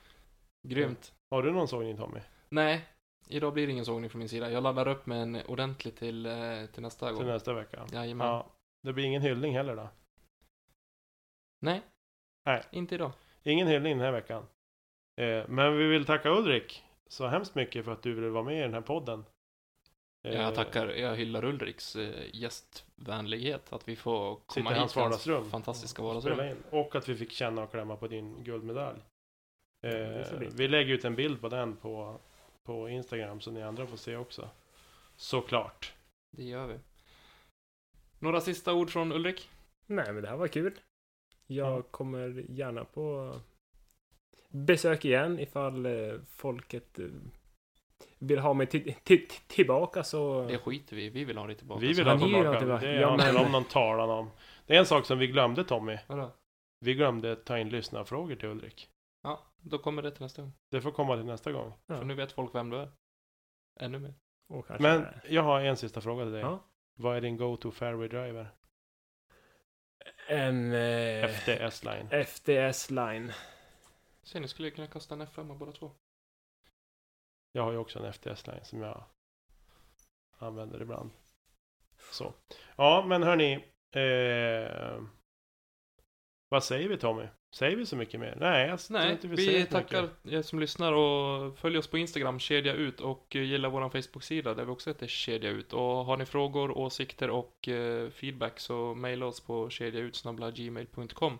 [0.68, 1.14] Grymt.
[1.30, 2.20] Har du någon sågning Tommy?
[2.48, 2.88] Nej,
[3.28, 4.50] idag blir det ingen sågning från min sida.
[4.50, 7.20] Jag laddar upp med en ordentlig till, eh, till nästa gång.
[7.20, 7.86] Till nästa vecka?
[7.92, 8.26] Jajamän.
[8.26, 8.46] Ja.
[8.82, 9.88] Det blir ingen hyllning heller då?
[11.60, 11.82] Nej.
[12.46, 12.62] Nej.
[12.70, 13.12] Inte idag.
[13.42, 14.46] Ingen hyllning den här veckan.
[15.20, 18.58] Eh, men vi vill tacka Ulrik så hemskt mycket för att du ville vara med
[18.58, 19.24] i den här podden.
[20.28, 21.96] Eh, Jag tackar, jag hyllar Ulriks
[22.32, 23.72] gästvänlighet.
[23.72, 25.50] Att vi får komma hit hans till vardagsrum.
[25.50, 26.40] fantastiska vardagsrum.
[26.40, 26.56] in.
[26.70, 29.00] Och att vi fick känna och klämma på din guldmedalj.
[29.82, 30.48] lite.
[30.54, 32.20] vi lägger ut en bild på den på,
[32.68, 34.48] på Instagram så ni andra får se också.
[35.16, 35.92] Såklart.
[36.36, 36.78] Det gör vi.
[38.18, 39.50] Några sista ord från Ulrik?
[39.86, 40.72] Nej, men det här var kul.
[41.46, 41.82] Jag Ja.
[41.82, 43.34] kommer gärna på
[44.48, 47.06] besök igen ifall eh, folket eh,
[48.18, 50.46] vill ha mig till, till, tillbaka så...
[50.46, 51.08] Det skiter vi.
[51.08, 51.80] Vi vill ha dig tillbaka.
[51.80, 52.58] Vi vill Ja, ha tillbaka.
[52.58, 52.86] tillbaka.
[52.86, 54.30] Det Ja, har men- om någon talan om.
[54.66, 55.98] Det är en sak som vi glömde Tommy.
[56.06, 56.30] Vadå?
[56.80, 58.88] Vi glömde ta in lyssnarfrågor till Ulrik.
[59.22, 60.52] Ja, då kommer det till nästa gång.
[60.70, 61.72] Det får komma till nästa gång.
[61.86, 61.96] Ja.
[61.98, 62.92] För nu vet folk vem du är.
[63.80, 64.14] Ännu mer.
[64.48, 66.40] och Men jag har en sista fråga till dig.
[66.40, 66.64] Ja.
[66.94, 68.54] Vad är din go-to fairway driver?
[70.28, 72.08] En eh, FDS line.
[72.26, 73.32] FDS line.
[74.22, 75.90] Se, ni skulle kunna kasta en F5 båda två.
[77.52, 79.04] Jag har ju också en FDS line som jag
[80.38, 81.10] använder ibland.
[82.12, 82.34] Så.
[82.76, 83.54] Ja, men hörni.
[83.90, 85.02] Eh,
[86.48, 87.28] Vad säger vi Tommy?
[87.54, 88.36] Säger vi så mycket mer?
[88.40, 92.38] Nej, jag Nej, inte vi, vi, tackar er som lyssnar och följ oss på Instagram,
[92.38, 95.72] kedja ut och eh, gilla vår Facebook-sida där vi också heter kedja ut.
[95.72, 101.38] Och har ni frågor, åsikter och eh, feedback så mejla oss på kedjaut.gmail.com.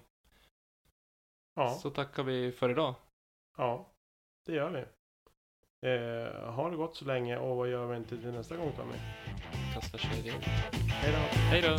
[1.57, 2.95] Ja, Så tackar vi för idag.
[3.57, 3.93] ja,
[4.47, 4.79] det gör vi.
[5.89, 8.97] Eh, har det gått så länge och vad gör vi inte till nästa gång Tommy?
[9.75, 10.45] Kasta kedja ut.
[10.91, 11.19] Hej då!
[11.39, 11.79] Hej då!